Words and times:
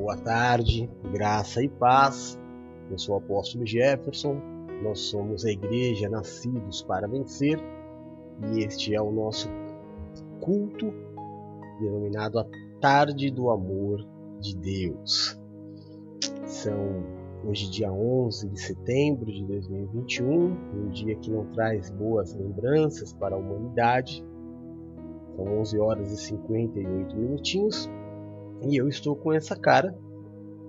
Boa 0.00 0.16
tarde, 0.16 0.88
graça 1.12 1.62
e 1.62 1.68
paz. 1.68 2.40
Eu 2.90 2.98
sou 2.98 3.16
o 3.16 3.18
apóstolo 3.18 3.66
Jefferson. 3.66 4.40
Nós 4.82 4.98
somos 4.98 5.44
a 5.44 5.50
igreja 5.50 6.08
Nascidos 6.08 6.80
para 6.80 7.06
Vencer 7.06 7.60
e 8.50 8.64
este 8.64 8.94
é 8.94 9.02
o 9.02 9.12
nosso 9.12 9.50
culto 10.40 10.90
denominado 11.78 12.38
a 12.38 12.46
Tarde 12.80 13.30
do 13.30 13.50
Amor 13.50 14.08
de 14.40 14.56
Deus. 14.56 15.38
São 16.46 17.04
hoje 17.44 17.70
dia 17.70 17.92
11 17.92 18.48
de 18.48 18.58
setembro 18.58 19.30
de 19.30 19.44
2021, 19.44 20.56
um 20.76 20.88
dia 20.88 21.14
que 21.14 21.30
não 21.30 21.44
traz 21.52 21.90
boas 21.90 22.34
lembranças 22.34 23.12
para 23.12 23.36
a 23.36 23.38
humanidade. 23.38 24.24
São 25.36 25.60
11 25.60 25.78
horas 25.78 26.10
e 26.10 26.16
58 26.16 27.14
minutinhos 27.14 27.90
e 28.62 28.76
eu 28.76 28.88
estou 28.88 29.16
com 29.16 29.32
essa 29.32 29.56
cara 29.56 29.96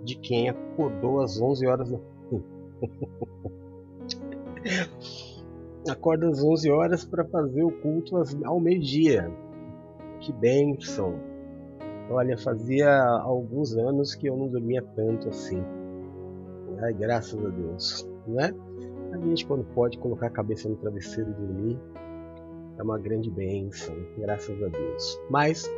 de 0.03 0.15
quem 0.15 0.49
acordou 0.49 1.21
às 1.21 1.39
11 1.39 1.67
horas 1.67 1.91
da 1.91 1.99
Acorda 5.89 6.29
às 6.29 6.43
11 6.43 6.69
horas 6.69 7.03
para 7.03 7.25
fazer 7.25 7.63
o 7.63 7.71
culto 7.71 8.15
ao 8.45 8.59
meio-dia. 8.59 9.31
Que 10.19 10.31
bênção! 10.31 11.15
Olha, 12.09 12.37
fazia 12.37 13.01
alguns 13.23 13.75
anos 13.75 14.13
que 14.13 14.27
eu 14.27 14.37
não 14.37 14.47
dormia 14.47 14.83
tanto 14.95 15.29
assim. 15.29 15.63
Ai, 16.79 16.93
graças 16.93 17.43
a 17.43 17.49
Deus, 17.49 18.07
né? 18.27 18.53
A 19.11 19.17
gente 19.17 19.45
quando 19.45 19.63
pode 19.73 19.97
colocar 19.97 20.27
a 20.27 20.31
cabeça 20.31 20.69
no 20.69 20.75
travesseiro 20.75 21.31
e 21.31 21.33
dormir 21.33 21.79
é 22.77 22.83
uma 22.83 22.97
grande 22.97 23.29
bênção, 23.29 23.95
graças 24.17 24.61
a 24.61 24.67
Deus. 24.67 25.19
Mas 25.29 25.69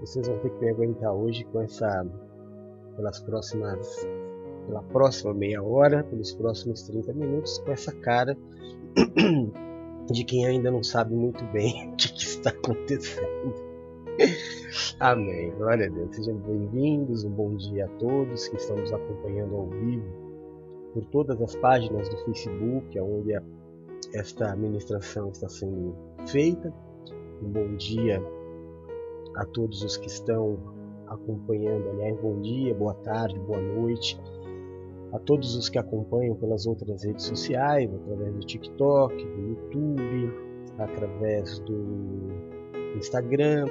vocês 0.00 0.26
vão 0.26 0.38
ter 0.38 0.50
que 0.50 0.60
me 0.64 0.70
aguentar 0.70 1.12
hoje 1.12 1.44
com 1.44 1.60
essa 1.60 2.06
pelas 2.96 3.20
próximas 3.20 4.06
pela 4.66 4.82
próxima 4.82 5.32
meia 5.32 5.62
hora, 5.62 6.04
pelos 6.04 6.32
próximos 6.34 6.82
30 6.82 7.12
minutos 7.14 7.58
com 7.58 7.72
essa 7.72 7.92
cara 7.92 8.36
de 10.10 10.24
quem 10.24 10.46
ainda 10.46 10.70
não 10.70 10.82
sabe 10.82 11.14
muito 11.14 11.42
bem 11.46 11.90
o 11.92 11.96
que, 11.96 12.12
está 12.14 12.50
acontecendo. 12.50 13.54
Amém. 15.00 15.50
Glória 15.56 15.86
a 15.86 15.90
Deus. 15.90 16.14
Sejam 16.14 16.36
bem-vindos. 16.38 17.24
Um 17.24 17.30
bom 17.30 17.54
dia 17.54 17.86
a 17.86 17.88
todos 17.98 18.48
que 18.48 18.56
estão 18.56 18.76
nos 18.76 18.92
acompanhando 18.92 19.56
ao 19.56 19.66
vivo 19.68 20.28
por 20.92 21.04
todas 21.06 21.40
as 21.40 21.54
páginas 21.56 22.08
do 22.08 22.16
Facebook, 22.24 22.98
onde 23.00 23.40
esta 24.12 24.54
ministração 24.56 25.30
está 25.30 25.48
sendo 25.48 25.94
feita. 26.26 26.72
Um 27.42 27.48
bom 27.50 27.76
dia 27.76 28.22
a 29.38 29.44
todos 29.46 29.82
os 29.82 29.96
que 29.96 30.08
estão 30.08 30.58
acompanhando. 31.06 31.88
Aliás, 31.90 32.20
bom 32.20 32.40
dia, 32.40 32.74
boa 32.74 32.94
tarde, 32.94 33.38
boa 33.40 33.60
noite. 33.60 34.20
A 35.12 35.18
todos 35.20 35.56
os 35.56 35.68
que 35.68 35.78
acompanham 35.78 36.34
pelas 36.34 36.66
outras 36.66 37.04
redes 37.04 37.24
sociais, 37.24 37.88
através 37.94 38.34
do 38.34 38.40
TikTok, 38.40 39.14
do 39.14 39.40
YouTube, 39.48 40.32
através 40.76 41.60
do 41.60 42.28
Instagram 42.96 43.66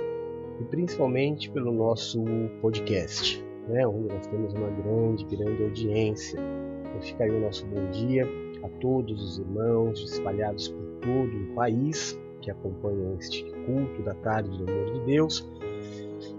e 0.59 0.63
principalmente 0.65 1.51
pelo 1.51 1.71
nosso 1.71 2.23
podcast, 2.61 3.43
né, 3.67 3.85
onde 3.85 4.07
nós 4.07 4.25
temos 4.27 4.53
uma 4.53 4.69
grande, 4.69 5.25
grande 5.25 5.63
audiência. 5.63 6.39
Então 6.81 7.01
fica 7.01 7.25
aí 7.25 7.29
o 7.29 7.41
nosso 7.41 7.67
bom 7.67 7.91
dia 7.91 8.25
a 8.63 8.69
todos 8.79 9.21
os 9.21 9.37
irmãos 9.37 10.01
espalhados 10.01 10.69
por 10.69 10.85
todo 11.01 11.37
o 11.37 11.53
país 11.53 12.17
que 12.41 12.51
acompanham 12.51 13.15
este 13.17 13.43
culto 13.65 14.01
da 14.03 14.13
tarde 14.15 14.49
do 14.49 14.69
amor 14.69 14.93
de 14.93 14.99
Deus 15.01 15.49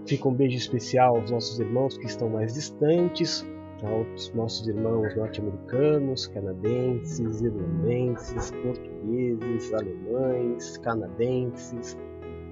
Fica 0.05 0.27
um 0.27 0.33
beijo 0.33 0.57
especial 0.57 1.17
aos 1.17 1.31
nossos 1.31 1.59
irmãos 1.59 1.97
que 1.97 2.05
estão 2.05 2.29
mais 2.29 2.53
distantes, 2.53 3.45
aos 3.83 4.33
nossos 4.33 4.67
irmãos 4.67 5.15
norte-americanos, 5.15 6.27
canadenses, 6.27 7.41
irlandenses, 7.41 8.51
portugueses, 8.51 9.73
alemães, 9.73 10.77
canadenses, 10.77 11.97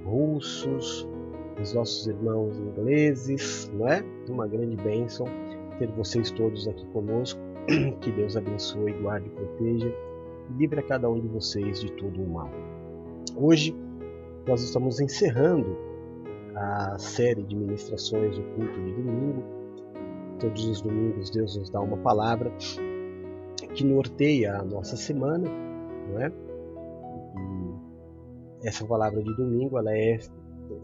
russos, 0.06 1.08
os 1.60 1.74
nossos 1.74 2.08
irmãos 2.08 2.58
ingleses, 2.60 3.72
não 3.74 3.88
é? 3.88 4.04
Uma 4.30 4.48
grande 4.48 4.76
bênção 4.78 5.26
ter 5.80 5.88
vocês 5.92 6.32
todos 6.32 6.68
aqui 6.68 6.86
conosco. 6.88 7.40
Que 8.02 8.12
Deus 8.12 8.38
abençoe, 8.38 8.94
guarde 9.02 9.28
e 9.28 9.32
proteja 9.32 9.88
e 10.50 10.54
livre 10.58 10.80
a 10.80 10.84
cada 10.84 11.10
um 11.10 11.20
de 11.20 11.28
vocês 11.28 11.82
de 11.82 11.92
todo 11.94 12.22
o 12.22 12.30
mal. 12.30 12.50
Hoje 13.40 13.76
nós 14.48 14.64
estamos 14.64 15.00
encerrando 15.00 15.78
a 16.56 16.98
série 16.98 17.44
de 17.44 17.56
ministrações 17.56 18.36
do 18.36 18.44
culto 18.56 18.82
de 18.82 18.94
domingo. 18.94 19.44
Todos 20.40 20.66
os 20.66 20.82
domingos 20.82 21.30
Deus 21.30 21.56
nos 21.56 21.70
dá 21.70 21.80
uma 21.80 21.98
palavra 21.98 22.52
que 23.76 23.84
norteia 23.84 24.56
a 24.56 24.64
nossa 24.64 24.96
semana, 24.96 25.48
não 26.10 26.20
é? 26.20 26.32
E 28.64 28.68
essa 28.68 28.84
palavra 28.88 29.22
de 29.22 29.36
domingo, 29.36 29.78
ela 29.78 29.96
é 29.96 30.18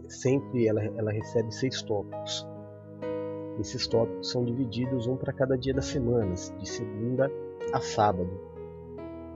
sempre 0.06 0.68
ela, 0.68 0.80
ela 0.80 1.10
recebe 1.10 1.52
seis 1.52 1.82
tópicos. 1.82 2.46
Esses 3.58 3.84
tópicos 3.88 4.30
são 4.30 4.44
divididos 4.44 5.08
um 5.08 5.16
para 5.16 5.32
cada 5.32 5.58
dia 5.58 5.74
das 5.74 5.86
semanas, 5.86 6.54
de 6.60 6.68
segunda 6.68 7.28
a 7.72 7.80
sábado. 7.80 8.30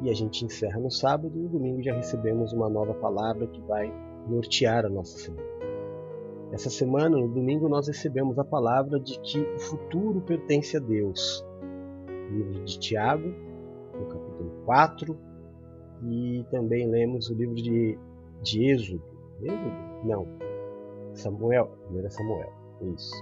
E 0.01 0.11
a 0.11 0.15
gente 0.15 0.45
encerra 0.45 0.79
no 0.79 0.91
sábado 0.91 1.37
e 1.37 1.41
no 1.41 1.49
domingo 1.49 1.83
já 1.83 1.95
recebemos 1.95 2.53
uma 2.53 2.69
nova 2.69 2.95
palavra 2.95 3.47
que 3.47 3.61
vai 3.63 3.93
nortear 4.29 4.85
a 4.85 4.89
nossa 4.89 5.19
semana. 5.19 5.49
Essa 6.53 6.71
semana, 6.71 7.17
no 7.17 7.29
domingo, 7.29 7.69
nós 7.69 7.89
recebemos 7.89 8.39
a 8.39 8.45
palavra 8.45 8.99
de 8.99 9.19
que 9.21 9.41
o 9.41 9.59
futuro 9.59 10.21
pertence 10.23 10.77
a 10.77 10.81
Deus. 10.81 11.45
Livro 12.31 12.65
de 12.65 12.79
Tiago, 12.79 13.29
no 13.99 14.07
capítulo 14.07 14.51
4, 14.65 15.19
e 16.05 16.45
também 16.51 16.89
lemos 16.89 17.29
o 17.29 17.35
livro 17.35 17.55
de, 17.55 17.99
de 18.43 18.71
Êxodo. 18.71 19.03
Êxodo? 19.43 20.07
Não. 20.07 20.27
Samuel. 21.13 21.67
Primeiro 21.85 22.11
Samuel. 22.11 22.53
Isso. 22.95 23.13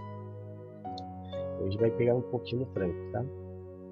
Hoje 1.62 1.78
vai 1.78 1.91
pegar 1.91 2.15
um 2.15 2.22
pouquinho 2.22 2.60
no 2.60 2.66
franco, 2.66 3.12
tá? 3.12 3.25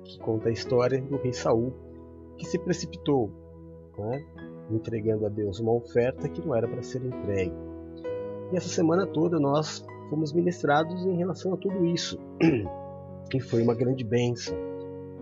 Que 0.04 0.18
conta 0.20 0.48
a 0.48 0.52
história 0.52 1.00
do 1.00 1.16
rei 1.16 1.32
Saul 1.32 1.72
que 2.36 2.46
se 2.46 2.58
precipitou, 2.58 3.30
né? 3.98 4.24
entregando 4.70 5.26
a 5.26 5.28
Deus 5.28 5.60
uma 5.60 5.72
oferta 5.72 6.28
que 6.28 6.44
não 6.44 6.54
era 6.54 6.66
para 6.66 6.82
ser 6.82 7.04
entregue. 7.04 7.54
E 8.52 8.56
essa 8.56 8.68
semana 8.68 9.06
toda 9.06 9.38
nós 9.38 9.84
fomos 10.08 10.32
ministrados 10.32 11.04
em 11.04 11.16
relação 11.16 11.54
a 11.54 11.56
tudo 11.56 11.84
isso. 11.86 12.18
E 13.34 13.40
foi 13.40 13.62
uma 13.62 13.74
grande 13.74 14.04
bênção. 14.04 14.54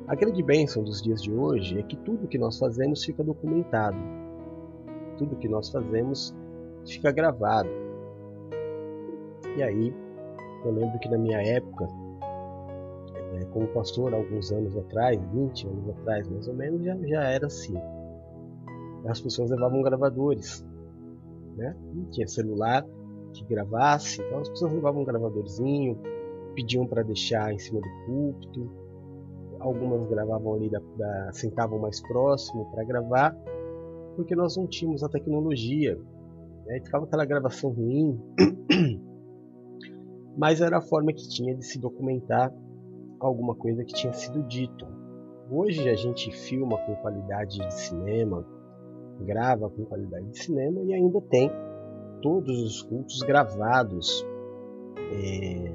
A 0.08 0.14
grande 0.16 0.42
bênção 0.42 0.82
dos 0.82 1.00
dias 1.00 1.22
de 1.22 1.32
hoje 1.32 1.78
é 1.78 1.82
que 1.82 1.96
tudo 1.96 2.26
que 2.26 2.36
nós 2.36 2.58
fazemos 2.58 3.04
fica 3.04 3.22
documentado. 3.22 3.96
Tudo 5.16 5.36
que 5.36 5.48
nós 5.48 5.70
fazemos 5.70 6.34
fica 6.84 7.12
gravado. 7.12 7.70
E 9.56 9.62
aí, 9.62 9.94
eu 10.64 10.72
lembro 10.72 10.98
que 10.98 11.08
na 11.08 11.16
minha 11.16 11.40
época, 11.40 11.88
é, 13.42 13.44
como 13.46 13.66
pastor, 13.68 14.14
alguns 14.14 14.50
anos 14.52 14.76
atrás, 14.76 15.20
20 15.32 15.66
anos 15.66 15.88
atrás 15.90 16.28
mais 16.28 16.48
ou 16.48 16.54
menos, 16.54 16.84
já, 16.84 16.96
já 16.96 17.22
era 17.24 17.46
assim. 17.46 17.74
As 19.06 19.20
pessoas 19.20 19.50
levavam 19.50 19.82
gravadores. 19.82 20.64
Né? 21.56 21.76
Não 21.92 22.04
tinha 22.10 22.26
celular, 22.26 22.86
que 23.32 23.44
gravasse, 23.44 24.22
então 24.22 24.40
as 24.40 24.48
pessoas 24.48 24.72
levavam 24.72 25.02
um 25.02 25.04
gravadorzinho, 25.04 25.98
pediam 26.54 26.86
para 26.86 27.02
deixar 27.02 27.52
em 27.52 27.58
cima 27.58 27.80
do 27.80 28.06
púlpito, 28.06 28.70
algumas 29.58 30.06
gravavam 30.06 30.54
ali, 30.54 30.70
da, 30.70 30.80
da 30.96 31.32
sentavam 31.32 31.78
mais 31.78 32.00
próximo 32.00 32.70
para 32.70 32.84
gravar, 32.84 33.36
porque 34.16 34.34
nós 34.34 34.56
não 34.56 34.66
tínhamos 34.66 35.02
a 35.02 35.08
tecnologia, 35.08 35.98
né? 36.66 36.80
ficava 36.84 37.04
aquela 37.04 37.24
gravação 37.24 37.70
ruim, 37.70 38.20
mas 40.36 40.60
era 40.60 40.78
a 40.78 40.82
forma 40.82 41.12
que 41.12 41.28
tinha 41.28 41.54
de 41.54 41.64
se 41.64 41.78
documentar 41.78 42.52
alguma 43.26 43.54
coisa 43.54 43.84
que 43.84 43.92
tinha 43.92 44.12
sido 44.12 44.42
dito. 44.42 44.86
Hoje 45.50 45.88
a 45.88 45.94
gente 45.94 46.30
filma 46.30 46.78
com 46.78 46.94
qualidade 46.96 47.58
de 47.58 47.74
cinema, 47.74 48.44
grava 49.20 49.68
com 49.68 49.84
qualidade 49.84 50.26
de 50.28 50.38
cinema 50.38 50.80
e 50.82 50.94
ainda 50.94 51.20
tem 51.22 51.50
todos 52.20 52.62
os 52.62 52.82
cultos 52.82 53.20
gravados 53.20 54.26
é, 55.12 55.72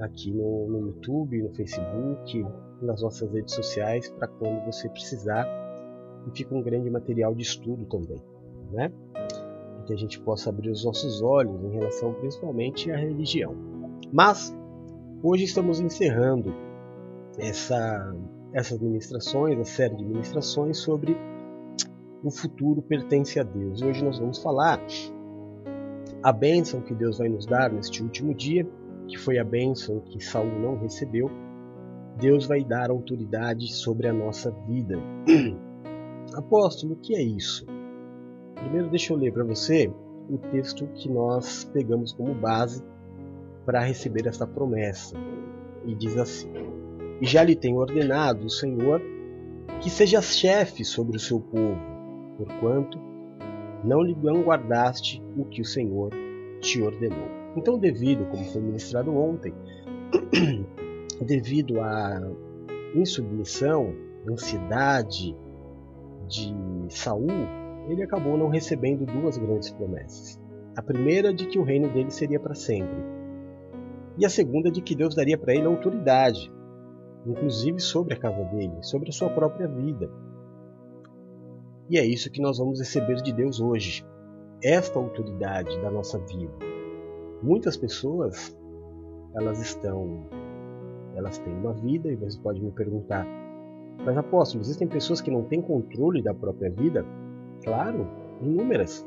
aqui 0.00 0.32
no, 0.32 0.68
no, 0.68 0.86
YouTube, 0.88 1.42
no 1.42 1.54
Facebook, 1.54 2.46
nas 2.82 3.02
nossas 3.02 3.30
redes 3.30 3.54
sociais, 3.54 4.10
para 4.10 4.26
quando 4.26 4.64
você 4.64 4.88
precisar. 4.88 5.46
E 6.26 6.36
fica 6.36 6.54
um 6.54 6.62
grande 6.62 6.90
material 6.90 7.34
de 7.34 7.42
estudo 7.42 7.86
também, 7.86 8.22
né? 8.72 8.92
Para 9.12 9.84
que 9.86 9.92
a 9.92 9.96
gente 9.96 10.20
possa 10.20 10.50
abrir 10.50 10.70
os 10.70 10.84
nossos 10.84 11.22
olhos 11.22 11.62
em 11.64 11.70
relação 11.70 12.12
principalmente 12.14 12.90
à 12.90 12.96
religião. 12.96 13.54
Mas 14.12 14.54
hoje 15.22 15.44
estamos 15.44 15.80
encerrando 15.80 16.54
essa, 17.38 18.14
essas 18.52 18.78
ministrações, 18.80 19.58
a 19.58 19.64
série 19.64 19.96
de 19.96 20.04
ministrações 20.04 20.78
sobre 20.78 21.16
o 22.22 22.30
futuro 22.30 22.82
pertence 22.82 23.38
a 23.38 23.42
Deus. 23.42 23.80
E 23.80 23.84
hoje 23.84 24.04
nós 24.04 24.18
vamos 24.18 24.42
falar 24.42 24.80
a 26.22 26.32
bênção 26.32 26.80
que 26.82 26.94
Deus 26.94 27.18
vai 27.18 27.28
nos 27.28 27.46
dar 27.46 27.72
neste 27.72 28.02
último 28.02 28.34
dia 28.34 28.66
que 29.10 29.18
foi 29.18 29.38
a 29.38 29.44
bênção 29.44 30.00
que 30.00 30.22
Saul 30.22 30.58
não 30.60 30.78
recebeu, 30.78 31.28
Deus 32.16 32.46
vai 32.46 32.62
dar 32.62 32.90
autoridade 32.90 33.72
sobre 33.72 34.06
a 34.06 34.12
nossa 34.12 34.50
vida. 34.68 34.96
Apóstolo, 36.34 36.94
o 36.94 36.96
que 36.96 37.16
é 37.16 37.22
isso? 37.22 37.66
Primeiro, 38.54 38.88
deixa 38.88 39.12
eu 39.12 39.16
ler 39.16 39.32
para 39.32 39.42
você 39.42 39.92
o 40.28 40.38
texto 40.38 40.86
que 40.94 41.08
nós 41.08 41.64
pegamos 41.64 42.12
como 42.12 42.34
base 42.34 42.84
para 43.70 43.84
receber 43.84 44.26
essa 44.26 44.48
promessa. 44.48 45.16
E 45.86 45.94
diz 45.94 46.16
assim: 46.16 46.52
E 47.20 47.26
já 47.26 47.44
lhe 47.44 47.54
tem 47.54 47.78
ordenado 47.78 48.46
o 48.46 48.50
Senhor 48.50 49.00
que 49.80 49.88
seja 49.88 50.20
chefe 50.20 50.84
sobre 50.84 51.16
o 51.16 51.20
seu 51.20 51.38
povo, 51.38 51.78
porquanto 52.36 52.98
não 53.84 54.02
lhe 54.02 54.12
guardaste 54.12 55.22
o 55.36 55.44
que 55.44 55.62
o 55.62 55.64
Senhor 55.64 56.10
te 56.58 56.82
ordenou. 56.82 57.28
Então, 57.56 57.78
devido, 57.78 58.26
como 58.26 58.44
foi 58.46 58.60
ministrado 58.60 59.16
ontem, 59.16 59.54
devido 61.24 61.80
à 61.80 62.20
insubmissão, 62.92 63.94
ansiedade 64.28 65.36
de 66.26 66.54
Saul, 66.88 67.28
ele 67.88 68.02
acabou 68.02 68.36
não 68.36 68.48
recebendo 68.48 69.06
duas 69.06 69.38
grandes 69.38 69.70
promessas. 69.70 70.40
A 70.76 70.82
primeira 70.82 71.32
de 71.32 71.46
que 71.46 71.58
o 71.58 71.62
reino 71.62 71.88
dele 71.88 72.10
seria 72.10 72.38
para 72.40 72.54
sempre, 72.54 73.19
e 74.18 74.26
a 74.26 74.30
segunda 74.30 74.70
de 74.70 74.80
que 74.80 74.94
Deus 74.94 75.14
daria 75.14 75.38
para 75.38 75.54
ele 75.54 75.66
autoridade, 75.66 76.52
inclusive 77.26 77.80
sobre 77.80 78.14
a 78.14 78.18
casa 78.18 78.44
dele, 78.44 78.82
sobre 78.82 79.08
a 79.08 79.12
sua 79.12 79.30
própria 79.30 79.68
vida. 79.68 80.10
E 81.88 81.98
é 81.98 82.04
isso 82.04 82.30
que 82.30 82.40
nós 82.40 82.58
vamos 82.58 82.78
receber 82.78 83.16
de 83.16 83.32
Deus 83.32 83.60
hoje, 83.60 84.06
esta 84.62 84.98
autoridade 84.98 85.80
da 85.80 85.90
nossa 85.90 86.18
vida. 86.18 86.52
Muitas 87.42 87.76
pessoas, 87.76 88.56
elas 89.34 89.60
estão, 89.60 90.26
elas 91.16 91.38
têm 91.38 91.52
uma 91.52 91.72
vida 91.72 92.10
e 92.10 92.16
você 92.16 92.38
pode 92.40 92.60
me 92.60 92.70
perguntar, 92.70 93.26
mas 94.04 94.16
apóstolo, 94.16 94.62
existem 94.62 94.88
pessoas 94.88 95.20
que 95.20 95.30
não 95.30 95.42
têm 95.42 95.60
controle 95.60 96.22
da 96.22 96.32
própria 96.32 96.70
vida? 96.70 97.04
Claro, 97.64 98.06
inúmeras. 98.40 99.06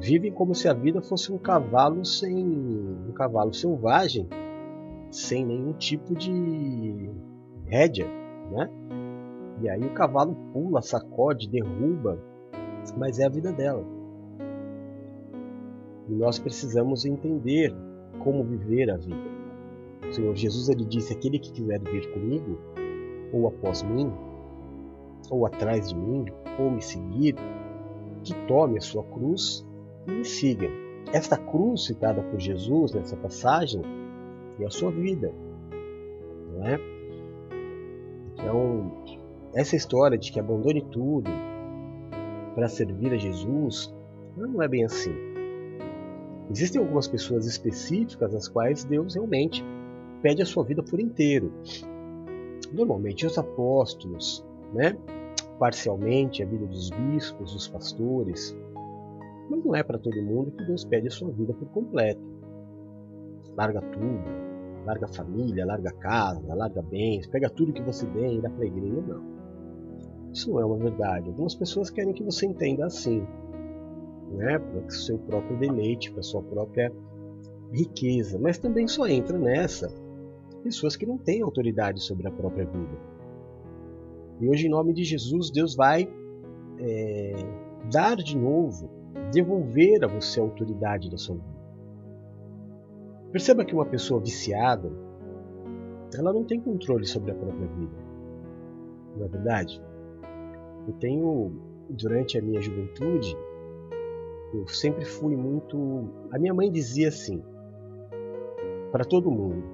Vivem 0.00 0.32
como 0.32 0.54
se 0.54 0.68
a 0.68 0.72
vida 0.72 1.00
fosse 1.00 1.32
um 1.32 1.38
cavalo 1.38 2.04
sem 2.04 2.44
um 2.44 3.12
cavalo 3.12 3.52
selvagem, 3.52 4.28
sem 5.10 5.44
nenhum 5.44 5.72
tipo 5.74 6.14
de 6.14 7.10
rédea, 7.66 8.06
né? 8.50 8.68
E 9.60 9.68
aí 9.68 9.84
o 9.84 9.94
cavalo 9.94 10.34
pula, 10.52 10.82
sacode, 10.82 11.48
derruba, 11.48 12.18
mas 12.96 13.18
é 13.18 13.26
a 13.26 13.28
vida 13.28 13.52
dela. 13.52 13.84
E 16.08 16.14
nós 16.14 16.38
precisamos 16.38 17.04
entender 17.04 17.72
como 18.24 18.42
viver 18.42 18.90
a 18.90 18.96
vida. 18.96 19.30
O 20.08 20.12
Senhor 20.12 20.34
Jesus 20.34 20.68
ele 20.68 20.84
disse: 20.84 21.12
aquele 21.12 21.38
que 21.38 21.52
quiser 21.52 21.80
vir 21.80 22.12
comigo, 22.12 22.58
ou 23.32 23.46
após 23.46 23.82
mim, 23.82 24.12
ou 25.30 25.46
atrás 25.46 25.90
de 25.90 25.94
mim, 25.94 26.24
ou 26.58 26.70
me 26.70 26.82
seguir, 26.82 27.36
que 28.24 28.34
tome 28.46 28.78
a 28.78 28.80
sua 28.80 29.04
cruz 29.04 29.64
e 30.06 30.10
me 30.10 30.24
siga. 30.24 30.68
Esta 31.12 31.36
cruz 31.36 31.86
citada 31.86 32.22
por 32.22 32.38
Jesus 32.38 32.92
nessa 32.92 33.16
passagem 33.16 33.82
é 34.58 34.64
a 34.64 34.70
sua 34.70 34.90
vida. 34.90 35.32
Não 36.52 36.66
é? 36.66 36.78
Então, 38.34 39.04
essa 39.54 39.76
história 39.76 40.16
de 40.16 40.32
que 40.32 40.40
abandone 40.40 40.82
tudo 40.90 41.30
para 42.54 42.68
servir 42.68 43.12
a 43.12 43.16
Jesus 43.16 43.94
não 44.36 44.62
é 44.62 44.68
bem 44.68 44.84
assim. 44.84 45.14
Existem 46.50 46.80
algumas 46.80 47.08
pessoas 47.08 47.46
específicas 47.46 48.34
às 48.34 48.48
quais 48.48 48.84
Deus 48.84 49.14
realmente 49.14 49.64
pede 50.20 50.42
a 50.42 50.46
sua 50.46 50.64
vida 50.64 50.82
por 50.82 51.00
inteiro. 51.00 51.52
Normalmente 52.72 53.26
os 53.26 53.36
apóstolos, 53.38 54.44
né? 54.72 54.96
parcialmente 55.58 56.42
a 56.42 56.46
vida 56.46 56.66
dos 56.66 56.90
bispos, 56.90 57.52
dos 57.52 57.68
pastores, 57.68 58.56
mas 59.52 59.64
não 59.64 59.74
é 59.74 59.82
para 59.82 59.98
todo 59.98 60.22
mundo 60.22 60.50
que 60.52 60.64
Deus 60.64 60.82
pede 60.82 61.08
a 61.08 61.10
sua 61.10 61.30
vida 61.30 61.52
por 61.52 61.68
completo. 61.68 62.22
Larga 63.54 63.82
tudo, 63.82 64.24
larga 64.86 65.06
família, 65.08 65.66
larga 65.66 65.92
casa, 65.92 66.54
larga 66.54 66.80
bens, 66.80 67.26
pega 67.26 67.50
tudo 67.50 67.74
que 67.74 67.82
você 67.82 68.06
tem 68.06 68.38
e 68.38 68.40
dá 68.40 68.48
para 68.48 68.64
a 68.64 68.66
igreja. 68.66 69.02
Não. 69.02 70.32
Isso 70.32 70.50
não 70.50 70.58
é 70.58 70.64
uma 70.64 70.78
verdade. 70.78 71.28
Algumas 71.28 71.54
pessoas 71.54 71.90
querem 71.90 72.14
que 72.14 72.24
você 72.24 72.46
entenda 72.46 72.86
assim, 72.86 73.20
né? 74.30 74.58
para 74.58 74.86
o 74.86 74.90
seu 74.90 75.18
próprio 75.18 75.58
deleite, 75.58 76.10
para 76.10 76.20
a 76.20 76.24
sua 76.24 76.42
própria 76.42 76.90
riqueza. 77.70 78.38
Mas 78.38 78.56
também 78.56 78.88
só 78.88 79.06
entra 79.06 79.38
nessa 79.38 79.92
pessoas 80.62 80.96
que 80.96 81.04
não 81.04 81.18
têm 81.18 81.42
autoridade 81.42 82.00
sobre 82.02 82.26
a 82.26 82.30
própria 82.30 82.64
vida. 82.64 82.98
E 84.40 84.48
hoje, 84.48 84.66
em 84.66 84.70
nome 84.70 84.94
de 84.94 85.04
Jesus, 85.04 85.50
Deus 85.50 85.74
vai 85.74 86.08
é, 86.78 87.32
dar 87.92 88.16
de 88.16 88.38
novo, 88.38 89.01
devolver 89.32 90.04
a 90.04 90.06
você 90.06 90.40
a 90.40 90.42
autoridade 90.42 91.10
da 91.10 91.16
sua 91.16 91.36
vida. 91.36 91.62
Perceba 93.30 93.64
que 93.64 93.74
uma 93.74 93.86
pessoa 93.86 94.20
viciada, 94.20 94.90
ela 96.14 96.32
não 96.32 96.44
tem 96.44 96.60
controle 96.60 97.06
sobre 97.06 97.30
a 97.30 97.34
própria 97.34 97.66
vida. 97.66 97.96
Não 99.16 99.24
é 99.24 99.28
verdade? 99.28 99.82
Eu 100.86 100.92
tenho, 100.94 101.52
durante 101.88 102.38
a 102.38 102.42
minha 102.42 102.60
juventude, 102.60 103.36
eu 104.52 104.66
sempre 104.68 105.04
fui 105.04 105.34
muito. 105.34 106.10
A 106.30 106.38
minha 106.38 106.52
mãe 106.52 106.70
dizia 106.70 107.08
assim, 107.08 107.42
para 108.90 109.04
todo 109.04 109.30
mundo, 109.30 109.64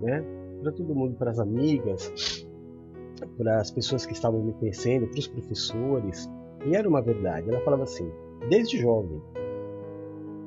né? 0.00 0.24
Para 0.62 0.72
todo 0.72 0.94
mundo, 0.94 1.14
para 1.14 1.30
as 1.30 1.38
amigas, 1.38 2.44
para 3.36 3.60
as 3.60 3.70
pessoas 3.70 4.04
que 4.04 4.12
estavam 4.12 4.42
me 4.42 4.52
conhecendo, 4.54 5.06
para 5.06 5.18
os 5.20 5.28
professores. 5.28 6.28
E 6.66 6.74
era 6.74 6.88
uma 6.88 7.00
verdade. 7.00 7.48
Ela 7.48 7.60
falava 7.60 7.84
assim: 7.84 8.10
desde 8.48 8.78
jovem, 8.78 9.20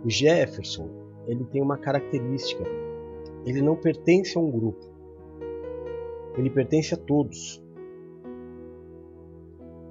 o 0.05 0.09
Jefferson 0.09 0.89
ele 1.27 1.43
tem 1.45 1.61
uma 1.61 1.77
característica. 1.77 2.63
Ele 3.45 3.61
não 3.61 3.75
pertence 3.75 4.37
a 4.37 4.41
um 4.41 4.49
grupo. 4.49 4.85
Ele 6.37 6.49
pertence 6.49 6.93
a 6.93 6.97
todos. 6.97 7.63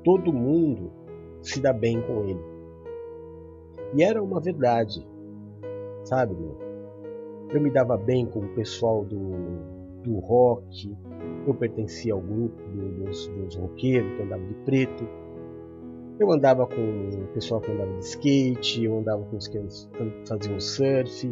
Todo 0.03 0.33
mundo 0.33 0.91
se 1.43 1.61
dá 1.61 1.73
bem 1.73 2.01
com 2.03 2.25
ele. 2.25 2.41
E 3.95 4.03
era 4.03 4.23
uma 4.23 4.41
verdade, 4.41 5.07
sabe? 6.05 6.35
Eu 7.51 7.61
me 7.61 7.71
dava 7.71 7.97
bem 7.97 8.27
com 8.27 8.41
o 8.41 8.49
pessoal 8.49 9.05
do, 9.05 9.31
do 10.03 10.19
rock, 10.19 10.95
eu 11.47 11.55
pertencia 11.55 12.13
ao 12.13 12.21
grupo 12.21 12.63
do, 12.69 13.05
dos, 13.05 13.29
dos 13.29 13.57
roqueiros 13.57 14.13
que 14.17 14.23
andava 14.23 14.45
de 14.45 14.55
preto, 14.65 15.09
eu 16.19 16.33
andava 16.33 16.67
com 16.67 16.75
o 16.75 17.27
pessoal 17.35 17.61
que 17.61 17.71
andava 17.71 17.93
de 17.93 18.05
skate, 18.05 18.85
eu 18.85 18.99
andava 18.99 19.23
com 19.25 19.37
os 19.37 19.47
que 19.47 19.59
faziam 20.27 20.61
surf, 20.61 21.29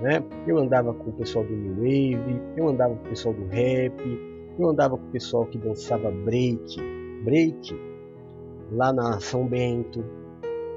né? 0.00 0.22
eu 0.46 0.58
andava 0.58 0.92
com 0.92 1.10
o 1.10 1.12
pessoal 1.12 1.44
do 1.44 1.54
New 1.54 1.74
Wave, 1.76 2.40
eu 2.56 2.68
andava 2.68 2.94
com 2.96 3.06
o 3.06 3.08
pessoal 3.08 3.34
do 3.34 3.46
rap, 3.46 4.02
eu 4.58 4.68
andava 4.68 4.96
com 4.96 5.04
o 5.04 5.10
pessoal 5.10 5.46
que 5.46 5.58
dançava 5.58 6.10
break, 6.10 6.76
break 7.24 7.78
lá 8.72 8.92
na 8.92 9.20
São 9.20 9.46
Bento, 9.46 10.04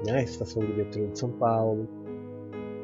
né? 0.06 0.22
estação 0.22 0.62
do 0.62 0.72
metrô 0.74 1.06
de 1.06 1.18
São 1.18 1.30
Paulo. 1.32 1.88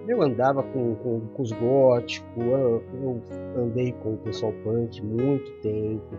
Eu 0.08 0.22
andava 0.22 0.62
com, 0.62 0.94
com, 0.96 1.20
com 1.20 1.42
os 1.42 1.50
góticos, 1.52 2.28
eu, 2.36 2.82
eu, 3.02 3.22
andei 3.56 3.92
com 3.92 4.14
o 4.14 4.16
pessoal 4.18 4.52
punk 4.62 5.04
muito 5.04 5.50
tempo, 5.62 6.14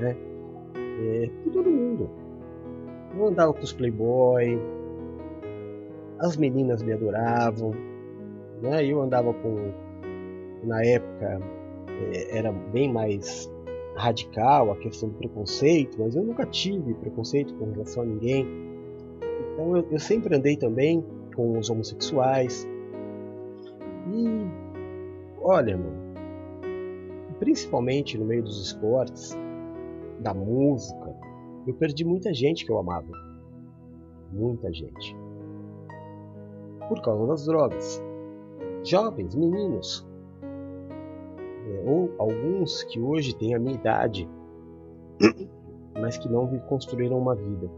né? 0.00 0.16
É, 0.76 1.30
com 1.44 1.50
todo 1.50 1.68
mundo. 1.68 2.25
Eu 3.16 3.28
andava 3.28 3.52
com 3.54 3.60
os 3.60 3.72
playboy, 3.72 4.58
as 6.18 6.36
meninas 6.36 6.82
me 6.82 6.92
adoravam, 6.92 7.72
né? 8.60 8.84
Eu 8.84 9.00
andava 9.00 9.32
com, 9.32 9.72
na 10.64 10.84
época, 10.84 11.40
é, 12.12 12.38
era 12.38 12.52
bem 12.52 12.92
mais 12.92 13.50
radical 13.96 14.70
a 14.70 14.76
questão 14.76 15.08
do 15.08 15.14
preconceito, 15.16 15.96
mas 15.98 16.14
eu 16.14 16.22
nunca 16.22 16.44
tive 16.44 16.92
preconceito 16.94 17.54
com 17.54 17.70
relação 17.70 18.02
a 18.02 18.06
ninguém. 18.06 18.46
Então 19.52 19.76
eu, 19.76 19.86
eu 19.90 19.98
sempre 19.98 20.36
andei 20.36 20.56
também 20.56 21.02
com 21.34 21.58
os 21.58 21.70
homossexuais, 21.70 22.68
e 24.12 24.46
olha, 25.40 25.76
mano, 25.76 26.06
principalmente 27.38 28.16
no 28.18 28.24
meio 28.24 28.42
dos 28.42 28.66
esportes, 28.66 29.36
da 30.20 30.32
música, 30.32 31.05
eu 31.66 31.74
perdi 31.74 32.04
muita 32.04 32.32
gente 32.32 32.64
que 32.64 32.70
eu 32.70 32.78
amava. 32.78 33.10
Muita 34.32 34.72
gente. 34.72 35.16
Por 36.88 37.02
causa 37.02 37.26
das 37.26 37.46
drogas. 37.46 38.02
Jovens, 38.84 39.34
meninos. 39.34 40.06
É, 41.68 41.90
ou 41.90 42.14
alguns 42.18 42.84
que 42.84 43.00
hoje 43.00 43.36
têm 43.36 43.54
a 43.54 43.58
minha 43.58 43.74
idade, 43.74 44.28
mas 46.00 46.16
que 46.16 46.28
não 46.28 46.46
construíram 46.60 47.18
uma 47.18 47.34
vida. 47.34 47.68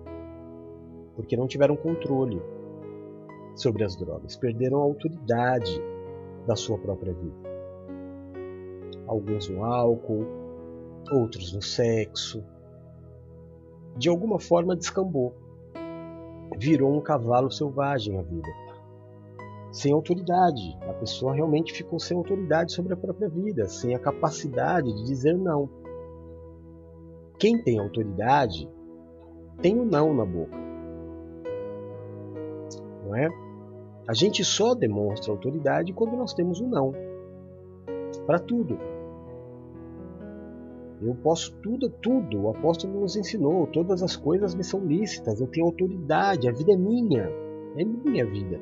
Porque 1.16 1.36
não 1.36 1.46
tiveram 1.46 1.74
controle 1.74 2.42
sobre 3.54 3.84
as 3.84 3.96
drogas. 3.96 4.36
Perderam 4.36 4.80
a 4.80 4.84
autoridade 4.84 5.82
da 6.46 6.54
sua 6.54 6.78
própria 6.78 7.12
vida. 7.12 7.48
alguns 9.06 9.48
no 9.48 9.64
álcool, 9.64 10.26
outros 11.10 11.54
no 11.54 11.62
sexo. 11.62 12.44
De 13.98 14.08
alguma 14.08 14.38
forma 14.38 14.76
descambou. 14.76 15.34
Virou 16.56 16.96
um 16.96 17.00
cavalo 17.00 17.50
selvagem 17.50 18.16
a 18.16 18.22
vida. 18.22 18.48
Sem 19.72 19.92
autoridade. 19.92 20.78
A 20.88 20.92
pessoa 20.94 21.34
realmente 21.34 21.72
ficou 21.72 21.98
sem 21.98 22.16
autoridade 22.16 22.72
sobre 22.72 22.94
a 22.94 22.96
própria 22.96 23.28
vida, 23.28 23.68
sem 23.68 23.96
a 23.96 23.98
capacidade 23.98 24.94
de 24.94 25.04
dizer 25.04 25.36
não. 25.36 25.68
Quem 27.40 27.60
tem 27.60 27.80
autoridade 27.80 28.70
tem 29.60 29.76
o 29.76 29.82
um 29.82 29.84
não 29.84 30.14
na 30.14 30.24
boca. 30.24 30.56
Não 33.04 33.16
é? 33.16 33.28
A 34.06 34.14
gente 34.14 34.44
só 34.44 34.74
demonstra 34.74 35.32
autoridade 35.32 35.92
quando 35.92 36.16
nós 36.16 36.32
temos 36.32 36.60
um 36.60 36.68
não. 36.68 36.94
Para 38.26 38.38
tudo. 38.38 38.78
Eu 41.00 41.14
posso 41.14 41.54
tudo, 41.62 41.88
tudo. 41.88 42.42
O 42.42 42.50
apóstolo 42.50 43.00
nos 43.00 43.16
ensinou. 43.16 43.66
Todas 43.68 44.02
as 44.02 44.16
coisas 44.16 44.54
me 44.54 44.64
são 44.64 44.84
lícitas. 44.84 45.40
Eu 45.40 45.46
tenho 45.46 45.66
autoridade. 45.66 46.48
A 46.48 46.52
vida 46.52 46.72
é 46.72 46.76
minha. 46.76 47.30
É 47.76 47.84
minha 47.84 48.26
vida. 48.26 48.60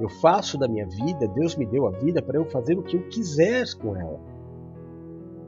Eu 0.00 0.08
faço 0.08 0.58
da 0.58 0.66
minha 0.66 0.86
vida. 0.86 1.28
Deus 1.28 1.56
me 1.56 1.66
deu 1.66 1.86
a 1.86 1.92
vida 1.92 2.20
para 2.20 2.38
eu 2.38 2.44
fazer 2.46 2.76
o 2.76 2.82
que 2.82 2.96
eu 2.96 3.08
quiser 3.08 3.64
com 3.80 3.96
ela. 3.96 4.20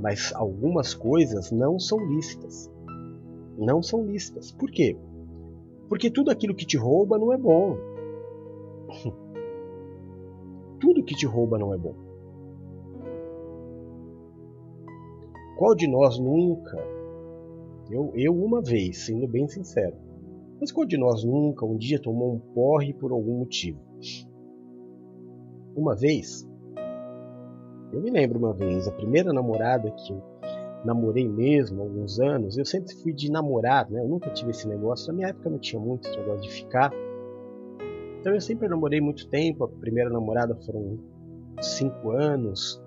Mas 0.00 0.32
algumas 0.34 0.94
coisas 0.94 1.50
não 1.50 1.78
são 1.80 1.98
lícitas. 1.98 2.70
Não 3.58 3.82
são 3.82 4.04
lícitas. 4.04 4.52
Por 4.52 4.70
quê? 4.70 4.96
Porque 5.88 6.10
tudo 6.10 6.30
aquilo 6.30 6.54
que 6.54 6.66
te 6.66 6.76
rouba 6.76 7.18
não 7.18 7.32
é 7.32 7.38
bom. 7.38 7.76
Tudo 10.78 11.02
que 11.02 11.14
te 11.14 11.24
rouba 11.26 11.58
não 11.58 11.72
é 11.72 11.78
bom. 11.78 12.05
Qual 15.56 15.74
de 15.74 15.86
nós 15.86 16.18
nunca, 16.18 16.76
eu, 17.90 18.12
eu 18.14 18.34
uma 18.34 18.60
vez, 18.60 19.06
sendo 19.06 19.26
bem 19.26 19.48
sincero, 19.48 19.96
mas 20.60 20.70
qual 20.70 20.86
de 20.86 20.96
nós 20.96 21.24
nunca 21.24 21.64
um 21.64 21.76
dia 21.76 22.00
tomou 22.00 22.34
um 22.34 22.38
porre 22.38 22.92
por 22.92 23.10
algum 23.10 23.38
motivo? 23.38 23.80
Uma 25.74 25.94
vez, 25.94 26.46
eu 27.92 28.00
me 28.02 28.10
lembro 28.10 28.38
uma 28.38 28.52
vez, 28.52 28.86
a 28.86 28.92
primeira 28.92 29.32
namorada 29.32 29.90
que 29.90 30.12
eu 30.12 30.22
namorei 30.84 31.28
mesmo, 31.28 31.82
alguns 31.82 32.20
anos, 32.20 32.56
eu 32.56 32.64
sempre 32.64 32.94
fui 33.02 33.12
de 33.12 33.30
namorar, 33.30 33.90
né? 33.90 34.00
Eu 34.00 34.08
nunca 34.08 34.30
tive 34.30 34.52
esse 34.52 34.68
negócio. 34.68 35.08
Na 35.08 35.14
minha 35.14 35.28
época 35.28 35.50
não 35.50 35.58
tinha 35.58 35.80
muito 35.80 36.08
esse 36.08 36.16
negócio 36.16 36.42
de 36.42 36.50
ficar. 36.50 36.92
Então 38.20 38.32
eu 38.32 38.40
sempre 38.40 38.68
namorei 38.68 39.00
muito 39.00 39.28
tempo. 39.28 39.64
A 39.64 39.68
primeira 39.68 40.08
namorada 40.08 40.54
foram 40.64 40.98
cinco 41.60 42.10
anos 42.10 42.80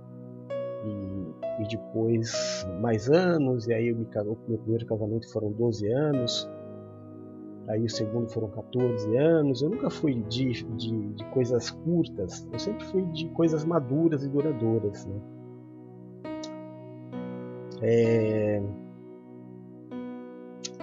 e, 0.85 1.18
e 1.59 1.67
depois 1.67 2.65
mais 2.81 3.09
anos. 3.09 3.67
E 3.67 3.73
aí 3.73 3.89
eu 3.89 3.95
me 3.95 4.05
casou. 4.05 4.37
Meu 4.47 4.57
primeiro 4.57 4.85
casamento 4.85 5.31
foram 5.31 5.51
12 5.51 5.91
anos. 5.91 6.49
Aí 7.67 7.83
o 7.83 7.89
segundo 7.89 8.29
foram 8.29 8.49
14 8.49 9.15
anos. 9.17 9.61
Eu 9.61 9.69
nunca 9.69 9.89
fui 9.89 10.15
de, 10.23 10.63
de, 10.75 11.13
de 11.13 11.25
coisas 11.25 11.69
curtas. 11.69 12.47
Eu 12.51 12.59
sempre 12.59 12.83
fui 12.85 13.03
de 13.07 13.29
coisas 13.29 13.63
maduras 13.63 14.23
e 14.23 14.29
duradouras. 14.29 15.05
Né? 15.05 15.21
É... 17.81 18.61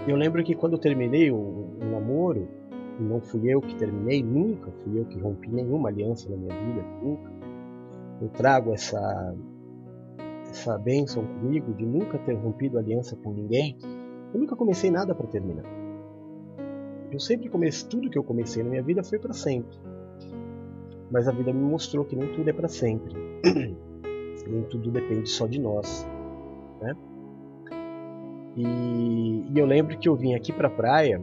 Eu 0.06 0.16
lembro 0.16 0.44
que 0.44 0.54
quando 0.54 0.74
eu 0.74 0.78
terminei 0.78 1.32
o, 1.32 1.36
o 1.36 1.84
namoro, 1.90 2.46
não 3.00 3.20
fui 3.20 3.52
eu 3.52 3.60
que 3.60 3.74
terminei, 3.74 4.22
nunca 4.22 4.70
fui 4.70 5.00
eu 5.00 5.04
que 5.04 5.18
rompi 5.18 5.50
nenhuma 5.50 5.88
aliança 5.88 6.30
na 6.30 6.36
minha 6.36 6.54
vida, 6.54 6.86
nunca. 7.02 7.30
Eu 8.22 8.28
trago 8.28 8.72
essa 8.72 9.34
essa 10.56 10.78
bênção 10.78 11.24
comigo 11.24 11.74
de 11.74 11.84
nunca 11.84 12.18
ter 12.18 12.34
rompido 12.34 12.78
aliança 12.78 13.14
com 13.16 13.32
ninguém. 13.32 13.76
Eu 14.32 14.40
nunca 14.40 14.56
comecei 14.56 14.90
nada 14.90 15.14
para 15.14 15.26
terminar. 15.26 15.64
Eu 17.10 17.20
sempre 17.20 17.48
comecei 17.48 17.88
tudo 17.88 18.10
que 18.10 18.18
eu 18.18 18.24
comecei 18.24 18.62
na 18.62 18.70
minha 18.70 18.82
vida 18.82 19.02
foi 19.02 19.18
para 19.18 19.32
sempre. 19.32 19.76
Mas 21.10 21.28
a 21.28 21.32
vida 21.32 21.52
me 21.52 21.62
mostrou 21.62 22.04
que 22.04 22.16
nem 22.16 22.32
tudo 22.32 22.48
é 22.48 22.52
para 22.52 22.68
sempre. 22.68 23.14
nem 24.48 24.62
tudo 24.64 24.90
depende 24.90 25.28
só 25.28 25.46
de 25.46 25.60
nós, 25.60 26.06
né? 26.80 26.96
E, 28.56 29.44
e 29.52 29.58
eu 29.58 29.66
lembro 29.66 29.98
que 29.98 30.08
eu 30.08 30.16
vim 30.16 30.34
aqui 30.34 30.52
para 30.52 30.68
a 30.68 30.70
praia 30.70 31.22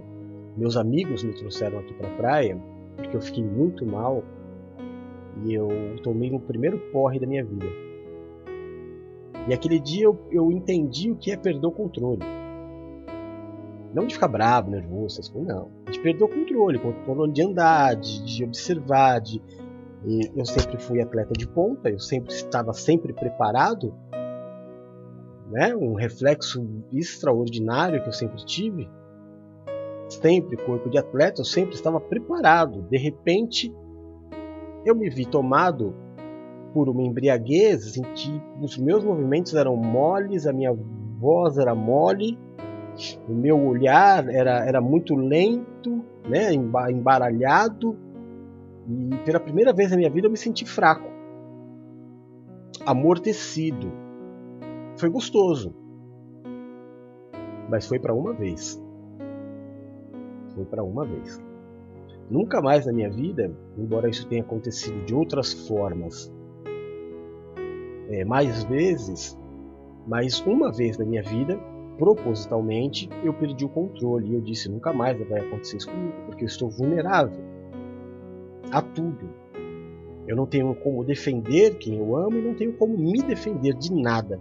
meus 0.56 0.78
amigos 0.78 1.24
me 1.24 1.34
trouxeram 1.34 1.80
aqui 1.80 1.94
para 1.96 2.08
a 2.08 2.16
praia 2.16 2.58
porque 2.96 3.18
eu 3.18 3.22
fiquei 3.22 3.44
muito 3.44 3.86
mal 3.86 4.24
e 5.44 5.54
eu 5.54 5.68
tomei 6.04 6.32
o 6.32 6.40
primeiro 6.40 6.78
porre 6.92 7.20
da 7.20 7.26
minha 7.26 7.44
vida. 7.44 7.66
E 9.48 9.54
aquele 9.54 9.80
dia 9.80 10.06
eu, 10.06 10.20
eu 10.32 10.52
entendi 10.52 11.12
o 11.12 11.16
que 11.16 11.32
é 11.32 11.38
perder 11.38 11.66
o 11.66 11.72
controle. 11.72 12.24
Não 13.94 14.08
de 14.08 14.14
ficar 14.16 14.28
bravo, 14.28 14.72
nervoso, 14.72 15.20
essas 15.20 15.30
coisas, 15.30 15.54
não. 15.54 15.70
De 15.92 16.00
perder 16.00 16.24
o 16.24 16.28
controle, 16.28 16.80
controle 16.80 17.32
de 17.32 17.42
andar, 17.44 17.96
de, 17.96 18.24
de 18.24 18.44
observar, 18.44 19.20
de... 19.20 19.42
eu 20.36 20.46
sempre 20.46 20.78
fui 20.78 21.02
atleta 21.02 21.34
de 21.34 21.48
ponta, 21.48 21.90
eu 21.90 22.00
sempre 22.00 22.34
estava 22.34 22.74
sempre 22.74 23.14
preparado, 23.14 23.94
né? 25.52 25.76
Um 25.76 25.94
reflexo 25.94 26.66
extraordinário 26.92 28.02
que 28.02 28.10
eu 28.10 28.14
sempre 28.14 28.44
tive 28.46 28.90
sempre 30.22 30.58
corpo 30.58 30.90
de 30.90 30.98
atleta, 30.98 31.42
eu 31.42 31.46
sempre 31.46 31.76
estava 31.76 32.00
preparado. 32.00 32.84
De 32.84 32.98
repente, 32.98 33.74
eu 34.86 34.96
me 34.96 35.10
vi 35.10 35.26
tomado 35.26 35.96
por 36.74 36.90
uma 36.90 37.04
embriaguez 37.04 37.98
em 37.98 38.02
que 38.14 38.42
os 38.60 38.78
meus 38.78 39.04
movimentos 39.04 39.54
eram 39.54 39.76
moles, 39.76 40.48
a 40.48 40.54
minha 40.54 40.74
voz 41.20 41.58
era 41.58 41.76
mole, 41.76 42.38
o 43.30 43.34
meu 43.34 43.60
olhar 43.60 44.28
era, 44.28 44.66
era 44.66 44.82
muito 44.82 45.16
lento, 45.16 46.04
né, 46.28 46.54
embaralhado, 46.54 47.98
e 48.88 49.16
pela 49.24 49.40
primeira 49.40 49.72
vez 49.72 49.92
na 49.92 49.98
minha 49.98 50.10
vida 50.10 50.28
eu 50.28 50.32
me 50.32 50.38
senti 50.38 50.66
fraco, 50.66 51.10
amortecido. 52.86 53.92
Foi 54.98 55.10
gostoso, 55.10 55.74
mas 57.70 57.88
foi 57.88 58.00
para 58.00 58.14
uma 58.14 58.34
vez. 58.34 58.82
Foi 60.56 60.66
para 60.66 60.84
uma 60.84 61.06
vez. 61.06 61.42
Nunca 62.30 62.62
mais 62.62 62.86
na 62.86 62.94
minha 62.94 63.10
vida, 63.10 63.52
embora 63.78 64.10
isso 64.10 64.28
tenha 64.28 64.44
acontecido 64.44 65.04
de 65.06 65.14
outras 65.14 65.54
formas, 65.68 66.32
é, 68.14 68.26
mais 68.26 68.64
vezes, 68.64 69.38
mas 70.08 70.40
uma 70.42 70.72
vez 70.72 70.98
na 70.98 71.06
minha 71.06 71.24
vida, 71.24 71.58
propositalmente, 71.98 73.10
eu 73.24 73.34
perdi 73.34 73.66
o 73.66 73.70
controle 73.70 74.32
e 74.32 74.36
eu 74.36 74.42
disse: 74.42 74.70
nunca 74.70 74.94
mais 74.94 75.18
vai 75.28 75.42
acontecer 75.42 75.78
isso 75.78 75.90
comigo, 75.90 76.16
porque 76.26 76.44
eu 76.44 76.48
estou 76.48 76.70
vulnerável 76.70 77.44
a 78.72 78.82
tudo. 78.82 79.30
Eu 80.26 80.36
não 80.36 80.46
tenho 80.46 80.74
como 80.76 81.04
defender 81.04 81.76
quem 81.76 81.98
eu 81.98 82.16
amo 82.16 82.38
e 82.38 82.42
não 82.42 82.54
tenho 82.54 82.74
como 82.74 82.98
me 82.98 83.22
defender 83.22 83.74
de 83.74 83.94
nada. 83.94 84.40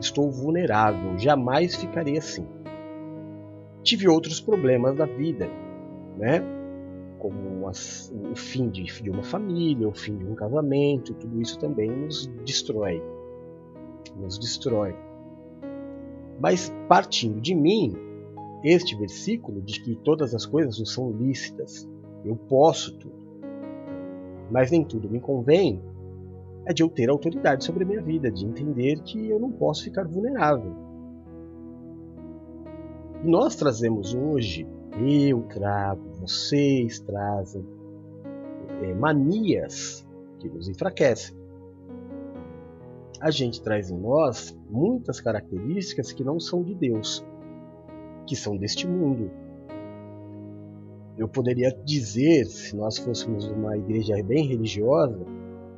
Estou 0.00 0.30
vulnerável, 0.30 1.16
jamais 1.18 1.76
ficarei 1.76 2.16
assim 2.16 2.46
tive 3.84 4.08
outros 4.08 4.40
problemas 4.40 4.96
da 4.96 5.04
vida, 5.04 5.48
né? 6.16 6.42
Como 7.24 7.66
o 7.66 8.36
fim 8.36 8.68
de, 8.68 8.82
de 8.84 9.08
uma 9.08 9.22
família, 9.22 9.88
o 9.88 9.94
fim 9.94 10.14
de 10.14 10.26
um 10.26 10.34
casamento, 10.34 11.14
tudo 11.14 11.40
isso 11.40 11.58
também 11.58 11.90
nos 11.90 12.26
destrói. 12.44 13.02
Nos 14.14 14.38
destrói. 14.38 14.94
Mas 16.38 16.70
partindo 16.86 17.40
de 17.40 17.54
mim, 17.54 17.94
este 18.62 18.94
versículo 18.94 19.62
de 19.62 19.80
que 19.80 19.96
todas 19.96 20.34
as 20.34 20.44
coisas 20.44 20.78
não 20.78 20.84
são 20.84 21.12
lícitas, 21.12 21.88
eu 22.26 22.36
posso 22.36 22.94
tudo, 22.98 23.16
mas 24.50 24.70
nem 24.70 24.84
tudo 24.84 25.08
me 25.08 25.18
convém, 25.18 25.82
é 26.66 26.74
de 26.74 26.82
eu 26.82 26.90
ter 26.90 27.08
autoridade 27.08 27.64
sobre 27.64 27.84
a 27.84 27.86
minha 27.86 28.02
vida, 28.02 28.30
de 28.30 28.44
entender 28.44 29.00
que 29.00 29.30
eu 29.30 29.40
não 29.40 29.50
posso 29.50 29.84
ficar 29.84 30.06
vulnerável 30.06 30.84
nós 33.24 33.56
trazemos 33.56 34.14
hoje, 34.14 34.66
eu 35.00 35.42
trago, 35.42 36.02
vocês 36.20 37.00
trazem, 37.00 37.64
é, 38.82 38.94
manias 38.94 40.06
que 40.38 40.48
nos 40.48 40.68
enfraquecem. 40.68 41.36
A 43.20 43.30
gente 43.30 43.62
traz 43.62 43.90
em 43.90 43.98
nós 43.98 44.56
muitas 44.70 45.20
características 45.20 46.12
que 46.12 46.22
não 46.22 46.38
são 46.38 46.62
de 46.62 46.74
Deus, 46.74 47.24
que 48.26 48.36
são 48.36 48.56
deste 48.56 48.86
mundo. 48.86 49.30
Eu 51.16 51.28
poderia 51.28 51.70
dizer, 51.84 52.44
se 52.46 52.76
nós 52.76 52.98
fôssemos 52.98 53.46
uma 53.46 53.76
igreja 53.76 54.22
bem 54.22 54.46
religiosa, 54.46 55.24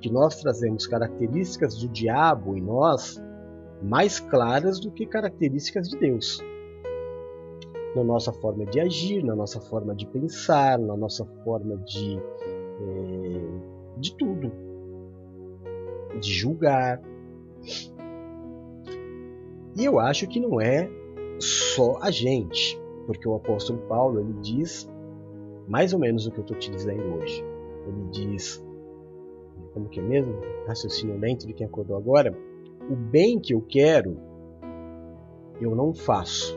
que 0.01 0.11
nós 0.11 0.41
trazemos 0.41 0.87
características 0.87 1.77
do 1.79 1.89
diabo 1.89 2.57
em 2.57 2.61
nós 2.61 3.23
mais 3.83 4.19
claras 4.19 4.81
do 4.81 4.91
que 4.91 5.07
características 5.07 5.89
de 5.89 5.99
Deus 5.99 6.43
na 7.97 8.05
nossa 8.05 8.31
forma 8.31 8.67
de 8.67 8.79
agir, 8.79 9.25
na 9.25 9.35
nossa 9.35 9.59
forma 9.59 9.95
de 9.95 10.07
pensar, 10.07 10.79
na 10.79 10.95
nossa 10.95 11.25
forma 11.43 11.79
de, 11.79 12.19
é, 12.19 13.99
de 13.99 14.15
tudo, 14.17 14.53
de 16.21 16.33
julgar. 16.33 17.01
E 19.75 19.85
eu 19.85 19.99
acho 19.99 20.29
que 20.29 20.39
não 20.39 20.61
é 20.61 20.91
só 21.39 21.99
a 22.03 22.11
gente, 22.11 22.79
porque 23.07 23.27
o 23.27 23.35
apóstolo 23.35 23.79
Paulo 23.89 24.21
ele 24.21 24.35
diz 24.41 24.91
mais 25.67 25.93
ou 25.93 25.99
menos 25.99 26.27
o 26.27 26.31
que 26.31 26.39
eu 26.39 26.43
estou 26.43 26.59
te 26.59 26.71
dizendo 26.71 27.03
hoje. 27.17 27.43
Ele 27.87 28.11
diz, 28.11 28.63
como 29.73 29.89
que 29.89 30.01
é 30.01 30.03
mesmo? 30.03 30.35
Raciocínio 30.67 31.19
lento 31.19 31.47
de 31.47 31.55
quem 31.55 31.67
acordou 31.67 31.97
agora. 31.97 32.37
O 32.91 32.95
bem 32.95 33.41
que 33.41 33.55
eu 33.55 33.63
quero, 33.63 34.17
eu 35.61 35.75
não 35.75 35.95
faço, 35.95 36.57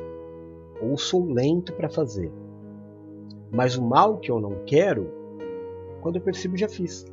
ou 0.82 0.98
sou 0.98 1.26
lento 1.26 1.74
para 1.74 1.90
fazer. 1.90 2.32
Mas 3.52 3.76
o 3.76 3.84
mal 3.84 4.18
que 4.18 4.32
eu 4.32 4.40
não 4.40 4.64
quero, 4.66 5.10
quando 6.02 6.18
eu 6.18 6.22
percebo, 6.22 6.58
já 6.58 6.68
fiz. 6.68 7.06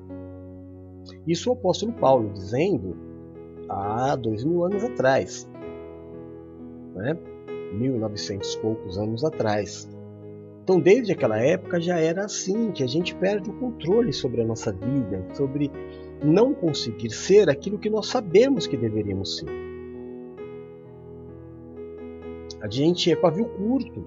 Isso 1.26 1.50
o 1.50 1.52
apóstolo 1.54 1.92
Paulo 1.92 2.30
dizendo 2.32 2.96
há 3.68 4.16
dois 4.16 4.44
mil 4.44 4.64
anos 4.64 4.84
atrás, 4.84 5.48
né? 6.94 7.16
1900 7.72 8.54
e 8.54 8.60
poucos 8.60 8.98
anos 8.98 9.24
atrás. 9.24 9.88
Então, 10.62 10.80
desde 10.80 11.12
aquela 11.12 11.38
época 11.38 11.80
já 11.80 11.98
era 11.98 12.24
assim, 12.24 12.72
que 12.72 12.82
a 12.82 12.88
gente 12.88 13.14
perde 13.14 13.48
o 13.48 13.52
controle 13.52 14.12
sobre 14.12 14.42
a 14.42 14.44
nossa 14.44 14.72
vida, 14.72 15.24
sobre 15.32 15.70
não 16.24 16.52
conseguir 16.52 17.10
ser 17.10 17.48
aquilo 17.48 17.78
que 17.78 17.88
nós 17.88 18.08
sabemos 18.08 18.66
que 18.66 18.76
deveríamos 18.76 19.38
ser. 19.38 19.65
A 22.66 22.68
gente 22.68 23.12
é 23.12 23.14
pavio 23.14 23.44
curto. 23.44 24.02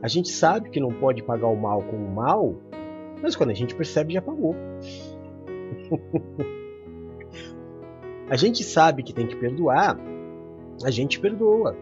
A 0.00 0.06
gente 0.06 0.28
sabe 0.28 0.70
que 0.70 0.78
não 0.78 0.92
pode 0.92 1.24
pagar 1.24 1.48
o 1.48 1.56
mal 1.56 1.82
com 1.82 1.96
o 1.96 2.08
mal, 2.08 2.54
mas 3.20 3.34
quando 3.34 3.50
a 3.50 3.54
gente 3.54 3.74
percebe 3.74 4.14
já 4.14 4.22
pagou. 4.22 4.54
a 8.30 8.36
gente 8.36 8.62
sabe 8.62 9.02
que 9.02 9.12
tem 9.12 9.26
que 9.26 9.34
perdoar, 9.34 9.98
a 10.84 10.90
gente 10.92 11.18
perdoa. 11.18 11.76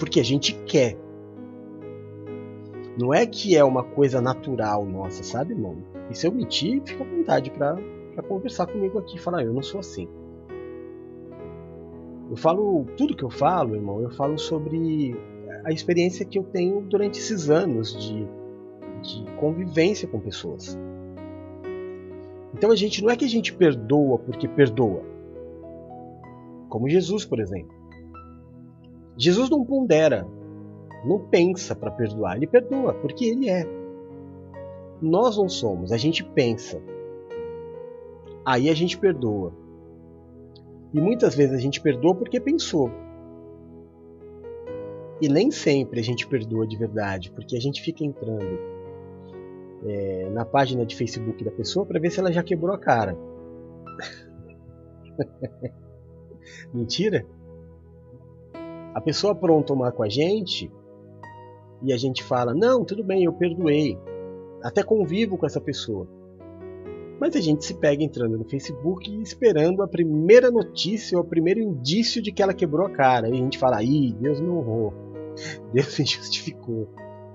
Porque 0.00 0.18
a 0.18 0.24
gente 0.24 0.52
quer. 0.66 0.98
Não 3.00 3.14
é 3.14 3.24
que 3.24 3.56
é 3.56 3.62
uma 3.62 3.84
coisa 3.84 4.20
natural 4.20 4.84
nossa, 4.84 5.22
sabe, 5.22 5.52
irmão? 5.52 5.76
E 6.10 6.16
se 6.16 6.26
eu 6.26 6.32
mentir, 6.32 6.82
fica 6.84 7.04
à 7.04 7.06
vontade 7.06 7.52
para 7.52 7.78
conversar 8.26 8.66
comigo 8.66 8.98
aqui 8.98 9.14
e 9.14 9.20
falar, 9.20 9.44
eu 9.44 9.52
não 9.52 9.62
sou 9.62 9.78
assim. 9.78 10.08
Eu 12.30 12.36
falo, 12.36 12.84
tudo 12.96 13.16
que 13.16 13.22
eu 13.24 13.30
falo, 13.30 13.74
irmão, 13.74 14.02
eu 14.02 14.10
falo 14.10 14.38
sobre 14.38 15.16
a 15.64 15.72
experiência 15.72 16.26
que 16.26 16.38
eu 16.38 16.44
tenho 16.44 16.82
durante 16.82 17.18
esses 17.18 17.48
anos 17.48 17.96
de, 17.96 18.26
de 19.02 19.30
convivência 19.36 20.06
com 20.06 20.20
pessoas. 20.20 20.78
Então 22.54 22.70
a 22.70 22.76
gente 22.76 23.02
não 23.02 23.10
é 23.10 23.16
que 23.16 23.24
a 23.24 23.28
gente 23.28 23.54
perdoa 23.54 24.18
porque 24.18 24.46
perdoa. 24.46 25.02
Como 26.68 26.88
Jesus, 26.88 27.24
por 27.24 27.40
exemplo. 27.40 27.76
Jesus 29.16 29.48
não 29.50 29.64
pondera, 29.64 30.26
não 31.04 31.18
pensa 31.18 31.74
para 31.74 31.90
perdoar, 31.90 32.36
ele 32.36 32.46
perdoa 32.46 32.94
porque 32.94 33.24
ele 33.24 33.48
é. 33.48 33.66
Nós 35.00 35.36
não 35.36 35.48
somos, 35.48 35.92
a 35.92 35.96
gente 35.96 36.22
pensa. 36.22 36.80
Aí 38.44 38.68
a 38.68 38.74
gente 38.74 38.98
perdoa. 38.98 39.52
E 40.92 41.00
muitas 41.00 41.34
vezes 41.34 41.54
a 41.54 41.60
gente 41.60 41.80
perdoa 41.80 42.14
porque 42.14 42.40
pensou. 42.40 42.90
E 45.20 45.28
nem 45.28 45.50
sempre 45.50 46.00
a 46.00 46.02
gente 46.02 46.26
perdoa 46.26 46.66
de 46.66 46.76
verdade, 46.76 47.30
porque 47.32 47.56
a 47.56 47.60
gente 47.60 47.82
fica 47.82 48.04
entrando 48.04 48.58
é, 49.84 50.30
na 50.30 50.44
página 50.44 50.86
de 50.86 50.96
Facebook 50.96 51.42
da 51.44 51.50
pessoa 51.50 51.84
para 51.84 52.00
ver 52.00 52.10
se 52.10 52.20
ela 52.20 52.32
já 52.32 52.42
quebrou 52.42 52.74
a 52.74 52.78
cara. 52.78 53.16
Mentira? 56.72 57.26
A 58.94 59.00
pessoa 59.00 59.32
apronta 59.32 59.72
uma 59.72 59.92
com 59.92 60.02
a 60.02 60.08
gente 60.08 60.70
e 61.82 61.92
a 61.92 61.96
gente 61.96 62.22
fala: 62.22 62.54
Não, 62.54 62.84
tudo 62.84 63.04
bem, 63.04 63.24
eu 63.24 63.32
perdoei. 63.32 63.98
Até 64.62 64.82
convivo 64.82 65.36
com 65.36 65.46
essa 65.46 65.60
pessoa. 65.60 66.08
Mas 67.20 67.34
a 67.34 67.40
gente 67.40 67.64
se 67.64 67.74
pega 67.74 68.02
entrando 68.02 68.38
no 68.38 68.44
Facebook 68.44 69.10
e 69.10 69.22
esperando 69.22 69.82
a 69.82 69.88
primeira 69.88 70.50
notícia 70.50 71.18
ou 71.18 71.24
o 71.24 71.26
primeiro 71.26 71.60
indício 71.60 72.22
de 72.22 72.30
que 72.30 72.42
ela 72.42 72.54
quebrou 72.54 72.86
a 72.86 72.90
cara. 72.90 73.28
E 73.28 73.32
a 73.32 73.36
gente 73.36 73.58
fala: 73.58 73.82
Ih, 73.82 74.12
Deus 74.14 74.40
me 74.40 74.48
honrou. 74.48 74.94
Deus 75.72 75.98
me 75.98 76.06
justificou. 76.06 76.88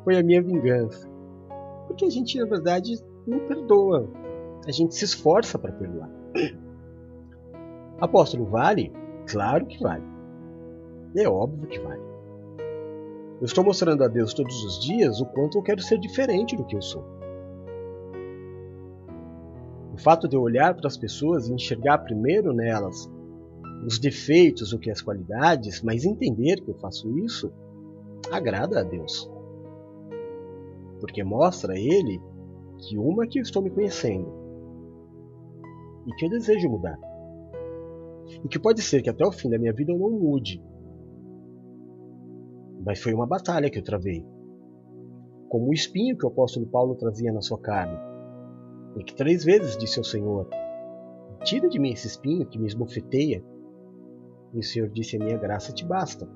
Foi 0.03 0.17
a 0.17 0.23
minha 0.23 0.41
vingança. 0.41 1.09
Porque 1.87 2.05
a 2.05 2.09
gente, 2.09 2.37
na 2.39 2.45
verdade, 2.45 2.93
não 3.27 3.39
perdoa. 3.39 4.09
A 4.65 4.71
gente 4.71 4.95
se 4.95 5.03
esforça 5.03 5.59
para 5.59 5.73
perdoar. 5.73 6.09
Apóstolo, 7.99 8.45
vale? 8.45 8.91
Claro 9.27 9.65
que 9.65 9.81
vale. 9.81 10.03
É 11.15 11.27
óbvio 11.27 11.67
que 11.67 11.79
vale. 11.79 12.01
Eu 13.39 13.45
estou 13.45 13.63
mostrando 13.63 14.03
a 14.03 14.07
Deus 14.07 14.33
todos 14.33 14.63
os 14.63 14.79
dias 14.79 15.19
o 15.19 15.25
quanto 15.25 15.57
eu 15.57 15.61
quero 15.61 15.81
ser 15.81 15.99
diferente 15.99 16.55
do 16.55 16.65
que 16.65 16.75
eu 16.75 16.81
sou. 16.81 17.03
O 19.93 19.97
fato 19.97 20.27
de 20.27 20.35
eu 20.35 20.41
olhar 20.41 20.75
para 20.75 20.87
as 20.87 20.97
pessoas 20.97 21.47
e 21.47 21.53
enxergar 21.53 21.99
primeiro 21.99 22.51
nelas 22.51 23.07
os 23.85 23.99
defeitos 23.99 24.71
do 24.71 24.79
que 24.79 24.89
as 24.89 25.01
qualidades, 25.01 25.83
mas 25.83 26.03
entender 26.03 26.61
que 26.61 26.71
eu 26.71 26.75
faço 26.75 27.15
isso, 27.19 27.53
agrada 28.31 28.79
a 28.79 28.83
Deus. 28.83 29.29
Porque 30.99 31.23
mostra 31.23 31.73
a 31.73 31.79
Ele 31.79 32.19
que 32.79 32.97
uma 32.97 33.27
que 33.27 33.37
eu 33.37 33.43
estou 33.43 33.61
me 33.61 33.69
conhecendo 33.69 34.31
e 36.07 36.15
que 36.15 36.25
eu 36.25 36.29
desejo 36.29 36.69
mudar. 36.69 36.97
E 38.43 38.47
que 38.47 38.57
pode 38.57 38.81
ser 38.81 39.01
que 39.01 39.09
até 39.09 39.25
o 39.25 39.31
fim 39.31 39.49
da 39.49 39.59
minha 39.59 39.73
vida 39.73 39.91
eu 39.91 39.99
não 39.99 40.09
mude, 40.09 40.63
mas 42.85 43.01
foi 43.01 43.13
uma 43.13 43.27
batalha 43.27 43.69
que 43.69 43.77
eu 43.77 43.83
travei. 43.83 44.25
Como 45.49 45.69
o 45.69 45.73
espinho 45.73 46.17
que 46.17 46.25
o 46.25 46.29
apóstolo 46.29 46.65
Paulo 46.65 46.95
trazia 46.95 47.31
na 47.31 47.41
sua 47.41 47.59
carne. 47.59 48.12
E 48.97 49.03
que 49.03 49.15
três 49.15 49.43
vezes 49.43 49.77
disse 49.77 49.99
ao 49.99 50.03
Senhor: 50.03 50.47
Tira 51.43 51.67
de 51.67 51.79
mim 51.79 51.91
esse 51.91 52.07
espinho 52.07 52.45
que 52.45 52.59
me 52.59 52.67
esbofeteia. 52.67 53.43
E 54.53 54.59
o 54.59 54.63
Senhor 54.63 54.89
disse: 54.89 55.15
A 55.15 55.23
minha 55.23 55.37
graça 55.37 55.73
te 55.73 55.85
basta. 55.85 56.27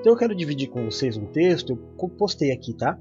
Então 0.00 0.12
eu 0.12 0.18
quero 0.18 0.34
dividir 0.34 0.68
com 0.68 0.84
vocês 0.84 1.16
um 1.16 1.26
texto, 1.26 1.78
eu 2.00 2.08
postei 2.08 2.50
aqui, 2.50 2.74
tá? 2.74 2.98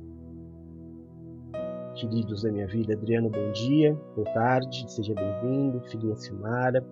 Queridos 1.96 2.44
da 2.44 2.52
minha 2.52 2.68
vida, 2.68 2.94
Adriano, 2.94 3.30
bom 3.30 3.52
dia, 3.52 4.00
boa 4.16 4.32
tarde, 4.34 4.86
seja 4.88 5.14
bem-vindo, 5.16 5.82
filhinha 5.90 6.16
Silmara. 6.16 6.86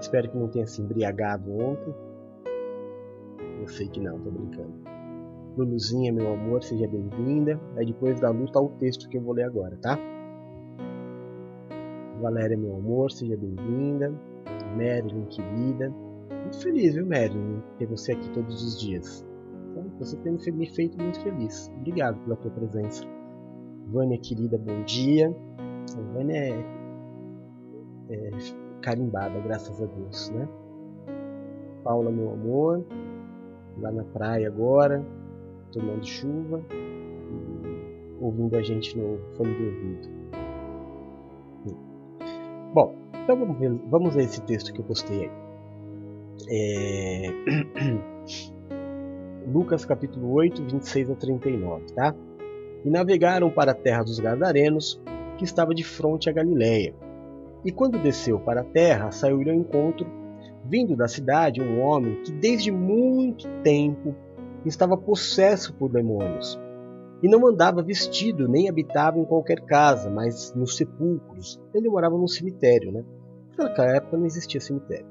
Espero 0.00 0.30
que 0.30 0.36
não 0.36 0.48
tenha 0.48 0.66
se 0.66 0.80
embriagado 0.80 1.52
ontem. 1.52 1.94
Eu 3.60 3.68
sei 3.68 3.88
que 3.88 4.00
não, 4.00 4.18
tô 4.18 4.30
brincando. 4.30 4.93
Luluzinha, 5.56 6.12
meu 6.12 6.32
amor, 6.32 6.62
seja 6.64 6.88
bem-vinda. 6.88 7.60
Aí 7.76 7.86
depois 7.86 8.20
da 8.20 8.30
luta 8.30 8.60
o 8.60 8.70
texto 8.70 9.08
que 9.08 9.18
eu 9.18 9.22
vou 9.22 9.34
ler 9.34 9.44
agora, 9.44 9.76
tá? 9.76 9.96
Valéria, 12.20 12.56
meu 12.56 12.76
amor, 12.76 13.10
seja 13.12 13.36
bem-vinda. 13.36 14.12
Marilyn, 14.76 15.26
querida. 15.26 15.90
Muito 16.42 16.60
feliz, 16.60 16.94
viu, 16.94 17.06
Marilyn, 17.06 17.60
ter 17.78 17.86
você 17.86 18.12
aqui 18.12 18.28
todos 18.30 18.62
os 18.62 18.80
dias. 18.80 19.24
Então, 19.70 19.84
você 19.98 20.16
tem 20.18 20.32
me 20.52 20.66
feito 20.66 21.00
muito 21.00 21.20
feliz. 21.20 21.70
Obrigado 21.78 22.18
pela 22.24 22.36
tua 22.36 22.50
presença. 22.50 23.04
Vânia, 23.86 24.18
querida, 24.18 24.58
bom 24.58 24.82
dia. 24.84 25.34
A 25.96 26.00
Vânia 26.12 26.36
é, 26.36 26.64
é 28.10 28.30
carimbada, 28.82 29.38
graças 29.40 29.80
a 29.80 29.86
Deus, 29.86 30.30
né? 30.30 30.48
Paula, 31.84 32.10
meu 32.10 32.32
amor, 32.32 32.84
lá 33.78 33.92
na 33.92 34.04
praia 34.04 34.48
agora, 34.48 35.04
tomando 35.74 36.06
chuva 36.06 36.64
e 36.70 38.24
ouvindo 38.24 38.56
a 38.56 38.62
gente 38.62 38.96
no 38.96 39.18
fone 39.36 39.54
de 39.54 39.64
ouvido. 39.64 40.08
Bom, 42.72 42.94
então 43.22 43.36
vamos 43.38 43.58
ver, 43.58 43.72
vamos 43.90 44.14
ver 44.14 44.24
esse 44.24 44.40
texto 44.42 44.72
que 44.72 44.80
eu 44.80 44.84
postei 44.84 45.22
aí. 45.22 45.30
É... 46.48 47.26
Lucas 49.52 49.84
capítulo 49.84 50.32
8, 50.32 50.62
26 50.62 51.10
a 51.10 51.14
39, 51.16 51.84
tá? 51.92 52.14
E 52.84 52.90
navegaram 52.90 53.50
para 53.50 53.72
a 53.72 53.74
terra 53.74 54.02
dos 54.02 54.18
Gadarenos, 54.18 55.02
que 55.36 55.44
estava 55.44 55.74
de 55.74 55.84
frente 55.84 56.30
a 56.30 56.32
Galiléia. 56.32 56.94
E 57.64 57.72
quando 57.72 57.98
desceu 57.98 58.38
para 58.38 58.60
a 58.60 58.64
terra, 58.64 59.10
saiu 59.10 59.38
ao 59.38 59.54
encontro 59.54 60.06
vindo 60.64 60.96
da 60.96 61.06
cidade 61.06 61.60
um 61.60 61.80
homem 61.80 62.22
que 62.22 62.32
desde 62.32 62.70
muito 62.70 63.48
tempo 63.62 64.14
estava 64.68 64.96
possesso 64.96 65.74
por 65.74 65.90
demônios 65.90 66.58
e 67.22 67.28
não 67.28 67.46
andava 67.46 67.82
vestido 67.82 68.46
nem 68.46 68.68
habitava 68.68 69.18
em 69.18 69.24
qualquer 69.24 69.60
casa, 69.62 70.10
mas 70.10 70.52
nos 70.54 70.76
sepulcros. 70.76 71.58
Ele 71.72 71.88
morava 71.88 72.18
num 72.18 72.28
cemitério, 72.28 72.92
né? 72.92 73.02
Naquela 73.56 73.96
época 73.96 74.16
não 74.16 74.26
existia 74.26 74.60
cemitério. 74.60 75.06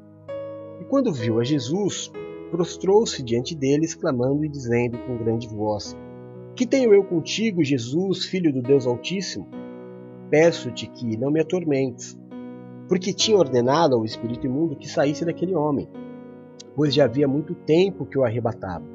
E 0.80 0.86
quando 0.86 1.12
viu 1.12 1.40
a 1.40 1.44
Jesus, 1.44 2.12
prostrou-se 2.52 3.24
diante 3.24 3.56
dele, 3.56 3.86
exclamando 3.86 4.46
e 4.46 4.50
dizendo 4.50 5.00
com 5.00 5.18
grande 5.18 5.48
voz: 5.48 5.98
Que 6.56 6.68
tenho 6.68 6.94
eu 6.94 7.04
contigo, 7.04 7.64
Jesus, 7.64 8.26
filho 8.26 8.54
do 8.54 8.62
Deus 8.62 8.86
Altíssimo? 8.86 9.48
Peço-te 10.30 10.88
que 10.88 11.18
não 11.18 11.32
me 11.32 11.40
atormentes 11.40 12.16
porque 12.88 13.14
tinha 13.14 13.38
ordenado 13.38 13.96
ao 13.96 14.06
espírito 14.06 14.46
imundo 14.46 14.76
que 14.76 14.88
saísse 14.88 15.26
daquele 15.26 15.56
homem, 15.56 15.90
pois 16.76 16.94
já 16.94 17.06
havia 17.06 17.28
muito 17.28 17.56
tempo 17.56 18.06
que 18.06 18.20
o 18.20 18.24
arrebatava. 18.24 18.86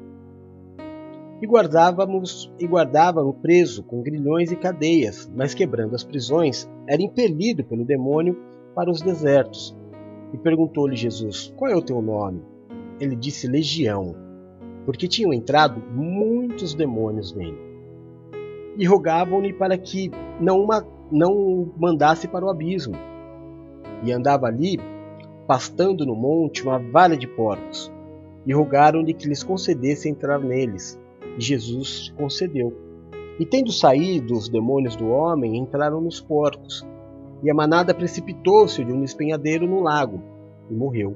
E 1.41 1.47
guardávamos 1.47 2.51
e 2.59 2.67
guardava-o 2.67 3.33
preso 3.33 3.83
com 3.83 4.01
grilhões 4.01 4.51
e 4.51 4.57
cadeias, 4.57 5.31
mas 5.33 5.53
quebrando 5.53 5.95
as 5.95 6.03
prisões, 6.03 6.69
era 6.85 7.01
impelido 7.01 7.63
pelo 7.63 7.85
demônio 7.85 8.37
para 8.75 8.91
os 8.91 9.01
desertos. 9.01 9.75
E 10.33 10.37
perguntou-lhe 10.37 10.95
Jesus: 10.95 11.53
Qual 11.55 11.71
é 11.71 11.75
o 11.75 11.81
teu 11.81 12.01
nome? 12.01 12.41
Ele 12.99 13.15
disse 13.15 13.47
Legião, 13.47 14.15
porque 14.85 15.07
tinham 15.07 15.33
entrado 15.33 15.81
muitos 15.95 16.73
demônios 16.73 17.33
nele. 17.33 17.57
E 18.77 18.85
rogavam-lhe 18.85 19.53
para 19.53 19.77
que 19.77 20.11
não, 20.41 20.59
uma, 20.61 20.85
não 21.11 21.31
o 21.31 21.73
mandasse 21.77 22.27
para 22.27 22.45
o 22.45 22.49
abismo. 22.49 22.95
E 24.03 24.11
andava 24.11 24.47
ali, 24.47 24.77
pastando 25.47 26.05
no 26.05 26.15
monte, 26.15 26.63
uma 26.63 26.79
valha 26.79 27.17
de 27.17 27.27
porcos. 27.27 27.91
E 28.45 28.53
rogaram-lhe 28.53 29.13
que 29.13 29.27
lhes 29.27 29.43
concedesse 29.43 30.09
entrar 30.09 30.39
neles. 30.39 30.98
Jesus 31.45 32.13
concedeu. 32.17 32.75
E 33.39 33.45
tendo 33.45 33.71
saído 33.71 34.33
os 34.33 34.49
demônios 34.49 34.95
do 34.95 35.07
homem, 35.07 35.57
entraram 35.57 36.01
nos 36.01 36.19
porcos. 36.19 36.85
E 37.41 37.49
a 37.49 37.53
manada 37.53 37.93
precipitou-se 37.93 38.83
de 38.83 38.91
um 38.91 39.03
espenhadeiro 39.03 39.65
no 39.65 39.81
lago, 39.81 40.21
e 40.69 40.73
morreu. 40.73 41.15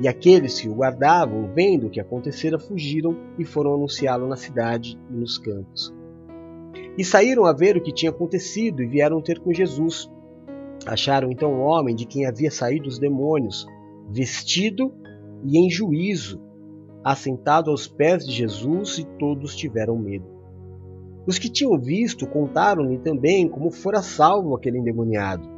E 0.00 0.06
aqueles 0.08 0.60
que 0.60 0.68
o 0.68 0.74
guardavam, 0.74 1.50
vendo 1.54 1.86
o 1.86 1.90
que 1.90 2.00
acontecera, 2.00 2.58
fugiram 2.58 3.16
e 3.38 3.44
foram 3.44 3.74
anunciá-lo 3.74 4.28
na 4.28 4.36
cidade 4.36 4.98
e 5.10 5.12
nos 5.14 5.38
campos. 5.38 5.94
E 6.96 7.04
saíram 7.04 7.44
a 7.44 7.52
ver 7.52 7.76
o 7.76 7.80
que 7.80 7.92
tinha 7.92 8.10
acontecido 8.10 8.82
e 8.82 8.86
vieram 8.86 9.20
ter 9.20 9.38
com 9.38 9.52
Jesus. 9.52 10.10
Acharam 10.86 11.30
então 11.30 11.52
o 11.52 11.60
homem 11.60 11.94
de 11.94 12.04
quem 12.04 12.26
havia 12.26 12.50
saído 12.50 12.88
os 12.88 12.98
demônios, 12.98 13.66
vestido 14.08 14.92
e 15.44 15.58
em 15.58 15.70
juízo, 15.70 16.40
assentado 17.04 17.70
aos 17.70 17.86
pés 17.86 18.26
de 18.26 18.32
Jesus, 18.32 18.98
e 18.98 19.04
todos 19.18 19.56
tiveram 19.56 19.96
medo. 19.96 20.26
Os 21.26 21.38
que 21.38 21.50
tinham 21.50 21.78
visto 21.78 22.26
contaram-lhe 22.26 22.98
também 22.98 23.48
como 23.48 23.70
fora 23.70 24.00
salvo 24.00 24.54
aquele 24.54 24.78
endemoniado. 24.78 25.48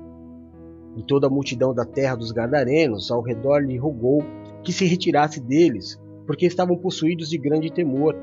E 0.97 1.03
toda 1.03 1.29
a 1.29 1.31
multidão 1.31 1.73
da 1.73 1.85
terra 1.85 2.17
dos 2.17 2.33
Gadarenos 2.33 3.11
ao 3.11 3.23
redor 3.23 3.61
lhe 3.61 3.77
rogou 3.77 4.23
que 4.65 4.73
se 4.73 4.85
retirasse 4.85 5.41
deles, 5.41 6.01
porque 6.27 6.47
estavam 6.47 6.77
possuídos 6.77 7.31
de 7.31 7.39
grande 7.39 7.73
temor. 7.73 8.17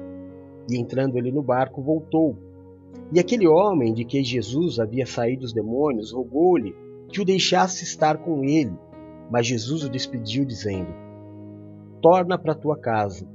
E 0.70 0.78
entrando 0.78 1.18
ele 1.18 1.32
no 1.32 1.42
barco, 1.42 1.82
voltou. 1.82 2.38
E 3.14 3.20
aquele 3.20 3.48
homem 3.48 3.94
de 3.94 4.04
que 4.04 4.22
Jesus 4.22 4.80
havia 4.80 5.06
saído 5.06 5.46
os 5.46 5.54
demônios 5.54 6.12
rogou-lhe 6.12 6.76
que 7.08 7.22
o 7.22 7.26
deixasse 7.26 7.86
estar 7.86 8.18
com 8.18 8.44
ele. 8.44 8.74
Mas 9.32 9.48
Jesus 9.48 9.84
o 9.84 9.90
despediu, 9.90 10.44
dizendo: 10.44 10.94
Torna 12.02 12.38
para 12.38 12.56
tua 12.56 12.78
casa 12.78 13.28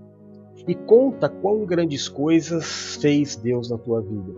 e 0.66 0.74
conta 0.74 1.28
quão 1.28 1.66
grandes 1.66 2.08
coisas 2.08 2.96
fez 2.96 3.36
Deus 3.36 3.70
na 3.70 3.78
tua 3.78 4.00
vida. 4.00 4.32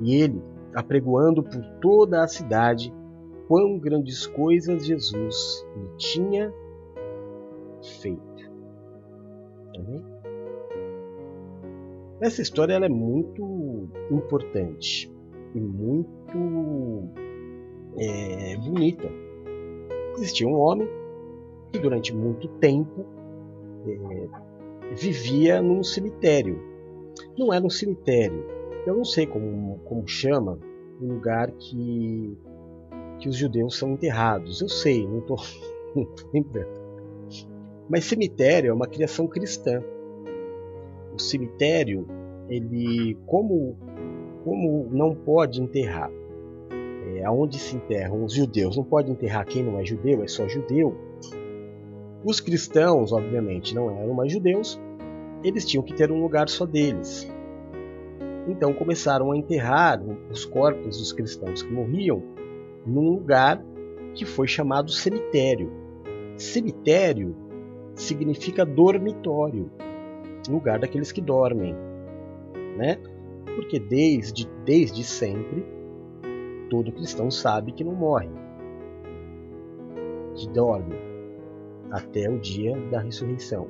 E 0.00 0.14
ele, 0.14 0.42
apregoando 0.74 1.42
por 1.42 1.62
toda 1.80 2.22
a 2.22 2.28
cidade, 2.28 2.92
quão 3.46 3.78
grandes 3.78 4.26
coisas 4.26 4.86
Jesus 4.86 5.66
lhe 5.76 5.96
tinha 5.96 6.52
feito. 8.00 8.52
Amém? 9.76 10.02
Essa 12.20 12.40
história 12.40 12.74
é 12.74 12.88
muito 12.88 13.88
importante 14.10 15.12
e 15.54 15.60
muito 15.60 17.08
é, 17.98 18.56
bonita. 18.56 19.08
Existia 20.16 20.48
um 20.48 20.58
homem 20.58 20.88
que 21.70 21.78
durante 21.78 22.14
muito 22.14 22.48
tempo 22.60 23.04
é, 23.86 24.94
vivia 24.94 25.62
num 25.62 25.82
cemitério. 25.82 26.60
Não 27.38 27.52
era 27.52 27.64
um 27.64 27.70
cemitério, 27.70 28.44
eu 28.86 28.96
não 28.96 29.04
sei 29.04 29.26
como, 29.26 29.78
como 29.84 30.06
chama, 30.06 30.58
um 31.00 31.14
lugar 31.14 31.50
que 31.52 32.36
que 33.18 33.28
os 33.28 33.36
judeus 33.36 33.78
são 33.78 33.92
enterrados. 33.92 34.60
Eu 34.60 34.68
sei, 34.68 35.06
não 35.06 35.18
estou 35.18 35.38
lembrando. 36.32 36.84
Mas 37.88 38.04
cemitério 38.04 38.70
é 38.70 38.72
uma 38.72 38.86
criação 38.86 39.26
cristã. 39.26 39.82
O 41.14 41.18
cemitério, 41.18 42.06
ele, 42.48 43.16
como, 43.26 43.76
como 44.44 44.88
não 44.90 45.14
pode 45.14 45.62
enterrar, 45.62 46.10
é, 47.14 47.24
aonde 47.24 47.58
se 47.58 47.76
enterram 47.76 48.24
os 48.24 48.32
judeus, 48.32 48.76
não 48.76 48.84
pode 48.84 49.10
enterrar 49.10 49.46
quem 49.46 49.62
não 49.62 49.78
é 49.78 49.84
judeu, 49.84 50.22
é 50.22 50.28
só 50.28 50.48
judeu. 50.48 50.96
Os 52.24 52.40
cristãos, 52.40 53.12
obviamente, 53.12 53.74
não 53.74 53.90
eram 53.90 54.14
mais 54.14 54.32
judeus, 54.32 54.80
eles 55.42 55.66
tinham 55.66 55.84
que 55.84 55.92
ter 55.92 56.10
um 56.10 56.22
lugar 56.22 56.48
só 56.48 56.64
deles. 56.64 57.30
Então 58.48 58.72
começaram 58.72 59.30
a 59.30 59.36
enterrar 59.36 60.00
os 60.30 60.46
corpos 60.46 60.96
dos 60.96 61.12
cristãos 61.12 61.62
que 61.62 61.70
morriam 61.70 62.22
num 62.86 63.10
lugar 63.10 63.62
que 64.14 64.24
foi 64.24 64.48
chamado 64.48 64.90
cemitério. 64.90 65.70
Cemitério 66.38 67.36
significa 67.94 68.64
dormitório, 68.64 69.70
lugar 70.48 70.78
daqueles 70.78 71.12
que 71.12 71.20
dormem, 71.20 71.74
né? 72.78 72.98
Porque 73.54 73.78
desde 73.78 74.48
desde 74.64 75.04
sempre 75.04 75.64
todo 76.70 76.90
cristão 76.90 77.30
sabe 77.30 77.70
que 77.72 77.84
não 77.84 77.94
morre, 77.94 78.30
que 80.34 80.48
dorme 80.48 81.13
até 81.96 82.28
o 82.28 82.38
dia 82.38 82.76
da 82.90 83.00
ressurreição. 83.00 83.66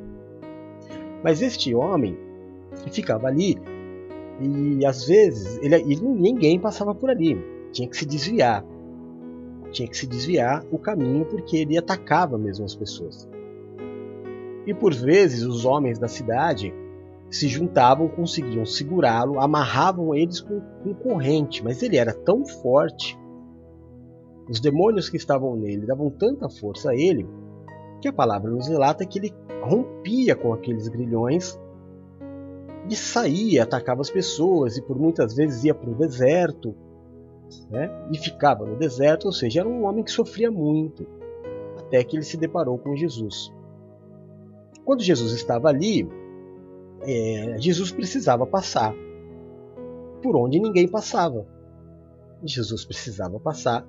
Mas 1.23 1.43
este 1.43 1.75
homem 1.75 2.17
ficava 2.91 3.29
ali 3.29 3.59
e 4.41 4.85
às 4.85 5.07
vezes 5.07 5.59
ele, 5.63 5.77
ele, 5.77 6.01
ninguém 6.01 6.59
passava 6.59 6.95
por 6.95 7.09
ali, 7.09 7.39
tinha 7.73 7.89
que 7.89 7.97
se 7.97 8.05
desviar 8.05 8.65
tinha 9.75 9.89
que 9.89 9.97
se 9.97 10.07
desviar 10.07 10.65
o 10.71 10.79
caminho 10.79 11.27
porque 11.27 11.59
ele 11.59 11.77
atacava 11.77 12.39
mesmo 12.39 12.65
as 12.65 12.75
pessoas. 12.75 13.29
E 14.67 14.73
por 14.73 14.95
vezes 14.95 15.43
os 15.43 15.65
homens 15.65 15.99
da 15.99 16.09
cidade 16.09 16.73
se 17.29 17.49
juntavam, 17.49 18.09
conseguiam 18.09 18.65
segurá-lo, 18.65 19.41
amarravam 19.41 20.15
eles 20.15 20.41
com, 20.41 20.61
com 20.61 20.95
corrente, 20.95 21.63
mas 21.63 21.83
ele 21.83 21.97
era 21.97 22.15
tão 22.15 22.47
forte, 22.47 23.19
os 24.49 24.61
demônios 24.61 25.09
que 25.09 25.17
estavam 25.17 25.57
nele 25.57 25.87
davam 25.87 26.09
tanta 26.11 26.49
força 26.49 26.91
a 26.91 26.95
ele, 26.95 27.27
que 28.05 28.09
a 28.09 28.13
palavra 28.13 28.51
nos 28.51 28.69
relata 28.69 29.07
que 29.07 29.19
ele 29.19 29.35
rompia 29.63 30.37
com 30.37 30.53
aqueles 30.53 30.89
grilhões 30.89 31.59
e 32.87 32.95
saía, 32.95 33.63
atacava 33.63 34.03
as 34.03 34.11
pessoas 34.11 34.77
e 34.77 34.83
por 34.83 34.99
muitas 34.99 35.35
vezes 35.35 35.65
ia 35.65 35.75
para 35.75 35.89
o 35.89 35.95
deserto 35.95 36.77
né? 37.71 37.91
e 38.13 38.19
ficava 38.19 38.67
no 38.67 38.77
deserto, 38.77 39.25
ou 39.25 39.33
seja, 39.33 39.61
era 39.61 39.69
um 39.71 39.85
homem 39.87 40.05
que 40.05 40.11
sofria 40.11 40.51
muito, 40.51 41.07
até 41.79 42.05
que 42.05 42.15
ele 42.15 42.25
se 42.25 42.37
deparou 42.37 42.77
com 42.77 42.95
Jesus. 42.95 43.51
Quando 44.85 45.03
Jesus 45.03 45.33
estava 45.33 45.71
ali, 45.71 46.07
é, 47.01 47.57
Jesus 47.59 47.91
precisava 47.91 48.47
passar 48.47 48.95
por 50.23 50.37
onde 50.37 50.61
ninguém 50.61 50.87
passava. 50.87 51.47
Jesus 52.45 52.85
precisava 52.85 53.41
passar 53.41 53.89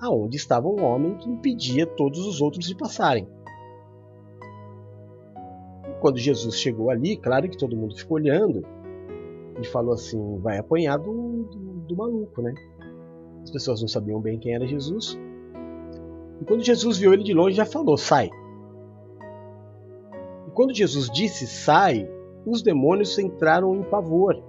aonde 0.00 0.36
estava 0.36 0.68
um 0.68 0.84
homem 0.84 1.16
que 1.16 1.28
impedia 1.28 1.84
todos 1.84 2.24
os 2.24 2.40
outros 2.40 2.64
de 2.64 2.76
passarem. 2.76 3.26
Quando 6.00 6.18
Jesus 6.18 6.56
chegou 6.56 6.90
ali, 6.90 7.16
claro 7.16 7.48
que 7.48 7.56
todo 7.56 7.76
mundo 7.76 7.96
ficou 7.96 8.16
olhando 8.16 8.64
e 9.60 9.66
falou 9.66 9.92
assim: 9.92 10.38
vai 10.38 10.58
apanhar 10.58 10.96
do, 10.98 11.44
do, 11.44 11.58
do 11.88 11.96
maluco, 11.96 12.40
né? 12.40 12.54
As 13.42 13.50
pessoas 13.50 13.80
não 13.80 13.88
sabiam 13.88 14.20
bem 14.20 14.38
quem 14.38 14.54
era 14.54 14.66
Jesus. 14.66 15.18
E 16.40 16.44
quando 16.44 16.64
Jesus 16.64 16.98
viu 16.98 17.12
ele 17.12 17.22
de 17.22 17.34
longe, 17.34 17.56
já 17.56 17.66
falou: 17.66 17.96
sai. 17.96 18.30
E 20.48 20.50
quando 20.52 20.74
Jesus 20.74 21.10
disse 21.10 21.46
sai, 21.46 22.08
os 22.46 22.62
demônios 22.62 23.18
entraram 23.18 23.76
em 23.76 23.82
pavor. 23.82 24.42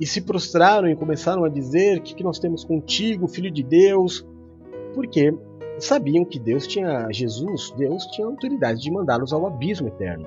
E 0.00 0.06
se 0.06 0.22
prostraram 0.22 0.88
e 0.88 0.96
começaram 0.96 1.44
a 1.44 1.48
dizer: 1.48 2.00
que, 2.00 2.14
que 2.14 2.24
nós 2.24 2.38
temos 2.38 2.64
contigo, 2.64 3.28
filho 3.28 3.50
de 3.50 3.62
Deus? 3.62 4.26
Porque 4.94 5.36
sabiam 5.78 6.24
que 6.24 6.38
Deus 6.38 6.66
tinha, 6.66 7.08
Jesus, 7.10 7.72
Deus 7.76 8.04
tinha 8.06 8.26
autoridade 8.26 8.80
de 8.80 8.90
mandá-los 8.90 9.32
ao 9.32 9.46
abismo 9.46 9.88
eterno. 9.88 10.26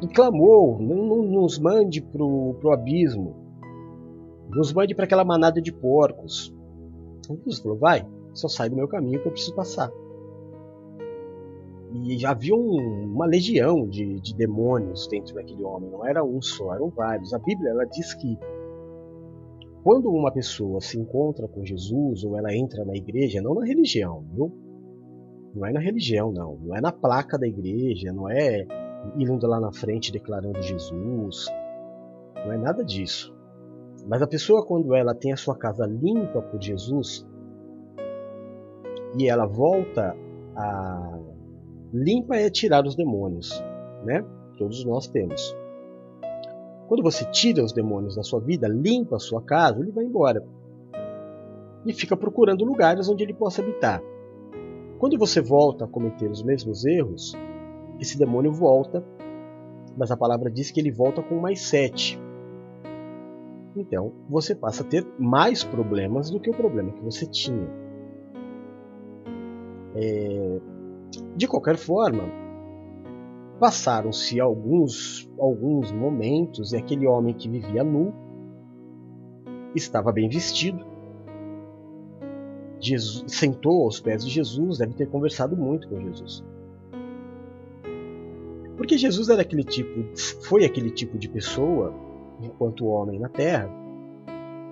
E 0.00 0.08
clamou: 0.08 0.78
não, 0.80 1.04
não 1.06 1.22
nos 1.22 1.58
mande 1.58 2.00
para 2.00 2.22
o 2.22 2.72
abismo, 2.72 3.36
nos 4.48 4.72
mande 4.72 4.94
para 4.94 5.04
aquela 5.04 5.24
manada 5.24 5.60
de 5.60 5.72
porcos. 5.72 6.54
Jesus 7.28 7.58
falou: 7.60 7.78
vai, 7.78 8.06
só 8.32 8.48
sai 8.48 8.68
do 8.70 8.76
meu 8.76 8.88
caminho 8.88 9.20
que 9.20 9.28
eu 9.28 9.32
preciso 9.32 9.54
passar. 9.54 9.90
E 11.92 12.16
já 12.16 12.30
havia 12.30 12.54
um, 12.54 13.12
uma 13.12 13.26
legião 13.26 13.86
de, 13.88 14.20
de, 14.20 14.34
demônios 14.34 15.08
dentro 15.08 15.34
daquele 15.34 15.64
homem, 15.64 15.90
não 15.90 16.06
era 16.06 16.24
um 16.24 16.40
só, 16.40 16.74
eram 16.74 16.88
vários. 16.88 17.34
A 17.34 17.38
Bíblia 17.38 17.70
ela 17.70 17.84
diz 17.84 18.14
que 18.14 18.38
quando 19.82 20.10
uma 20.10 20.30
pessoa 20.30 20.80
se 20.80 20.98
encontra 20.98 21.48
com 21.48 21.64
Jesus 21.64 22.24
ou 22.24 22.36
ela 22.36 22.54
entra 22.54 22.84
na 22.84 22.94
igreja, 22.94 23.40
não 23.40 23.54
na 23.54 23.64
religião, 23.64 24.24
viu? 24.34 24.52
Não 25.54 25.66
é 25.66 25.72
na 25.72 25.80
religião, 25.80 26.30
não. 26.30 26.56
Não 26.56 26.76
é 26.76 26.80
na 26.80 26.92
placa 26.92 27.38
da 27.38 27.46
igreja, 27.46 28.12
não 28.12 28.28
é 28.28 28.66
indo 29.16 29.46
lá 29.46 29.58
na 29.58 29.72
frente 29.72 30.12
declarando 30.12 30.62
Jesus. 30.62 31.46
Não 32.34 32.52
é 32.52 32.58
nada 32.58 32.84
disso. 32.84 33.34
Mas 34.06 34.22
a 34.22 34.26
pessoa, 34.26 34.64
quando 34.64 34.94
ela 34.94 35.14
tem 35.14 35.32
a 35.32 35.36
sua 35.36 35.56
casa 35.56 35.86
limpa 35.86 36.40
por 36.42 36.60
Jesus 36.60 37.26
e 39.18 39.28
ela 39.28 39.46
volta 39.46 40.16
a. 40.56 41.18
Limpa 41.92 42.36
é 42.36 42.48
tirar 42.48 42.86
os 42.86 42.94
demônios, 42.94 43.50
né? 44.04 44.24
Todos 44.56 44.84
nós 44.84 45.08
temos. 45.08 45.56
Quando 46.90 47.04
você 47.04 47.24
tira 47.24 47.62
os 47.62 47.72
demônios 47.72 48.16
da 48.16 48.24
sua 48.24 48.40
vida, 48.40 48.66
limpa 48.66 49.14
a 49.14 49.20
sua 49.20 49.40
casa, 49.40 49.78
ele 49.78 49.92
vai 49.92 50.04
embora. 50.04 50.44
E 51.86 51.92
fica 51.92 52.16
procurando 52.16 52.64
lugares 52.64 53.08
onde 53.08 53.22
ele 53.22 53.32
possa 53.32 53.62
habitar. 53.62 54.02
Quando 54.98 55.16
você 55.16 55.40
volta 55.40 55.84
a 55.84 55.86
cometer 55.86 56.28
os 56.28 56.42
mesmos 56.42 56.84
erros, 56.84 57.32
esse 58.00 58.18
demônio 58.18 58.52
volta, 58.52 59.04
mas 59.96 60.10
a 60.10 60.16
palavra 60.16 60.50
diz 60.50 60.72
que 60.72 60.80
ele 60.80 60.90
volta 60.90 61.22
com 61.22 61.36
mais 61.36 61.60
sete. 61.62 62.20
Então 63.76 64.10
você 64.28 64.52
passa 64.52 64.82
a 64.82 64.86
ter 64.86 65.06
mais 65.16 65.62
problemas 65.62 66.28
do 66.28 66.40
que 66.40 66.50
o 66.50 66.56
problema 66.56 66.90
que 66.90 67.04
você 67.04 67.24
tinha. 67.24 67.70
É... 69.94 70.60
De 71.36 71.46
qualquer 71.46 71.76
forma, 71.76 72.24
Passaram-se 73.60 74.40
alguns, 74.40 75.30
alguns 75.38 75.92
momentos 75.92 76.72
e 76.72 76.78
aquele 76.78 77.06
homem 77.06 77.34
que 77.34 77.46
vivia 77.46 77.84
nu 77.84 78.10
estava 79.74 80.10
bem 80.10 80.30
vestido. 80.30 80.82
Jesus, 82.80 83.30
sentou 83.30 83.84
aos 83.84 84.00
pés 84.00 84.24
de 84.24 84.30
Jesus, 84.30 84.78
deve 84.78 84.94
ter 84.94 85.10
conversado 85.10 85.54
muito 85.54 85.86
com 85.90 86.00
Jesus. 86.00 86.42
Porque 88.78 88.96
Jesus 88.96 89.28
era 89.28 89.42
aquele 89.42 89.62
tipo, 89.62 90.16
foi 90.42 90.64
aquele 90.64 90.90
tipo 90.90 91.18
de 91.18 91.28
pessoa, 91.28 91.92
enquanto 92.40 92.86
homem 92.86 93.20
na 93.20 93.28
terra, 93.28 93.70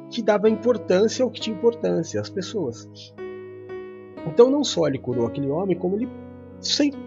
que 0.09 0.23
dava 0.23 0.49
importância 0.49 1.23
ao 1.23 1.31
que 1.31 1.43
tinha 1.43 1.55
importância, 1.55 2.19
às 2.19 2.31
pessoas. 2.31 2.89
Então 4.27 4.51
não 4.51 4.65
só 4.65 4.89
ele 4.89 4.99
curou 4.99 5.27
aquele 5.27 5.51
homem, 5.51 5.77
como 5.77 5.97
ele 5.97 6.09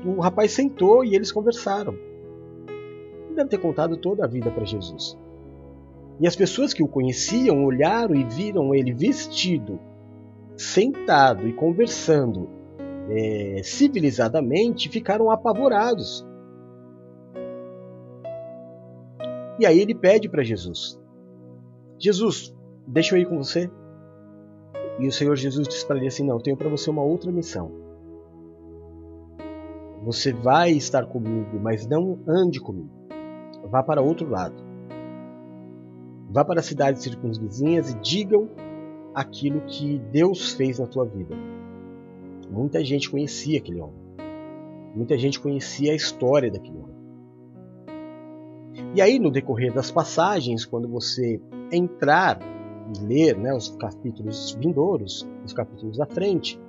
o 0.05 0.21
rapaz 0.21 0.51
sentou 0.51 1.03
e 1.03 1.15
eles 1.15 1.31
conversaram. 1.31 1.93
Ele 3.27 3.35
deve 3.35 3.49
ter 3.49 3.57
contado 3.57 3.97
toda 3.97 4.25
a 4.25 4.27
vida 4.27 4.49
para 4.49 4.65
Jesus. 4.65 5.17
E 6.19 6.27
as 6.27 6.35
pessoas 6.35 6.73
que 6.73 6.83
o 6.83 6.87
conheciam 6.87 7.65
olharam 7.65 8.15
e 8.15 8.23
viram 8.23 8.75
ele 8.75 8.93
vestido, 8.93 9.79
sentado 10.55 11.47
e 11.47 11.53
conversando 11.53 12.47
é, 13.09 13.61
civilizadamente, 13.63 14.89
ficaram 14.89 15.31
apavorados. 15.31 16.25
E 19.59 19.65
aí 19.65 19.79
ele 19.79 19.95
pede 19.95 20.29
para 20.29 20.43
Jesus: 20.43 20.99
Jesus, 21.99 22.55
deixa 22.87 23.15
eu 23.15 23.21
ir 23.21 23.25
com 23.25 23.37
você. 23.37 23.69
E 24.99 25.07
o 25.07 25.11
Senhor 25.11 25.35
Jesus 25.35 25.67
disse 25.67 25.85
para 25.85 25.97
ele 25.97 26.07
assim: 26.07 26.25
Não, 26.25 26.39
tenho 26.39 26.57
para 26.57 26.69
você 26.69 26.89
uma 26.89 27.03
outra 27.03 27.31
missão. 27.31 27.90
Você 30.03 30.33
vai 30.33 30.71
estar 30.71 31.05
comigo, 31.05 31.59
mas 31.61 31.87
não 31.87 32.19
ande 32.27 32.59
comigo. 32.59 32.89
Vá 33.69 33.83
para 33.83 34.01
outro 34.01 34.27
lado. 34.29 34.55
Vá 36.29 36.43
para 36.43 36.59
as 36.59 36.65
cidades 36.65 37.03
circunvizinhas 37.03 37.91
e 37.91 37.99
digam 37.99 38.49
aquilo 39.13 39.61
que 39.61 39.99
Deus 40.11 40.53
fez 40.53 40.79
na 40.79 40.87
tua 40.87 41.05
vida. 41.05 41.35
Muita 42.49 42.83
gente 42.83 43.09
conhecia 43.09 43.59
aquele 43.59 43.79
homem. 43.79 44.01
Muita 44.95 45.17
gente 45.17 45.39
conhecia 45.39 45.91
a 45.91 45.95
história 45.95 46.51
daquele 46.51 46.77
homem. 46.77 46.91
E 48.95 49.01
aí, 49.01 49.19
no 49.19 49.31
decorrer 49.31 49.73
das 49.73 49.91
passagens, 49.91 50.65
quando 50.65 50.87
você 50.87 51.39
entrar 51.71 52.39
e 52.93 53.05
ler 53.05 53.37
né, 53.37 53.53
os 53.53 53.69
capítulos 53.69 54.57
vindouros, 54.59 55.27
os 55.45 55.53
capítulos 55.53 55.99
à 55.99 56.05
frente, 56.05 56.59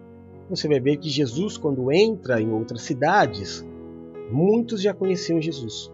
você 0.48 0.68
vai 0.68 0.81
ver 0.81 0.96
que 0.96 1.09
Jesus, 1.09 1.57
quando 1.57 1.90
entra 1.92 2.40
em 2.40 2.50
outras 2.50 2.83
cidades, 2.83 3.66
muitos 4.31 4.83
já 4.83 4.92
conheciam 4.92 5.40
Jesus. 5.40 5.90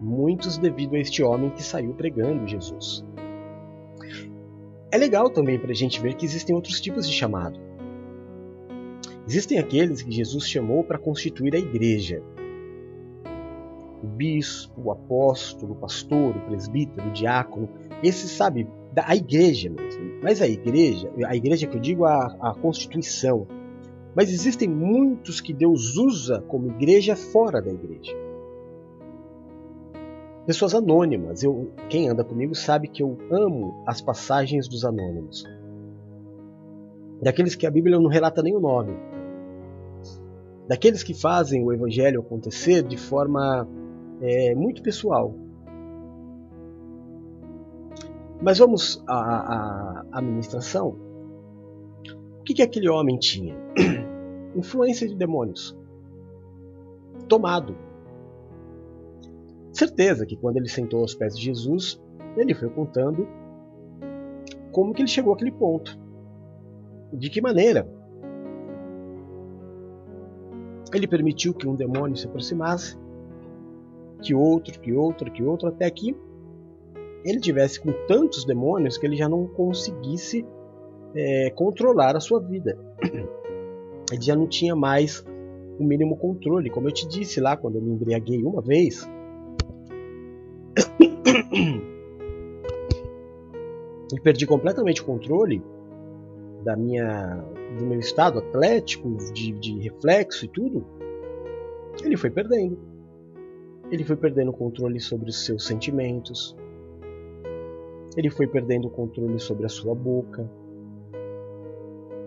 Muitos 0.00 0.56
devido 0.58 0.96
a 0.96 0.98
este 0.98 1.22
homem 1.22 1.50
que 1.50 1.62
saiu 1.62 1.92
pregando 1.94 2.46
Jesus. 2.46 3.04
É 4.92 4.98
legal 4.98 5.30
também 5.30 5.58
para 5.58 5.70
a 5.70 5.74
gente 5.74 6.00
ver 6.00 6.14
que 6.14 6.24
existem 6.24 6.54
outros 6.54 6.80
tipos 6.80 7.06
de 7.06 7.14
chamado. 7.14 7.60
Existem 9.26 9.58
aqueles 9.58 10.02
que 10.02 10.10
Jesus 10.10 10.48
chamou 10.48 10.82
para 10.82 10.98
constituir 10.98 11.54
a 11.54 11.58
igreja. 11.58 12.22
O 14.02 14.06
bispo, 14.06 14.80
o 14.82 14.90
apóstolo, 14.90 15.74
o 15.74 15.76
pastor, 15.76 16.36
o 16.36 16.40
presbítero, 16.40 17.08
o 17.08 17.12
diácono, 17.12 17.68
esses, 18.02 18.30
sabe, 18.32 18.66
da 18.92 19.14
igreja 19.14 19.70
mesmo. 19.70 20.20
Mas 20.22 20.42
a 20.42 20.48
igreja, 20.48 21.10
a 21.26 21.36
igreja 21.36 21.66
que 21.66 21.76
eu 21.76 21.80
digo 21.80 22.04
a, 22.04 22.26
a 22.40 22.54
constituição. 22.54 23.46
Mas 24.14 24.30
existem 24.30 24.68
muitos 24.68 25.40
que 25.40 25.52
Deus 25.52 25.96
usa 25.96 26.42
como 26.48 26.68
igreja 26.68 27.14
fora 27.14 27.62
da 27.62 27.70
igreja. 27.70 28.12
Pessoas 30.46 30.74
anônimas. 30.74 31.42
Eu, 31.42 31.70
quem 31.88 32.08
anda 32.08 32.24
comigo 32.24 32.54
sabe 32.54 32.88
que 32.88 33.02
eu 33.02 33.16
amo 33.30 33.84
as 33.86 34.00
passagens 34.00 34.66
dos 34.66 34.84
anônimos. 34.84 35.44
Daqueles 37.22 37.54
que 37.54 37.66
a 37.66 37.70
Bíblia 37.70 37.98
não 37.98 38.08
relata 38.08 38.42
nem 38.42 38.56
o 38.56 38.60
nome. 38.60 38.96
Daqueles 40.66 41.02
que 41.02 41.14
fazem 41.14 41.62
o 41.62 41.72
evangelho 41.72 42.20
acontecer 42.20 42.82
de 42.82 42.96
forma 42.96 43.68
é, 44.20 44.54
muito 44.54 44.82
pessoal. 44.82 45.34
Mas 48.42 48.58
vamos 48.58 49.02
à, 49.06 49.14
à 49.16 50.18
administração. 50.18 50.96
O 52.40 52.42
que, 52.42 52.54
que 52.54 52.62
aquele 52.62 52.88
homem 52.88 53.18
tinha? 53.18 53.54
Influência 54.56 55.06
de 55.06 55.14
demônios. 55.14 55.76
Tomado. 57.28 57.76
Certeza 59.72 60.26
que 60.26 60.36
quando 60.36 60.56
ele 60.56 60.68
sentou 60.68 61.00
aos 61.00 61.14
pés 61.14 61.36
de 61.36 61.44
Jesus, 61.44 62.00
ele 62.36 62.54
foi 62.54 62.68
contando 62.70 63.28
como 64.72 64.94
que 64.94 65.02
ele 65.02 65.08
chegou 65.08 65.34
àquele 65.34 65.52
ponto. 65.52 65.98
De 67.12 67.28
que 67.28 67.40
maneira? 67.40 67.88
Ele 70.92 71.06
permitiu 71.06 71.54
que 71.54 71.68
um 71.68 71.74
demônio 71.74 72.16
se 72.16 72.26
aproximasse, 72.26 72.98
que 74.22 74.34
outro, 74.34 74.80
que 74.80 74.92
outro, 74.92 75.30
que 75.30 75.42
outro, 75.42 75.68
até 75.68 75.88
que 75.90 76.16
ele 77.24 77.40
tivesse 77.40 77.80
com 77.80 77.92
tantos 78.06 78.44
demônios 78.44 78.96
que 78.96 79.06
ele 79.06 79.16
já 79.16 79.28
não 79.28 79.46
conseguisse 79.46 80.46
é, 81.14 81.50
controlar 81.50 82.16
a 82.16 82.20
sua 82.20 82.40
vida. 82.40 82.78
Ele 84.12 84.22
já 84.22 84.34
não 84.34 84.48
tinha 84.48 84.74
mais 84.74 85.24
o 85.78 85.84
mínimo 85.84 86.16
controle. 86.16 86.68
Como 86.68 86.88
eu 86.88 86.92
te 86.92 87.06
disse 87.06 87.40
lá 87.40 87.56
quando 87.56 87.76
eu 87.76 87.82
me 87.82 87.92
embriaguei 87.92 88.42
uma 88.42 88.60
vez. 88.60 89.08
e 94.12 94.20
perdi 94.20 94.46
completamente 94.46 95.00
o 95.02 95.04
controle 95.04 95.62
da 96.64 96.76
minha, 96.76 97.44
do 97.78 97.86
meu 97.86 98.00
estado 98.00 98.40
atlético, 98.40 99.16
de, 99.32 99.52
de 99.52 99.78
reflexo 99.78 100.44
e 100.44 100.48
tudo. 100.48 100.84
Ele 102.02 102.16
foi 102.16 102.30
perdendo. 102.30 102.78
Ele 103.90 104.04
foi 104.04 104.16
perdendo 104.16 104.50
o 104.50 104.54
controle 104.54 105.00
sobre 105.00 105.30
os 105.30 105.44
seus 105.44 105.66
sentimentos, 105.66 106.56
ele 108.16 108.30
foi 108.30 108.46
perdendo 108.46 108.88
o 108.88 108.90
controle 108.90 109.38
sobre 109.38 109.64
a 109.66 109.68
sua 109.68 109.94
boca. 109.94 110.50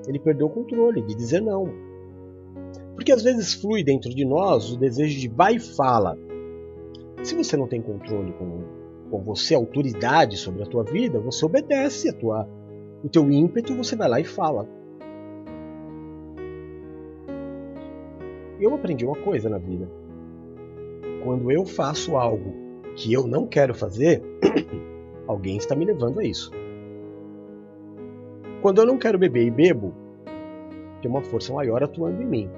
Ele 0.08 0.20
perdeu 0.20 0.48
o 0.48 0.50
controle 0.50 1.02
de 1.02 1.16
dizer 1.16 1.42
não. 1.42 1.70
Porque 2.96 3.12
às 3.12 3.24
vezes 3.24 3.54
flui 3.54 3.84
dentro 3.84 4.10
de 4.10 4.26
nós 4.26 4.72
o 4.72 4.78
desejo 4.78 5.20
de 5.20 5.28
vai 5.28 5.56
e 5.56 5.60
fala. 5.60 6.18
Se 7.24 7.36
você 7.36 7.58
não 7.58 7.68
tem 7.68 7.82
controle 7.82 8.34
com, 8.34 8.64
com 9.10 9.22
você, 9.22 9.56
autoridade 9.56 10.38
sobre 10.38 10.64
a 10.64 10.66
tua 10.66 10.84
vida, 10.84 11.20
você 11.20 11.46
obedece 11.46 12.10
a 12.10 12.14
tua, 12.14 12.48
o 13.04 13.10
teu 13.10 13.30
ímpeto, 13.32 13.76
você 13.76 13.96
vai 13.96 14.10
lá 14.10 14.20
e 14.20 14.26
fala. 14.26 14.68
Eu 18.60 18.74
aprendi 18.76 19.06
uma 19.06 19.16
coisa 19.16 19.50
na 19.50 19.58
vida. 19.58 19.90
Quando 21.24 21.52
eu 21.52 21.66
faço 21.66 22.16
algo 22.16 22.54
que 22.96 23.12
eu 23.12 23.26
não 23.26 23.48
quero 23.48 23.74
fazer, 23.74 24.22
Alguém 25.34 25.58
está 25.58 25.76
me 25.76 25.84
levando 25.84 26.20
a 26.20 26.24
isso. 26.24 26.52
Quando 28.62 28.80
eu 28.80 28.86
não 28.86 29.00
quero 29.00 29.18
beber 29.18 29.48
e 29.48 29.50
bebo, 29.50 29.92
tem 31.02 31.10
uma 31.10 31.24
força 31.24 31.52
maior 31.52 31.84
atuando 31.84 32.22
em 32.22 32.26
mim. 32.26 32.50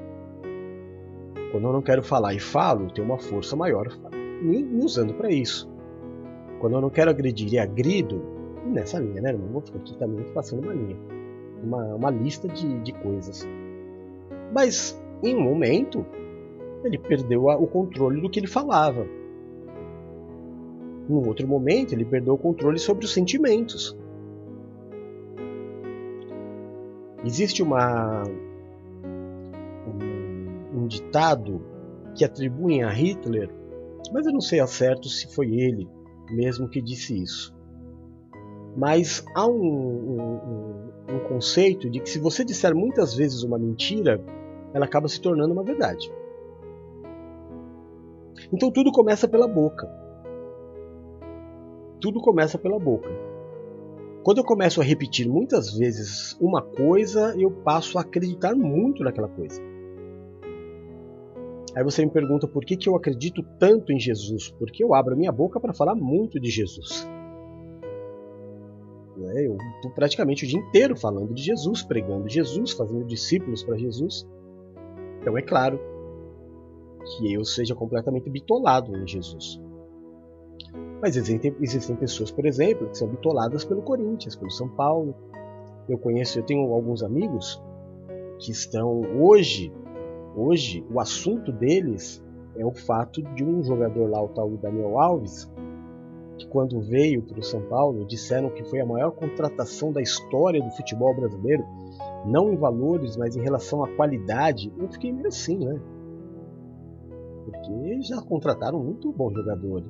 Quando 1.54 1.68
eu 1.68 1.72
não 1.72 1.82
quero 1.82 2.04
falar 2.04 2.34
e 2.34 2.40
falo, 2.40 2.92
tem 2.92 3.02
uma 3.02 3.18
força 3.18 3.56
maior 3.56 3.88
me 4.42 4.84
usando 4.84 5.14
para 5.14 5.32
isso. 5.32 5.72
Quando 6.60 6.76
eu 6.76 6.82
não 6.82 6.90
quero 6.90 7.10
agredir 7.10 7.54
e 7.54 7.58
agrido, 7.58 8.22
nessa 8.66 9.00
linha, 9.00 9.22
né, 9.22 9.30
irmão? 9.30 9.48
Vou 9.54 9.62
ficar 9.62 9.80
aqui 9.80 9.98
também 9.98 10.26
passando 10.34 10.64
uma 10.64 10.74
linha. 10.74 10.98
Uma, 11.64 11.96
uma 11.96 12.10
lista 12.10 12.50
de, 12.50 12.78
de 12.82 12.92
coisas. 12.92 13.48
Mas, 14.54 15.02
em 15.24 15.34
um 15.34 15.42
momento, 15.42 16.06
ele 16.84 16.98
perdeu 16.98 17.46
o 17.46 17.68
controle 17.68 18.20
do 18.20 18.30
que 18.30 18.38
ele 18.38 18.48
falava. 18.48 19.08
Num 21.08 21.28
outro 21.28 21.48
momento, 21.48 21.94
ele 21.94 22.06
perdeu 22.06 22.34
o 22.34 22.38
controle 22.38 22.80
sobre 22.80 23.06
os 23.06 23.14
sentimentos. 23.14 23.96
Existe 27.24 27.62
uma 27.64 28.24
um, 29.88 30.80
um 30.80 30.88
ditado 30.88 31.62
que 32.16 32.24
atribuem 32.24 32.84
a 32.84 32.90
Hitler, 32.90 33.50
mas 34.14 34.26
eu 34.26 34.34
não 34.34 34.42
sei 34.42 34.60
a 34.60 34.68
certo 34.68 35.10
se 35.10 35.34
foi 35.34 35.56
ele 35.56 35.88
mesmo 36.32 36.68
que 36.68 36.82
disse 36.82 37.22
isso. 37.22 37.56
Mas 38.76 39.26
há 39.34 39.48
um, 39.48 39.54
um, 39.54 41.16
um, 41.16 41.20
conceito 41.28 41.90
de 41.90 42.00
que 42.00 42.10
se 42.10 42.20
você 42.20 42.44
disser 42.44 42.76
muitas 42.76 43.14
vezes 43.14 43.44
uma 43.44 43.58
mentira, 43.58 44.22
ela 44.74 44.86
acaba 44.86 45.08
se 45.08 45.20
tornando 45.22 45.54
uma 45.54 45.64
verdade. 45.64 46.12
Então 48.52 48.72
tudo 48.72 48.92
começa 48.92 49.28
pela 49.28 49.48
boca. 49.48 49.88
Tudo 52.06 52.22
começa 52.22 52.60
pela 52.60 52.78
boca. 52.78 53.10
Quando 54.24 54.38
eu 54.38 54.44
começo 54.44 54.80
a 54.80 54.84
repetir 54.84 55.28
muitas 55.28 55.76
vezes 55.76 56.38
uma 56.40 56.62
coisa, 56.62 57.36
eu 57.36 57.50
passo 57.50 57.98
a 57.98 58.02
acreditar 58.02 58.54
muito 58.54 59.04
naquela 59.04 59.28
coisa. 59.28 59.60
Aí 61.76 61.84
você 61.84 62.06
me 62.06 62.12
pergunta 62.12 62.48
por 62.48 62.64
que, 62.64 62.78
que 62.78 62.88
eu 62.88 62.96
acredito 62.96 63.42
tanto 63.58 63.92
em 63.92 64.00
Jesus? 64.00 64.52
Porque 64.52 64.84
eu 64.84 64.94
abro 64.94 65.16
a 65.16 65.18
minha 65.18 65.32
boca 65.32 65.60
para 65.60 65.74
falar 65.74 65.96
muito 65.96 66.40
de 66.40 66.52
Jesus. 66.52 67.10
É, 69.34 69.48
eu 69.48 69.58
estou 69.78 69.90
praticamente 69.90 70.46
o 70.46 70.48
dia 70.48 70.60
inteiro 70.60 70.96
falando 70.96 71.34
de 71.34 71.42
Jesus, 71.42 71.82
pregando 71.82 72.30
Jesus, 72.30 72.74
fazendo 72.74 73.04
discípulos 73.04 73.64
para 73.64 73.80
Jesus. 73.80 74.28
Então 75.22 75.36
é 75.36 75.42
claro 75.42 75.80
que 77.18 77.34
eu 77.34 77.44
seja 77.44 77.74
completamente 77.74 78.30
bitolado 78.30 78.96
em 78.96 79.08
Jesus. 79.08 79.65
Mas 81.02 81.16
existem, 81.16 81.56
existem 81.60 81.96
pessoas, 81.96 82.32
por 82.32 82.46
exemplo, 82.46 82.90
que 82.90 82.98
são 82.98 83.08
bitoladas 83.08 83.64
pelo 83.64 83.82
Corinthians, 83.82 84.36
pelo 84.36 84.52
São 84.52 84.70
Paulo. 84.70 85.16
Eu 85.88 85.98
conheço, 85.98 86.40
eu 86.40 86.44
tenho 86.44 86.74
alguns 86.74 87.04
amigos 87.04 87.62
que 88.40 88.52
estão 88.52 89.02
hoje 89.20 89.72
Hoje, 90.36 90.86
o 90.92 91.00
assunto 91.00 91.50
deles 91.50 92.22
é 92.58 92.66
o 92.66 92.74
fato 92.74 93.22
de 93.22 93.44
um 93.44 93.64
jogador 93.64 94.10
lá, 94.10 94.22
o 94.22 94.28
tal 94.28 94.50
Daniel 94.58 95.00
Alves, 95.00 95.50
que 96.38 96.46
quando 96.48 96.82
veio 96.82 97.24
para 97.24 97.40
o 97.40 97.44
São 97.44 97.62
Paulo, 97.62 98.06
disseram 98.06 98.50
que 98.50 98.62
foi 98.66 98.82
a 98.82 98.86
maior 98.86 99.12
contratação 99.12 99.94
da 99.94 100.02
história 100.02 100.62
do 100.62 100.70
futebol 100.72 101.16
brasileiro, 101.16 101.66
não 102.26 102.52
em 102.52 102.58
valores, 102.58 103.16
mas 103.16 103.38
em 103.38 103.42
relação 103.42 103.82
à 103.82 103.88
qualidade. 103.96 104.74
Eu 104.78 104.90
fiquei 104.90 105.14
meio 105.14 105.30
assim, 105.30 105.58
né? 105.58 105.80
Porque 107.46 108.02
já 108.02 108.22
contrataram 108.22 108.84
muito 108.84 109.14
bom 109.14 109.34
jogador. 109.34 109.84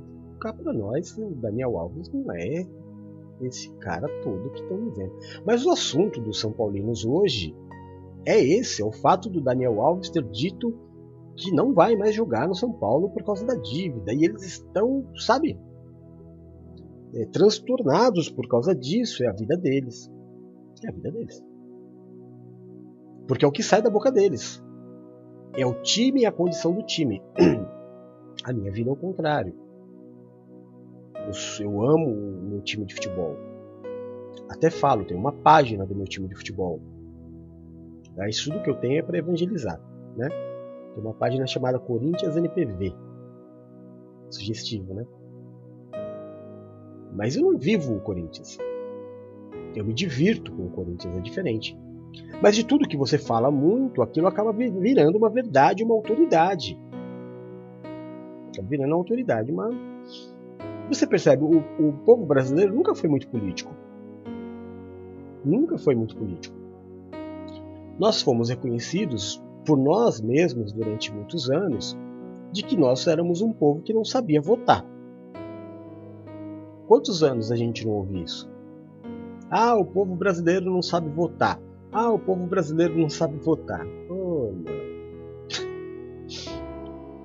Cá 0.45 0.53
para 0.53 0.73
nós, 0.73 1.17
o 1.17 1.31
Daniel 1.31 1.75
Alves 1.75 2.07
não 2.13 2.31
é 2.31 2.67
esse 3.41 3.67
cara 3.79 4.07
todo 4.21 4.51
que 4.51 4.61
estão 4.61 4.89
dizendo. 4.89 5.11
Mas 5.43 5.65
o 5.65 5.71
assunto 5.71 6.21
dos 6.21 6.39
São 6.39 6.51
Paulinos 6.51 7.03
hoje 7.03 7.55
é 8.27 8.39
esse, 8.39 8.83
é 8.83 8.85
o 8.85 8.91
fato 8.91 9.27
do 9.27 9.41
Daniel 9.41 9.81
Alves 9.81 10.11
ter 10.11 10.23
dito 10.29 10.71
que 11.35 11.51
não 11.51 11.73
vai 11.73 11.95
mais 11.95 12.13
jogar 12.13 12.47
no 12.47 12.53
São 12.53 12.71
Paulo 12.71 13.09
por 13.09 13.23
causa 13.23 13.43
da 13.43 13.55
dívida. 13.55 14.13
E 14.13 14.23
eles 14.23 14.43
estão, 14.43 15.07
sabe, 15.17 15.59
é, 17.15 17.25
transtornados 17.25 18.29
por 18.29 18.47
causa 18.47 18.75
disso. 18.75 19.23
É 19.23 19.27
a 19.27 19.33
vida 19.33 19.57
deles. 19.57 20.11
É 20.85 20.89
a 20.89 20.91
vida 20.91 21.09
deles. 21.09 21.43
Porque 23.27 23.43
é 23.43 23.47
o 23.47 23.51
que 23.51 23.63
sai 23.63 23.81
da 23.81 23.89
boca 23.89 24.11
deles. 24.11 24.63
É 25.57 25.65
o 25.65 25.81
time 25.81 26.21
e 26.21 26.25
a 26.27 26.31
condição 26.31 26.71
do 26.71 26.83
time. 26.83 27.19
A 28.43 28.53
minha 28.53 28.71
vida 28.71 28.91
é 28.91 28.93
o 28.93 28.97
contrário. 28.97 29.64
Eu, 31.27 31.83
amo 31.83 32.11
o 32.11 32.41
meu 32.49 32.61
time 32.61 32.85
de 32.85 32.93
futebol. 32.93 33.35
Até 34.49 34.69
falo, 34.69 35.05
tem 35.05 35.17
uma 35.17 35.31
página 35.31 35.85
do 35.85 35.95
meu 35.95 36.05
time 36.05 36.27
de 36.27 36.35
futebol 36.35 36.79
Tá? 38.15 38.29
Isso 38.29 38.49
tudo 38.49 38.63
que 38.63 38.69
eu 38.69 38.75
tenho 38.75 38.99
é 38.99 39.01
para 39.01 39.17
evangelizar. 39.17 39.79
Né? 40.15 40.29
Tem 40.29 41.03
uma 41.03 41.13
página 41.13 41.45
chamada 41.45 41.77
Corinthians 41.77 42.37
NPV. 42.37 42.93
Sugestivo, 44.29 44.93
né? 44.93 45.05
Mas 47.13 47.35
eu 47.35 47.43
não 47.43 47.57
vivo 47.57 47.95
o 47.95 48.01
Corinthians. 48.01 48.57
Eu 49.75 49.85
me 49.85 49.93
divirto 49.93 50.51
com 50.51 50.65
o 50.65 50.69
Corinthians, 50.69 51.15
é 51.15 51.19
diferente. 51.19 51.77
Mas 52.41 52.55
de 52.55 52.65
tudo 52.65 52.87
que 52.87 52.97
você 52.97 53.17
fala 53.17 53.51
muito, 53.51 54.01
aquilo 54.01 54.27
acaba 54.27 54.51
virando 54.53 55.17
uma 55.17 55.29
verdade, 55.29 55.83
uma 55.83 55.93
autoridade. 55.93 56.79
Acaba 58.49 58.67
virando 58.67 58.89
uma 58.89 58.97
autoridade, 58.97 59.51
uma. 59.51 59.69
Você 60.89 61.07
percebe, 61.07 61.43
o, 61.43 61.63
o 61.79 61.93
povo 62.05 62.25
brasileiro 62.25 62.73
nunca 62.73 62.93
foi 62.93 63.09
muito 63.09 63.27
político. 63.27 63.73
Nunca 65.43 65.77
foi 65.77 65.95
muito 65.95 66.15
político. 66.15 66.55
Nós 67.97 68.21
fomos 68.21 68.49
reconhecidos 68.49 69.41
por 69.65 69.77
nós 69.77 70.21
mesmos 70.21 70.71
durante 70.71 71.13
muitos 71.13 71.49
anos 71.49 71.97
de 72.51 72.63
que 72.63 72.77
nós 72.77 73.07
éramos 73.07 73.41
um 73.41 73.51
povo 73.51 73.81
que 73.81 73.93
não 73.93 74.05
sabia 74.05 74.41
votar. 74.41 74.85
Quantos 76.87 77.23
anos 77.23 77.51
a 77.51 77.55
gente 77.55 77.85
não 77.85 77.93
ouve 77.93 78.21
isso? 78.21 78.49
Ah, 79.49 79.75
o 79.75 79.85
povo 79.85 80.15
brasileiro 80.15 80.71
não 80.71 80.81
sabe 80.81 81.09
votar. 81.09 81.59
Ah, 81.91 82.11
o 82.11 82.19
povo 82.19 82.45
brasileiro 82.45 82.97
não 82.97 83.09
sabe 83.09 83.37
votar. 83.37 83.85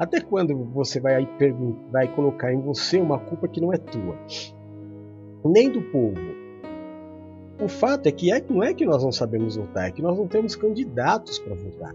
Até 0.00 0.18
quando 0.18 0.56
você 0.64 0.98
vai, 0.98 1.28
vai 1.92 2.08
colocar 2.14 2.54
em 2.54 2.60
você 2.62 2.98
uma 2.98 3.18
culpa 3.18 3.46
que 3.46 3.60
não 3.60 3.70
é 3.70 3.76
tua? 3.76 4.16
Nem 5.44 5.70
do 5.70 5.82
povo, 5.92 6.18
o 7.62 7.68
fato 7.68 8.06
é 8.06 8.12
que 8.12 8.32
é, 8.32 8.42
não 8.48 8.62
é 8.62 8.72
que 8.72 8.86
nós 8.86 9.04
não 9.04 9.12
sabemos 9.12 9.56
votar, 9.56 9.88
é 9.88 9.90
que 9.90 10.00
nós 10.00 10.16
não 10.16 10.26
temos 10.26 10.56
candidatos 10.56 11.38
para 11.38 11.54
votar. 11.54 11.94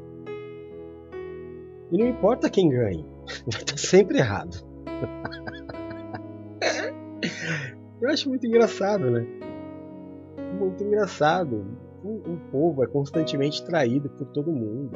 E 1.92 1.98
não 1.98 2.08
importa 2.08 2.48
quem 2.48 2.70
ganhe, 2.70 3.04
vai 3.52 3.62
estar 3.62 3.78
sempre 3.78 4.20
errado. 4.20 4.56
Eu 8.00 8.10
acho 8.10 8.30
muito 8.30 8.46
engraçado, 8.46 9.10
né? 9.10 9.26
Muito 10.60 10.84
engraçado. 10.84 11.66
O, 12.04 12.18
o 12.18 12.38
povo 12.52 12.84
é 12.84 12.88
constantemente 12.88 13.66
traído 13.66 14.12
por 14.12 14.28
todo 14.28 14.52
mundo. 14.52 14.96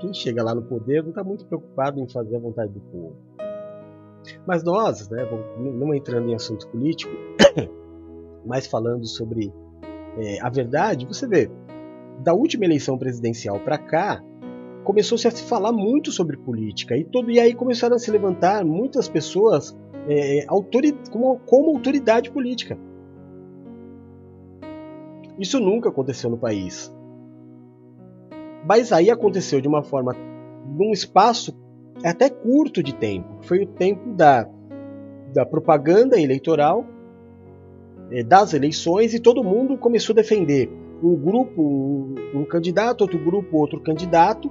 Quem 0.00 0.14
chega 0.14 0.42
lá 0.42 0.54
no 0.54 0.62
poder 0.62 1.02
não 1.02 1.10
está 1.10 1.22
muito 1.22 1.44
preocupado 1.46 2.00
em 2.00 2.08
fazer 2.08 2.36
a 2.36 2.40
vontade 2.40 2.72
do 2.72 2.80
povo. 2.80 3.16
Mas 4.46 4.64
nós, 4.64 5.08
né, 5.10 5.26
não 5.58 5.94
entrando 5.94 6.28
em 6.28 6.34
assunto 6.34 6.68
político, 6.68 7.12
mais 8.44 8.66
falando 8.66 9.06
sobre 9.06 9.52
é, 10.18 10.40
a 10.40 10.48
verdade, 10.48 11.06
você 11.06 11.26
vê, 11.26 11.50
da 12.20 12.34
última 12.34 12.64
eleição 12.64 12.98
presidencial 12.98 13.60
para 13.60 13.78
cá, 13.78 14.22
começou-se 14.84 15.26
a 15.28 15.30
se 15.30 15.44
falar 15.44 15.72
muito 15.72 16.10
sobre 16.10 16.36
política 16.36 16.96
e, 16.96 17.04
todo, 17.04 17.30
e 17.30 17.38
aí 17.38 17.54
começaram 17.54 17.96
a 17.96 17.98
se 17.98 18.10
levantar 18.10 18.64
muitas 18.64 19.08
pessoas 19.08 19.76
é, 20.08 20.44
autori, 20.48 20.96
como, 21.10 21.38
como 21.40 21.70
autoridade 21.70 22.30
política. 22.30 22.78
Isso 25.38 25.58
nunca 25.60 25.88
aconteceu 25.88 26.28
no 26.28 26.36
país. 26.36 26.94
Mas 28.66 28.92
aí 28.92 29.10
aconteceu 29.10 29.60
de 29.60 29.68
uma 29.68 29.82
forma, 29.82 30.14
num 30.66 30.92
espaço 30.92 31.56
até 32.04 32.28
curto 32.28 32.82
de 32.82 32.94
tempo. 32.94 33.28
Foi 33.42 33.62
o 33.62 33.66
tempo 33.66 34.12
da, 34.14 34.48
da 35.32 35.44
propaganda 35.46 36.20
eleitoral 36.20 36.84
é, 38.10 38.22
das 38.22 38.54
eleições 38.54 39.14
e 39.14 39.20
todo 39.20 39.44
mundo 39.44 39.76
começou 39.78 40.12
a 40.12 40.16
defender 40.16 40.70
um 41.02 41.14
grupo, 41.16 41.62
um, 41.62 42.40
um 42.40 42.44
candidato, 42.44 43.02
outro 43.02 43.18
grupo, 43.18 43.56
outro 43.56 43.80
candidato. 43.80 44.50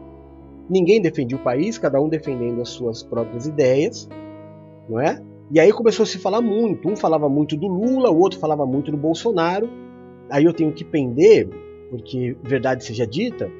Ninguém 0.69 1.01
defendia 1.01 1.37
o 1.37 1.41
país, 1.41 1.77
cada 1.77 1.99
um 2.01 2.07
defendendo 2.07 2.61
as 2.61 2.69
suas 2.69 3.03
próprias 3.03 3.45
ideias, 3.47 4.07
não 4.87 4.99
é? 4.99 5.21
E 5.51 5.59
aí 5.59 5.71
começou 5.71 6.03
a 6.03 6.05
se 6.05 6.19
falar 6.19 6.41
muito. 6.41 6.87
Um 6.87 6.95
falava 6.95 7.27
muito 7.27 7.57
do 7.57 7.67
Lula, 7.67 8.11
o 8.11 8.19
outro 8.19 8.39
falava 8.39 8.65
muito 8.65 8.91
do 8.91 8.97
Bolsonaro. 8.97 9.67
Aí 10.29 10.45
eu 10.45 10.53
tenho 10.53 10.71
que 10.71 10.85
pender, 10.85 11.49
porque 11.89 12.37
verdade 12.43 12.83
seja 12.83 13.05
dita, 13.05 13.51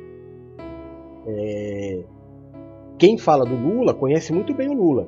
é... 1.37 2.03
quem 2.97 3.17
fala 3.17 3.45
do 3.45 3.55
Lula 3.55 3.93
conhece 3.93 4.33
muito 4.33 4.53
bem 4.53 4.69
o 4.69 4.73
Lula. 4.73 5.07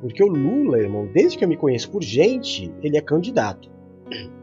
Porque 0.00 0.22
o 0.22 0.26
Lula, 0.26 0.78
irmão, 0.78 1.08
desde 1.12 1.38
que 1.38 1.44
eu 1.44 1.48
me 1.48 1.56
conheço 1.56 1.90
por 1.90 2.02
gente, 2.02 2.72
ele 2.82 2.96
é 2.96 3.00
candidato. 3.00 3.70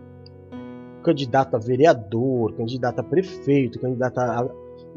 Candidato 1.04 1.56
a 1.56 1.60
vereador, 1.60 2.54
candidato 2.56 3.00
a 3.00 3.04
prefeito, 3.04 3.80
candidato 3.80 4.18
a. 4.18 4.50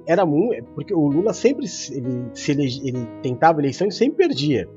Era 0.05 0.27
muito. 0.27 0.65
Porque 0.75 0.93
o 0.93 1.07
Lula 1.07 1.33
sempre. 1.33 1.65
Ele, 1.93 2.25
se 2.35 2.51
ele, 2.51 2.65
ele 2.85 3.07
tentava 3.23 3.61
eleição 3.61 3.87
e 3.87 3.93
sempre 3.93 4.27
perdia. 4.27 4.69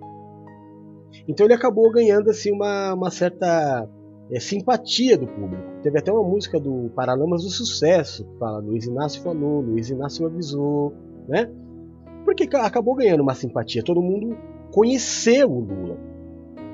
Então 1.28 1.48
ele 1.48 1.56
acabou 1.56 1.90
ganhando 1.92 2.30
assim 2.30 2.52
uma, 2.52 2.94
uma 2.94 3.10
certa 3.10 3.90
é, 4.32 4.40
simpatia 4.40 5.18
do 5.18 5.28
público. 5.28 5.64
Teve 5.84 6.00
até 6.00 6.12
uma 6.12 6.24
música 6.24 6.60
do 6.60 6.90
Paralamas 6.96 7.44
do 7.44 7.50
Sucesso 7.50 8.26
que 8.26 8.38
fala 8.38 8.60
Luiz 8.60 8.86
Inácio 8.86 9.22
falou, 9.22 9.62
Luiz 9.62 9.90
Inácio 9.90 10.26
avisou, 10.26 10.94
né? 11.28 11.50
Porque 12.24 12.50
acabou 12.56 12.96
ganhando 12.96 13.22
uma 13.22 13.36
simpatia. 13.36 13.84
Todo 13.84 14.02
mundo 14.02 14.36
conheceu 14.72 15.50
o 15.50 15.60
Lula. 15.60 15.98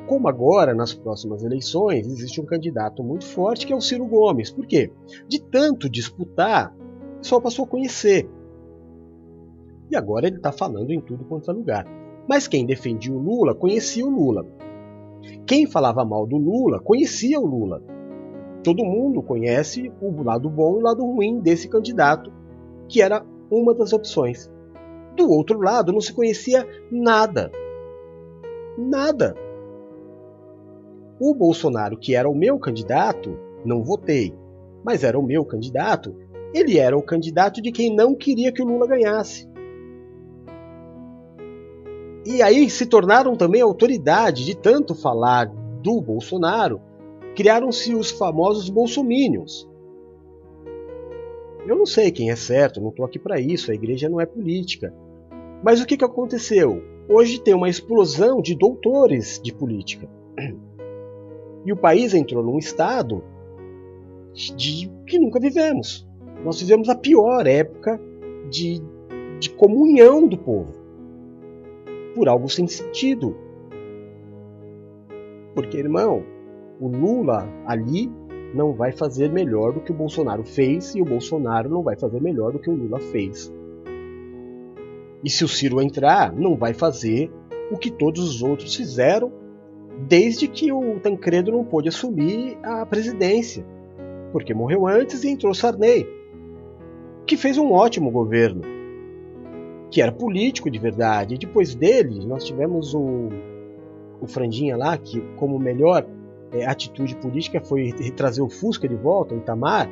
Como 0.07 0.27
agora, 0.27 0.73
nas 0.73 0.93
próximas 0.93 1.43
eleições, 1.43 2.07
existe 2.07 2.41
um 2.41 2.45
candidato 2.45 3.03
muito 3.03 3.25
forte 3.25 3.65
que 3.65 3.73
é 3.73 3.75
o 3.75 3.81
Ciro 3.81 4.05
Gomes. 4.05 4.49
Por 4.49 4.65
quê? 4.65 4.91
De 5.27 5.41
tanto 5.41 5.89
disputar, 5.89 6.73
pessoal 7.21 7.41
passou 7.41 7.65
a 7.65 7.67
conhecer. 7.67 8.27
E 9.89 9.95
agora 9.95 10.27
ele 10.27 10.37
está 10.37 10.51
falando 10.51 10.91
em 10.91 10.99
tudo 10.99 11.23
quanto 11.25 11.49
é 11.49 11.53
lugar. 11.53 11.85
Mas 12.27 12.47
quem 12.47 12.65
defendia 12.65 13.13
o 13.13 13.19
Lula 13.19 13.53
conhecia 13.55 14.05
o 14.05 14.09
Lula. 14.09 14.45
Quem 15.45 15.65
falava 15.65 16.05
mal 16.05 16.25
do 16.25 16.37
Lula 16.37 16.79
conhecia 16.79 17.39
o 17.39 17.45
Lula. 17.45 17.81
Todo 18.63 18.85
mundo 18.85 19.23
conhece 19.23 19.91
o 20.01 20.23
lado 20.23 20.49
bom 20.49 20.75
e 20.75 20.77
o 20.79 20.81
lado 20.81 21.03
ruim 21.03 21.39
desse 21.39 21.67
candidato, 21.67 22.31
que 22.87 23.01
era 23.01 23.25
uma 23.49 23.73
das 23.73 23.91
opções. 23.91 24.51
Do 25.15 25.29
outro 25.29 25.59
lado, 25.59 25.91
não 25.91 25.99
se 25.99 26.13
conhecia 26.13 26.67
nada. 26.91 27.51
Nada. 28.77 29.35
O 31.19 31.35
Bolsonaro, 31.35 31.97
que 31.97 32.15
era 32.15 32.29
o 32.29 32.35
meu 32.35 32.57
candidato, 32.57 33.37
não 33.65 33.83
votei, 33.83 34.33
mas 34.83 35.03
era 35.03 35.19
o 35.19 35.23
meu 35.23 35.45
candidato, 35.45 36.15
ele 36.53 36.77
era 36.77 36.97
o 36.97 37.03
candidato 37.03 37.61
de 37.61 37.71
quem 37.71 37.95
não 37.95 38.15
queria 38.15 38.51
que 38.51 38.61
o 38.61 38.65
Lula 38.65 38.87
ganhasse. 38.87 39.50
E 42.25 42.41
aí 42.41 42.69
se 42.69 42.85
tornaram 42.85 43.35
também 43.35 43.61
autoridade 43.61 44.45
de 44.45 44.55
tanto 44.55 44.93
falar 44.93 45.47
do 45.81 45.99
Bolsonaro, 45.99 46.79
criaram-se 47.35 47.95
os 47.95 48.11
famosos 48.11 48.69
bolsomínios. 48.69 49.67
Eu 51.65 51.75
não 51.75 51.85
sei 51.85 52.11
quem 52.11 52.29
é 52.29 52.35
certo, 52.35 52.79
não 52.79 52.89
estou 52.89 53.05
aqui 53.05 53.17
para 53.17 53.39
isso, 53.39 53.71
a 53.71 53.73
igreja 53.73 54.07
não 54.07 54.21
é 54.21 54.25
política. 54.25 54.93
Mas 55.63 55.81
o 55.81 55.85
que, 55.85 55.97
que 55.97 56.05
aconteceu? 56.05 56.83
Hoje 57.09 57.39
tem 57.39 57.55
uma 57.55 57.69
explosão 57.69 58.41
de 58.41 58.55
doutores 58.55 59.39
de 59.43 59.53
política. 59.53 60.07
E 61.63 61.71
o 61.71 61.77
país 61.77 62.15
entrou 62.15 62.43
num 62.43 62.57
estado 62.57 63.23
de 64.33 64.91
que 65.05 65.19
nunca 65.19 65.39
vivemos. 65.39 66.07
Nós 66.43 66.59
vivemos 66.59 66.89
a 66.89 66.95
pior 66.95 67.45
época 67.45 68.01
de, 68.49 68.81
de 69.39 69.49
comunhão 69.51 70.27
do 70.27 70.37
povo 70.37 70.80
por 72.15 72.27
algo 72.27 72.49
sem 72.49 72.67
sentido. 72.67 73.35
Porque, 75.53 75.77
irmão, 75.77 76.23
o 76.79 76.87
Lula 76.87 77.47
ali 77.65 78.11
não 78.53 78.73
vai 78.73 78.91
fazer 78.91 79.31
melhor 79.31 79.73
do 79.73 79.81
que 79.81 79.91
o 79.91 79.95
Bolsonaro 79.95 80.43
fez 80.43 80.95
e 80.95 81.01
o 81.01 81.05
Bolsonaro 81.05 81.69
não 81.69 81.81
vai 81.81 81.95
fazer 81.95 82.21
melhor 82.21 82.51
do 82.51 82.59
que 82.59 82.69
o 82.69 82.75
Lula 82.75 82.99
fez. 82.99 83.51
E 85.23 85.29
se 85.29 85.43
o 85.43 85.47
Ciro 85.47 85.81
entrar, 85.81 86.33
não 86.33 86.55
vai 86.55 86.73
fazer 86.73 87.31
o 87.71 87.77
que 87.77 87.91
todos 87.91 88.27
os 88.27 88.43
outros 88.43 88.75
fizeram 88.75 89.31
desde 90.07 90.47
que 90.47 90.71
o 90.71 90.99
Tancredo 90.99 91.51
não 91.51 91.63
pôde 91.63 91.89
assumir 91.89 92.57
a 92.63 92.85
presidência, 92.85 93.65
porque 94.31 94.53
morreu 94.53 94.87
antes 94.87 95.23
e 95.23 95.29
entrou 95.29 95.53
Sarney, 95.53 96.07
que 97.25 97.37
fez 97.37 97.57
um 97.57 97.71
ótimo 97.71 98.09
governo 98.09 98.80
que 99.91 100.01
era 100.01 100.11
político 100.11 100.71
de 100.71 100.79
verdade. 100.79 101.35
E 101.35 101.37
depois 101.37 101.75
dele, 101.75 102.25
nós 102.25 102.45
tivemos 102.45 102.95
o, 102.95 103.27
o 104.21 104.25
Franjinha 104.25 104.77
lá, 104.77 104.97
que 104.97 105.19
como 105.35 105.59
melhor 105.59 106.07
é, 106.53 106.65
atitude 106.65 107.15
política 107.17 107.59
foi 107.59 107.91
trazer 108.15 108.41
o 108.41 108.49
Fusca 108.49 108.87
de 108.87 108.95
volta, 108.95 109.35
o 109.35 109.37
Itamar. 109.37 109.89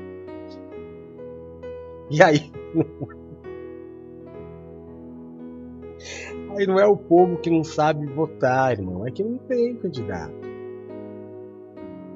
E 2.10 2.24
aí. 2.24 2.50
Aí 6.58 6.66
não 6.66 6.80
é 6.80 6.86
o 6.86 6.98
povo 6.98 7.38
que 7.38 7.50
não 7.50 7.64
sabe 7.64 8.08
votar, 8.08 8.72
irmão. 8.72 9.06
É 9.06 9.12
que 9.12 9.24
não 9.24 9.38
tem 9.38 9.76
candidato. 9.76 10.34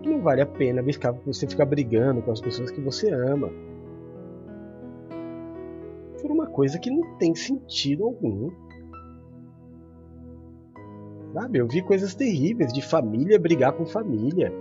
Não 0.04 0.20
vale 0.22 0.42
a 0.42 0.46
pena 0.46 0.84
você 1.26 1.48
ficar 1.48 1.66
brigando 1.66 2.22
com 2.22 2.32
as 2.32 2.42
pessoas 2.42 2.72
que 2.72 2.82
você 2.82 3.12
ama 3.12 3.52
por 6.24 6.32
uma 6.32 6.48
coisa 6.48 6.80
que 6.80 6.90
não 6.90 7.18
tem 7.18 7.36
sentido 7.36 8.06
algum. 8.06 8.50
Sabe, 11.34 11.60
eu 11.60 11.68
vi 11.68 11.82
coisas 11.82 12.16
terríveis 12.16 12.72
de 12.72 12.82
família 12.82 13.38
brigar 13.38 13.74
com 13.74 13.86
família, 13.86 14.54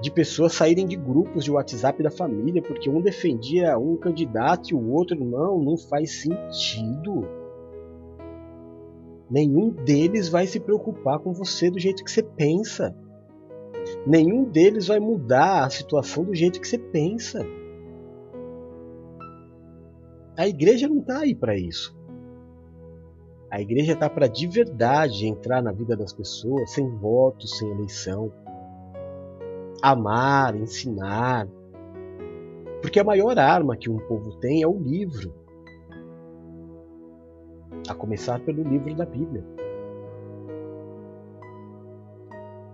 de 0.00 0.08
pessoas 0.12 0.52
saírem 0.52 0.86
de 0.86 0.94
grupos 0.94 1.42
de 1.42 1.50
WhatsApp 1.50 2.00
da 2.00 2.12
família 2.12 2.62
porque 2.62 2.88
um 2.88 3.00
defendia 3.00 3.76
um 3.76 3.96
candidato 3.96 4.70
e 4.70 4.74
o 4.74 4.90
outro 4.92 5.18
não, 5.18 5.58
não 5.58 5.76
faz 5.76 6.22
sentido. 6.22 7.26
Nenhum 9.28 9.70
deles 9.70 10.28
vai 10.28 10.46
se 10.46 10.60
preocupar 10.60 11.18
com 11.18 11.32
você 11.32 11.68
do 11.70 11.80
jeito 11.80 12.04
que 12.04 12.10
você 12.10 12.22
pensa. 12.22 12.96
Nenhum 14.06 14.44
deles 14.44 14.86
vai 14.86 15.00
mudar 15.00 15.64
a 15.64 15.70
situação 15.70 16.22
do 16.22 16.34
jeito 16.34 16.60
que 16.60 16.68
você 16.68 16.78
pensa. 16.78 17.44
A 20.38 20.46
igreja 20.46 20.86
não 20.86 21.00
está 21.00 21.18
aí 21.18 21.34
para 21.34 21.58
isso. 21.58 21.98
A 23.50 23.60
igreja 23.60 23.94
está 23.94 24.08
para 24.08 24.28
de 24.28 24.46
verdade 24.46 25.26
entrar 25.26 25.60
na 25.60 25.72
vida 25.72 25.96
das 25.96 26.12
pessoas 26.12 26.70
sem 26.70 26.88
voto, 26.88 27.44
sem 27.48 27.68
eleição. 27.72 28.32
Amar, 29.82 30.54
ensinar. 30.54 31.48
Porque 32.80 33.00
a 33.00 33.04
maior 33.04 33.36
arma 33.36 33.76
que 33.76 33.90
um 33.90 33.98
povo 33.98 34.38
tem 34.38 34.62
é 34.62 34.68
o 34.68 34.78
livro. 34.78 35.34
A 37.88 37.94
começar 37.96 38.38
pelo 38.38 38.62
livro 38.62 38.94
da 38.94 39.04
Bíblia. 39.04 39.44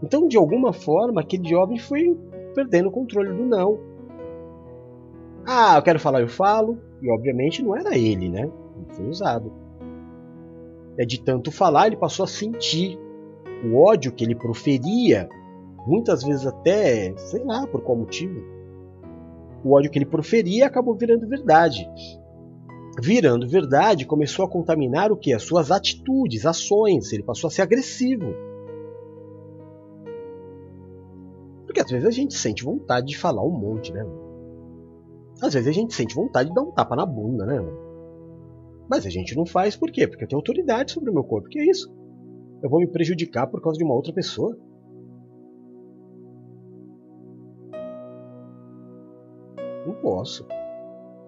Então, 0.03 0.29
de 0.29 0.37
alguma 0.37 0.75
forma, 0.75 1.23
aquele 1.23 1.49
jovem 1.49 1.79
foi 1.79 2.15
perdendo 2.55 2.91
o 2.91 2.93
controle 2.93 3.33
do 3.33 3.47
não. 3.47 3.81
Ah, 5.47 5.77
eu 5.77 5.83
quero 5.83 5.99
falar, 5.99 6.21
eu 6.21 6.29
falo. 6.29 6.79
E 7.05 7.11
obviamente 7.11 7.63
não 7.63 7.77
era 7.77 7.99
ele, 7.99 8.31
né? 8.31 8.51
Ele 8.77 8.95
foi 8.95 9.07
usado. 9.07 9.53
É 10.97 11.05
de 11.05 11.21
tanto 11.21 11.53
falar, 11.53 11.89
ele 11.89 11.99
passou 11.99 12.25
a 12.25 12.27
sentir 12.27 12.99
o 13.63 13.77
ódio 13.77 14.11
que 14.11 14.25
ele 14.25 14.35
proferia, 14.35 15.29
muitas 15.87 16.23
vezes 16.23 16.47
até, 16.47 17.15
sei 17.19 17.45
lá 17.45 17.67
por 17.67 17.83
qual 17.83 17.99
motivo. 17.99 18.41
O 19.63 19.77
ódio 19.77 19.91
que 19.91 19.99
ele 19.99 20.07
proferia 20.07 20.67
acabou 20.67 20.95
virando 20.95 21.29
verdade. 21.29 21.87
Virando 23.03 23.47
verdade, 23.47 24.07
começou 24.07 24.47
a 24.47 24.51
contaminar 24.51 25.13
o 25.13 25.17
que? 25.17 25.35
As 25.35 25.43
suas 25.43 25.71
atitudes, 25.71 26.47
ações. 26.47 27.13
Ele 27.13 27.23
passou 27.23 27.49
a 27.49 27.51
ser 27.51 27.61
agressivo. 27.61 28.35
Porque 31.67 31.81
às 31.81 31.91
vezes 31.91 32.07
a 32.07 32.11
gente 32.11 32.33
sente 32.33 32.65
vontade 32.65 33.09
de 33.09 33.19
falar 33.19 33.43
um 33.43 33.51
monte, 33.51 33.93
né? 33.93 34.07
Às 35.43 35.55
vezes 35.55 35.69
a 35.69 35.73
gente 35.73 35.95
sente 35.95 36.15
vontade 36.15 36.49
de 36.49 36.55
dar 36.55 36.63
um 36.63 36.71
tapa 36.71 36.97
na 36.97 37.05
bunda, 37.05 37.45
né? 37.45 37.61
Mas 38.89 39.07
a 39.07 39.11
gente 39.11 39.37
não 39.37 39.47
faz 39.47 39.77
por 39.77 39.91
quê? 39.91 40.07
Porque 40.07 40.25
eu 40.25 40.29
tenho 40.29 40.39
autoridade 40.39 40.93
sobre 40.93 41.11
o 41.11 41.15
meu 41.15 41.25
corpo. 41.25 41.49
Que 41.49 41.59
é 41.59 41.71
isso? 41.71 41.93
Eu 42.63 42.71
vou 42.71 42.81
me 42.81 42.87
prejudicar 42.87 43.47
por 43.47 43.61
causa 43.61 43.79
de 43.79 43.85
uma 43.85 43.95
outra 43.95 44.13
pessoa? 44.13 44.57
Não 49.87 49.95
posso. 49.95 50.47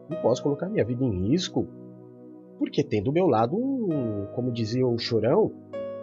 Não 0.09 0.21
posso 0.23 0.43
colocar 0.43 0.69
minha 0.69 0.85
vida 0.85 1.05
em 1.05 1.29
risco. 1.29 1.67
Porque 2.59 2.83
tem 2.83 3.03
do 3.03 3.13
meu 3.13 3.27
lado 3.27 3.57
um, 3.57 4.27
como 4.35 4.51
dizia 4.51 4.87
o 4.87 4.97
chorão, 4.97 5.53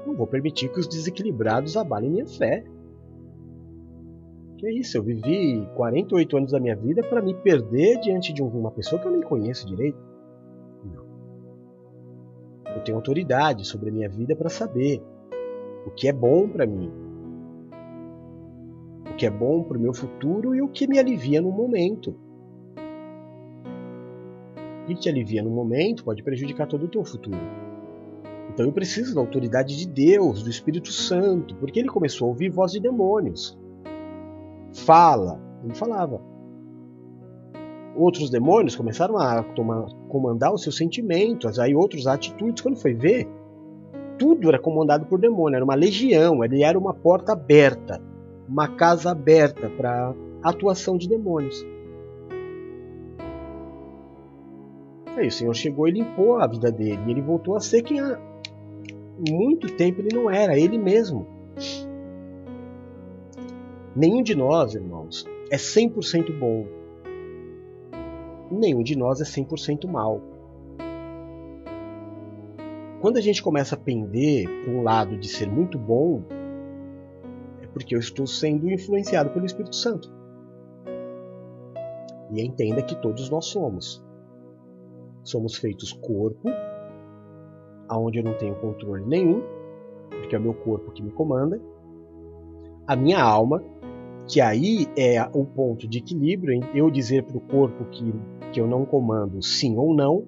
não 0.06 0.16
vou 0.16 0.28
permitir 0.28 0.70
que 0.70 0.80
os 0.80 0.88
desequilibrados 0.88 1.76
abalem 1.76 2.12
minha 2.12 2.28
fé. 2.28 2.64
Que 4.64 4.68
é 4.70 4.72
isso, 4.72 4.97
eu 4.97 5.03
vivi 5.03 5.68
48 5.76 6.38
anos 6.38 6.51
da 6.53 6.59
minha 6.59 6.74
vida 6.74 7.03
para 7.03 7.22
me 7.22 7.34
perder 7.34 7.99
diante 7.99 8.32
de 8.32 8.41
uma 8.41 8.72
pessoa 8.72 9.01
que 9.01 9.05
eu 9.05 9.11
nem 9.11 9.22
conheço 9.22 9.68
direito. 9.68 9.99
Não. 10.86 11.03
Eu 12.74 12.82
tenho 12.82 12.97
autoridade 12.97 13.68
sobre 13.68 13.89
a 13.89 13.91
minha 13.91 14.07
vida 14.07 14.34
para 14.38 14.47
saber 14.47 15.03
o 15.86 15.91
que 15.91 16.07
é 16.07 16.14
bom 16.14 16.47
para 16.47 16.66
mim, 16.66 16.89
o 19.11 19.16
que 19.18 19.26
é 19.26 19.30
bom 19.30 19.64
para 19.64 19.78
o 19.78 19.82
meu 19.82 19.93
futuro 19.93 20.55
e 20.55 20.61
o 20.61 20.70
que 20.70 20.88
me 20.88 20.97
alivia 20.97 21.41
no 21.41 21.51
momento. 21.51 22.16
O 24.84 24.86
que 24.88 24.95
te 24.95 25.09
alivia 25.09 25.43
no 25.43 25.49
momento 25.49 26.05
pode 26.05 26.24
prejudicar 26.24 26.68
todo 26.68 26.86
o 26.86 26.89
teu 26.89 27.03
futuro. 27.03 27.36
Então 28.53 28.66
eu 28.66 28.72
preciso 28.72 29.14
da 29.14 29.20
autoridade 29.20 29.76
de 29.76 29.86
Deus, 29.86 30.41
do 30.41 30.49
Espírito 30.49 30.89
Santo, 30.89 31.53
porque 31.55 31.80
ele 31.82 31.89
começou 31.89 32.28
a 32.28 32.30
ouvir 32.30 32.49
voz 32.49 32.72
de 32.72 32.80
demônios 32.80 33.61
fala. 34.74 35.40
Ele 35.64 35.74
falava. 35.74 36.22
Outros 37.96 38.30
demônios 38.30 38.76
começaram 38.76 39.18
a 39.18 39.44
tomar, 39.44 39.86
comandar 40.10 40.54
os 40.54 40.64
seus 40.64 40.76
sentimentos, 40.76 41.60
aí 41.60 41.76
outros 41.76 42.08
atitudes. 42.08 42.62
Quando 42.62 42.82
foi 42.82 42.94
ver, 42.94 43.28
tudo 44.18 44.50
era 44.50 44.60
comandado 44.60 45.06
por 45.06 45.20
demônio, 45.20 45.56
era 45.56 45.66
uma 45.66 45.76
legião, 45.76 46.44
ele 46.44 46.64
era 46.64 46.78
uma 46.78 46.94
porta 46.94 47.34
aberta, 47.34 48.02
uma 48.48 48.68
casa 48.68 49.12
aberta 49.12 49.70
para 49.70 50.14
atuação 50.42 50.98
de 50.98 51.08
demônios. 51.08 51.66
Aí 55.16 55.28
o 55.28 55.32
Senhor 55.32 55.54
chegou 55.54 55.88
e 55.88 55.92
limpou 55.92 56.40
a 56.40 56.48
vida 56.48 56.72
dele, 56.72 57.00
e 57.08 57.12
ele 57.12 57.22
voltou 57.22 57.56
a 57.56 57.60
ser 57.60 57.84
quem 57.84 58.00
há 58.00 58.20
muito 59.30 59.68
tempo 59.76 60.02
ele 60.02 60.16
não 60.16 60.30
era, 60.30 60.58
ele 60.58 60.78
mesmo. 60.78 61.28
Nenhum 63.96 64.24
de 64.24 64.34
nós, 64.36 64.74
irmãos, 64.74 65.26
é 65.52 65.56
100% 65.56 66.38
bom. 66.38 66.66
Nenhum 68.50 68.82
de 68.82 68.98
nós 68.98 69.22
é 69.22 69.24
100% 69.24 69.88
mal. 69.88 70.20
Quando 73.02 73.18
a 73.18 73.22
gente 73.22 73.44
começa 73.44 73.76
a 73.76 73.78
pender 73.78 74.48
para 74.64 74.72
um 74.72 74.82
lado 74.82 75.18
de 75.18 75.28
ser 75.28 75.48
muito 75.48 75.78
bom, 75.78 76.24
é 77.62 77.68
porque 77.68 77.94
eu 77.94 78.00
estou 78.00 78.26
sendo 78.26 78.72
influenciado 78.72 79.30
pelo 79.30 79.46
Espírito 79.46 79.76
Santo. 79.76 80.12
E 82.32 82.41
entenda 82.41 82.82
que 82.82 82.96
todos 82.96 83.30
nós 83.30 83.46
somos. 83.46 84.04
Somos 85.24 85.56
feitos 85.56 85.94
corpo, 85.94 86.50
aonde 87.88 88.20
eu 88.20 88.24
não 88.24 88.34
tenho 88.38 88.56
controle 88.56 89.06
nenhum, 89.06 89.44
porque 90.10 90.36
é 90.36 90.39
o 90.39 90.41
meu 90.41 90.54
corpo 90.56 90.91
que 90.91 91.04
me 91.04 91.12
comanda. 91.12 91.62
A 92.88 92.96
minha 92.96 93.22
alma, 93.22 93.64
que 94.28 94.40
aí 94.40 94.88
é 94.98 95.22
o 95.34 95.46
ponto 95.46 95.88
de 95.88 95.98
equilíbrio 95.98 96.54
em 96.54 96.64
eu 96.74 96.90
dizer 96.90 97.24
para 97.24 97.38
o 97.38 97.42
corpo 97.42 97.86
que, 97.86 98.14
que 98.52 98.60
eu 98.60 98.68
não 98.68 98.86
comando 98.86 99.42
sim 99.42 99.78
ou 99.78 99.94
não, 99.94 100.26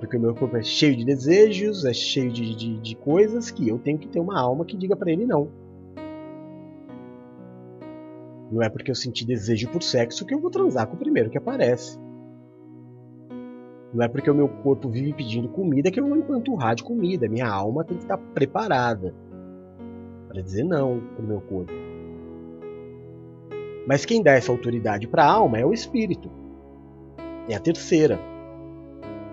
porque 0.00 0.16
o 0.16 0.20
meu 0.20 0.34
corpo 0.34 0.56
é 0.56 0.62
cheio 0.62 0.96
de 0.96 1.04
desejos, 1.04 1.84
é 1.84 1.92
cheio 1.92 2.32
de, 2.32 2.54
de, 2.56 2.80
de 2.80 2.96
coisas 2.96 3.50
que 3.50 3.68
eu 3.68 3.78
tenho 3.78 3.98
que 3.98 4.08
ter 4.08 4.18
uma 4.18 4.40
alma 4.40 4.64
que 4.64 4.76
diga 4.76 4.96
para 4.96 5.12
ele 5.12 5.26
não. 5.26 5.48
Não 8.50 8.62
é 8.62 8.68
porque 8.68 8.90
eu 8.90 8.94
senti 8.94 9.24
desejo 9.24 9.68
por 9.68 9.82
sexo 9.82 10.26
que 10.26 10.34
eu 10.34 10.40
vou 10.40 10.50
transar 10.50 10.86
com 10.86 10.96
o 10.96 10.98
primeiro 10.98 11.30
que 11.30 11.38
aparece. 11.38 11.98
Não 13.92 14.04
é 14.04 14.08
porque 14.08 14.30
o 14.30 14.34
meu 14.34 14.48
corpo 14.48 14.88
vive 14.88 15.12
pedindo 15.12 15.48
comida 15.48 15.90
que 15.90 16.00
eu 16.00 16.06
vou 16.06 16.16
empanturrar 16.16 16.74
de 16.74 16.82
comida. 16.82 17.28
Minha 17.28 17.48
alma 17.48 17.84
tem 17.84 17.96
que 17.96 18.04
estar 18.04 18.18
preparada 18.18 19.14
para 20.28 20.40
dizer 20.42 20.64
não 20.64 21.00
para 21.14 21.24
o 21.24 21.28
meu 21.28 21.40
corpo. 21.42 21.89
Mas 23.90 24.04
quem 24.04 24.22
dá 24.22 24.34
essa 24.34 24.52
autoridade 24.52 25.08
para 25.08 25.24
a 25.24 25.32
alma 25.32 25.58
é 25.58 25.66
o 25.66 25.74
espírito. 25.74 26.30
É 27.48 27.56
a 27.56 27.58
terceira. 27.58 28.20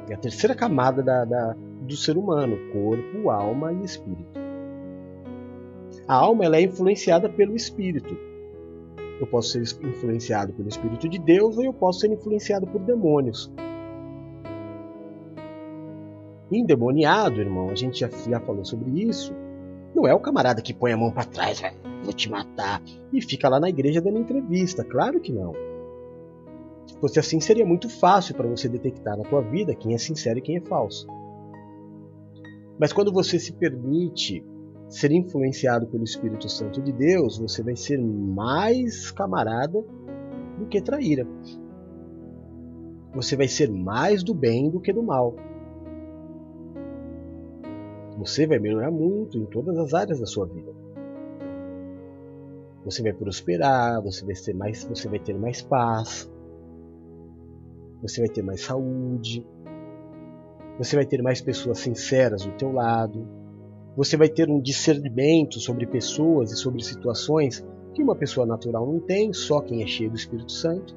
É 0.10 0.16
a 0.16 0.18
terceira 0.18 0.56
camada 0.56 1.04
da, 1.04 1.24
da, 1.26 1.56
do 1.82 1.96
ser 1.96 2.18
humano: 2.18 2.58
corpo, 2.74 3.30
alma 3.30 3.72
e 3.72 3.86
espírito. 3.86 4.32
A 6.08 6.16
alma 6.16 6.44
ela 6.44 6.58
é 6.58 6.62
influenciada 6.62 7.30
pelo 7.30 7.56
espírito. 7.56 8.18
Eu 9.22 9.28
posso 9.28 9.50
ser 9.50 9.62
influenciado 9.86 10.52
pelo 10.54 10.70
espírito 10.70 11.08
de 11.08 11.20
Deus 11.20 11.56
ou 11.56 11.64
eu 11.64 11.74
posso 11.74 12.00
ser 12.00 12.12
influenciado 12.12 12.66
por 12.66 12.82
demônios. 12.82 13.54
Endemoniado, 16.52 17.42
irmão, 17.42 17.70
a 17.70 17.76
gente 17.76 18.00
já, 18.00 18.10
já 18.28 18.40
falou 18.40 18.66
sobre 18.66 19.04
isso. 19.04 19.36
Não 19.94 20.08
é 20.08 20.16
o 20.16 20.20
camarada 20.20 20.64
que 20.64 20.74
põe 20.74 20.94
a 20.94 20.98
mão 20.98 21.12
para 21.12 21.26
trás, 21.26 21.62
vai, 21.62 21.76
vou 22.08 22.14
te 22.14 22.30
matar, 22.30 22.82
e 23.12 23.22
fica 23.22 23.50
lá 23.50 23.60
na 23.60 23.70
igreja 23.70 24.02
dando 24.02 24.20
entrevista. 24.20 24.84
Claro 24.84 25.20
que 25.20 25.34
não. 25.34 25.54
Se 26.86 26.98
fosse 27.00 27.20
assim, 27.20 27.40
seria 27.42 27.66
muito 27.66 27.90
fácil 27.90 28.34
para 28.34 28.48
você 28.48 28.70
detectar 28.70 29.18
na 29.18 29.24
tua 29.24 29.42
vida 29.42 29.76
quem 29.76 29.94
é 29.94 29.98
sincero 29.98 30.40
e 30.40 30.42
quem 30.42 30.56
é 30.56 30.62
falso. 30.62 31.06
Mas 32.80 32.94
quando 32.94 33.12
você 33.12 33.38
se 33.38 33.52
permite 33.52 34.46
ser 34.88 35.12
influenciado 35.12 35.86
pelo 35.88 36.06
Espírito 36.06 36.48
Santo 36.48 36.82
de 36.82 36.94
Deus, 36.94 37.38
você 37.38 37.62
vai 37.62 37.76
ser 37.76 38.00
mais 38.00 39.12
camarada 39.12 39.84
do 40.58 40.66
que 40.68 40.82
traíra. 40.82 41.28
Você 43.14 43.36
vai 43.36 43.50
ser 43.50 43.70
mais 43.70 44.24
do 44.24 44.34
bem 44.34 44.70
do 44.70 44.80
que 44.80 44.94
do 44.94 45.04
mal. 45.04 45.36
Você 48.18 48.48
vai 48.48 48.60
melhorar 48.60 48.92
muito 48.92 49.38
em 49.38 49.46
todas 49.46 49.78
as 49.78 49.94
áreas 49.94 50.20
da 50.20 50.26
sua 50.26 50.46
vida. 50.46 50.77
Você 52.88 53.04
vai 53.04 53.12
prosperar, 53.12 54.02
você 54.02 54.24
vai 54.24 54.34
ter 54.34 54.54
mais, 54.54 54.86
você 54.86 55.10
vai 55.10 55.20
ter 55.20 55.38
mais 55.38 55.62
paz, 55.62 56.32
você 58.02 58.22
vai 58.22 58.30
ter 58.30 58.42
mais 58.42 58.62
saúde, 58.62 59.46
você 60.78 60.96
vai 60.96 61.06
ter 61.06 61.22
mais 61.22 61.42
pessoas 61.42 61.80
sinceras 61.80 62.46
do 62.46 62.54
teu 62.54 62.72
lado, 62.72 63.28
você 63.94 64.16
vai 64.16 64.30
ter 64.30 64.50
um 64.50 64.62
discernimento 64.62 65.60
sobre 65.60 65.86
pessoas 65.86 66.54
e 66.54 66.56
sobre 66.56 66.82
situações 66.82 67.62
que 67.94 68.02
uma 68.02 68.16
pessoa 68.16 68.48
natural 68.48 68.88
não 68.88 69.02
tem, 69.02 69.34
só 69.34 69.60
quem 69.60 69.84
é 69.84 69.86
cheio 69.86 70.10
do 70.10 70.16
Espírito 70.16 70.54
Santo. 70.54 70.96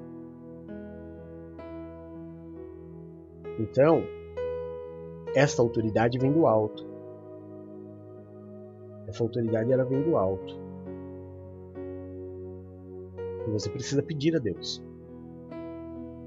Então, 3.58 4.04
esta 5.34 5.60
autoridade 5.60 6.20
vem 6.20 6.30
do 6.30 6.46
alto. 6.46 6.88
Essa 9.08 9.24
autoridade 9.24 9.72
ela 9.72 9.84
vem 9.84 10.00
do 10.02 10.16
alto. 10.16 10.59
Você 13.50 13.68
precisa 13.70 14.02
pedir 14.02 14.34
a 14.36 14.38
Deus. 14.38 14.82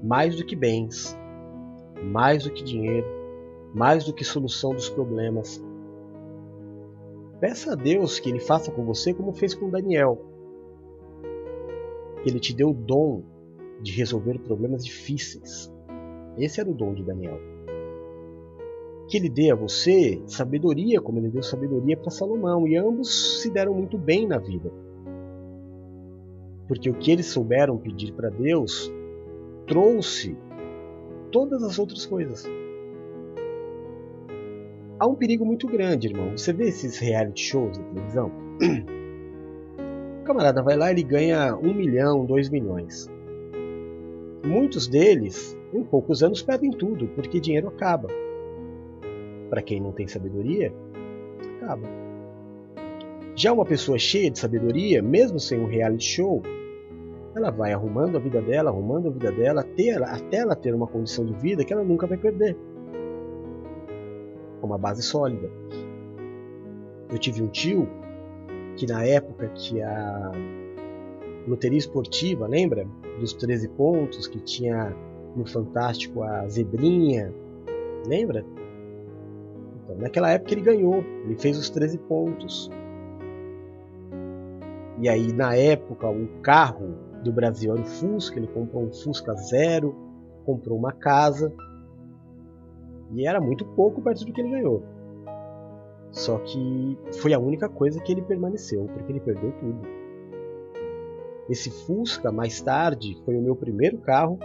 Mais 0.02 0.36
do 0.36 0.44
que 0.44 0.54
bens, 0.54 1.16
mais 2.02 2.44
do 2.44 2.50
que 2.50 2.62
dinheiro, 2.62 3.06
mais 3.74 4.04
do 4.04 4.12
que 4.12 4.24
solução 4.24 4.74
dos 4.74 4.88
problemas. 4.88 5.62
Peça 7.40 7.72
a 7.72 7.74
Deus 7.74 8.18
que 8.18 8.28
Ele 8.28 8.40
faça 8.40 8.70
com 8.70 8.84
você 8.84 9.12
como 9.12 9.32
fez 9.32 9.54
com 9.54 9.70
Daniel. 9.70 10.24
Que 12.22 12.30
Ele 12.30 12.40
te 12.40 12.54
deu 12.54 12.70
o 12.70 12.74
dom 12.74 13.22
de 13.80 13.92
resolver 13.92 14.38
problemas 14.38 14.84
difíceis. 14.84 15.72
Esse 16.36 16.60
era 16.60 16.70
o 16.70 16.74
dom 16.74 16.94
de 16.94 17.02
Daniel 17.02 17.54
que 19.08 19.18
ele 19.18 19.28
dê 19.28 19.50
a 19.50 19.54
você 19.54 20.22
sabedoria, 20.26 21.00
como 21.00 21.18
ele 21.18 21.28
deu 21.28 21.42
sabedoria 21.42 21.96
para 21.96 22.10
Salomão, 22.10 22.66
e 22.66 22.76
ambos 22.76 23.42
se 23.42 23.50
deram 23.50 23.74
muito 23.74 23.98
bem 23.98 24.26
na 24.26 24.38
vida. 24.38 24.72
Porque 26.66 26.90
o 26.90 26.94
que 26.94 27.10
eles 27.10 27.26
souberam 27.26 27.76
pedir 27.76 28.12
para 28.12 28.30
Deus 28.30 28.92
trouxe 29.66 30.36
todas 31.30 31.62
as 31.62 31.78
outras 31.78 32.06
coisas. 32.06 32.44
Há 34.98 35.06
um 35.06 35.14
perigo 35.14 35.44
muito 35.44 35.66
grande, 35.66 36.08
irmão. 36.08 36.30
Você 36.36 36.52
vê 36.52 36.68
esses 36.68 36.98
reality 36.98 37.42
shows 37.42 37.78
na 37.78 37.84
televisão? 37.84 38.30
O 40.20 40.24
camarada 40.24 40.62
vai 40.62 40.76
lá 40.76 40.88
e 40.88 40.94
ele 40.94 41.02
ganha 41.02 41.54
um 41.54 41.74
milhão, 41.74 42.24
dois 42.24 42.48
milhões. 42.48 43.10
Muitos 44.42 44.86
deles, 44.86 45.58
em 45.72 45.84
poucos 45.84 46.22
anos, 46.22 46.40
perdem 46.40 46.70
tudo, 46.70 47.08
porque 47.08 47.38
dinheiro 47.38 47.68
acaba 47.68 48.08
para 49.50 49.62
quem 49.62 49.80
não 49.80 49.92
tem 49.92 50.08
sabedoria, 50.08 50.74
acaba. 51.60 52.03
Já 53.36 53.52
uma 53.52 53.64
pessoa 53.64 53.98
cheia 53.98 54.30
de 54.30 54.38
sabedoria, 54.38 55.02
mesmo 55.02 55.40
sem 55.40 55.58
um 55.58 55.66
reality 55.66 56.04
show, 56.04 56.40
ela 57.34 57.50
vai 57.50 57.72
arrumando 57.72 58.16
a 58.16 58.20
vida 58.20 58.40
dela, 58.40 58.70
arrumando 58.70 59.08
a 59.08 59.10
vida 59.10 59.32
dela, 59.32 59.62
até 59.62 59.88
ela, 59.88 60.06
até 60.06 60.36
ela 60.38 60.54
ter 60.54 60.72
uma 60.72 60.86
condição 60.86 61.24
de 61.24 61.32
vida 61.34 61.64
que 61.64 61.72
ela 61.72 61.82
nunca 61.82 62.06
vai 62.06 62.16
perder. 62.16 62.56
Uma 64.62 64.78
base 64.78 65.02
sólida. 65.02 65.50
Eu 67.10 67.18
tive 67.18 67.42
um 67.42 67.48
tio 67.48 67.88
que 68.76 68.86
na 68.86 69.04
época 69.04 69.48
que 69.48 69.82
a 69.82 70.32
loteria 71.46 71.78
esportiva, 71.78 72.46
lembra? 72.46 72.86
Dos 73.18 73.32
13 73.34 73.68
pontos 73.70 74.28
que 74.28 74.40
tinha 74.40 74.94
no 75.34 75.44
Fantástico 75.44 76.22
a 76.22 76.46
zebrinha, 76.48 77.34
lembra? 78.06 78.44
Então, 79.82 79.96
naquela 79.96 80.30
época 80.30 80.52
ele 80.52 80.62
ganhou, 80.62 81.04
ele 81.24 81.36
fez 81.36 81.58
os 81.58 81.68
13 81.68 81.98
pontos. 81.98 82.70
E 85.04 85.08
aí, 85.10 85.34
na 85.34 85.54
época, 85.54 86.08
o 86.08 86.26
carro 86.40 86.94
do 87.22 87.30
Brasil 87.30 87.70
era 87.74 87.82
o 87.82 87.84
Fusca, 87.84 88.38
ele 88.38 88.46
comprou 88.46 88.84
um 88.84 88.90
Fusca 88.90 89.34
zero, 89.34 89.94
comprou 90.46 90.78
uma 90.78 90.92
casa. 90.92 91.54
E 93.12 93.26
era 93.26 93.38
muito 93.38 93.66
pouco 93.66 94.00
perto 94.00 94.24
do 94.24 94.32
que 94.32 94.40
ele 94.40 94.52
ganhou. 94.52 94.82
Só 96.10 96.38
que 96.38 96.98
foi 97.20 97.34
a 97.34 97.38
única 97.38 97.68
coisa 97.68 98.00
que 98.00 98.12
ele 98.12 98.22
permaneceu, 98.22 98.86
porque 98.86 99.12
ele 99.12 99.20
perdeu 99.20 99.52
tudo. 99.60 99.78
Esse 101.50 101.70
Fusca, 101.84 102.32
mais 102.32 102.62
tarde, 102.62 103.20
foi 103.26 103.36
o 103.36 103.42
meu 103.42 103.54
primeiro 103.54 103.98
carro 103.98 104.38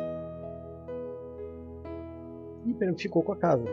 e 2.66 2.98
ficou 2.98 3.24
com 3.24 3.32
a 3.32 3.38
casa. 3.38 3.64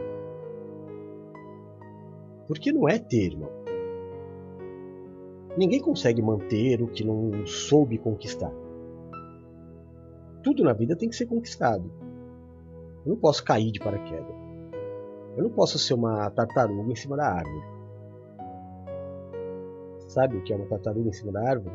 Porque 2.47 2.70
não 2.70 2.89
é 2.89 2.97
ter, 2.97 3.32
irmão. 3.32 3.65
Ninguém 5.57 5.80
consegue 5.80 6.20
manter 6.20 6.82
o 6.82 6.88
que 6.88 7.02
não 7.02 7.46
soube 7.46 7.96
conquistar. 7.96 8.52
Tudo 10.42 10.62
na 10.62 10.72
vida 10.72 10.94
tem 10.94 11.09
que 11.09 11.16
ser 11.16 11.26
conquistado. 11.26 11.90
Eu 13.04 13.11
não 13.11 13.16
posso 13.16 13.42
cair 13.42 13.72
de 13.72 13.80
paraquedas. 13.80 14.34
Eu 15.36 15.44
não 15.44 15.50
posso 15.50 15.78
ser 15.78 15.94
uma 15.94 16.30
tartaruga 16.30 16.92
em 16.92 16.96
cima 16.96 17.16
da 17.16 17.26
árvore. 17.26 17.64
Sabe 20.09 20.36
o 20.36 20.42
que 20.42 20.52
é 20.52 20.57
uma 20.57 20.66
tartaruga 20.66 21.09
em 21.09 21.12
cima 21.12 21.32
da 21.32 21.48
árvore? 21.48 21.74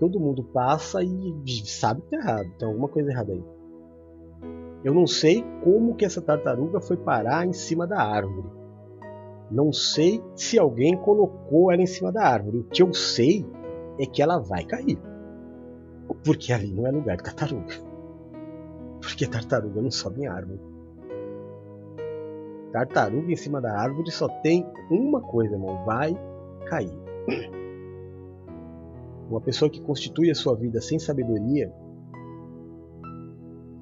Todo 0.00 0.20
mundo 0.20 0.42
passa 0.42 1.02
e 1.02 1.34
sabe 1.64 2.02
que 2.02 2.10
tá 2.10 2.16
errado, 2.16 2.50
tem 2.58 2.68
alguma 2.68 2.88
coisa 2.88 3.10
errada 3.10 3.32
aí. 3.32 3.44
Eu 4.82 4.92
não 4.92 5.06
sei 5.06 5.42
como 5.62 5.94
que 5.94 6.04
essa 6.04 6.20
tartaruga 6.20 6.80
foi 6.80 6.96
parar 6.96 7.46
em 7.46 7.52
cima 7.52 7.86
da 7.86 8.02
árvore. 8.02 8.63
Não 9.50 9.72
sei 9.72 10.22
se 10.34 10.58
alguém 10.58 10.96
colocou 10.96 11.70
ela 11.70 11.82
em 11.82 11.86
cima 11.86 12.10
da 12.10 12.26
árvore. 12.26 12.58
O 12.58 12.64
que 12.64 12.82
eu 12.82 12.92
sei 12.92 13.46
é 13.98 14.06
que 14.06 14.22
ela 14.22 14.38
vai 14.38 14.64
cair. 14.64 14.98
Porque 16.24 16.52
ali 16.52 16.72
não 16.72 16.86
é 16.86 16.90
lugar 16.90 17.16
de 17.16 17.22
tartaruga. 17.22 17.74
Porque 19.00 19.26
tartaruga 19.26 19.80
não 19.80 19.90
sobe 19.90 20.22
em 20.22 20.26
árvore. 20.26 20.60
Tartaruga 22.72 23.32
em 23.32 23.36
cima 23.36 23.60
da 23.60 23.78
árvore 23.78 24.10
só 24.10 24.28
tem 24.42 24.66
uma 24.90 25.20
coisa, 25.20 25.54
irmão. 25.54 25.84
Vai 25.84 26.18
cair. 26.66 26.98
Uma 29.30 29.40
pessoa 29.40 29.70
que 29.70 29.80
constitui 29.80 30.30
a 30.30 30.34
sua 30.34 30.54
vida 30.54 30.80
sem 30.80 30.98
sabedoria 30.98 31.72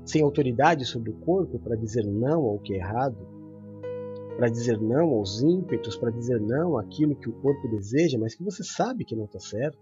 sem 0.04 0.22
autoridade 0.22 0.84
sobre 0.84 1.10
o 1.10 1.14
corpo 1.14 1.58
para 1.58 1.76
dizer 1.76 2.04
não 2.04 2.42
ao 2.44 2.58
que 2.58 2.74
é 2.74 2.76
errado, 2.76 3.16
para 4.36 4.48
dizer 4.48 4.80
não 4.80 5.10
aos 5.10 5.42
ímpetos, 5.42 5.96
para 5.96 6.10
dizer 6.10 6.40
não 6.40 6.78
àquilo 6.78 7.14
que 7.14 7.28
o 7.28 7.32
corpo 7.32 7.68
deseja, 7.68 8.18
mas 8.18 8.34
que 8.34 8.42
você 8.42 8.64
sabe 8.64 9.04
que 9.04 9.14
não 9.14 9.24
está 9.24 9.38
certo, 9.38 9.78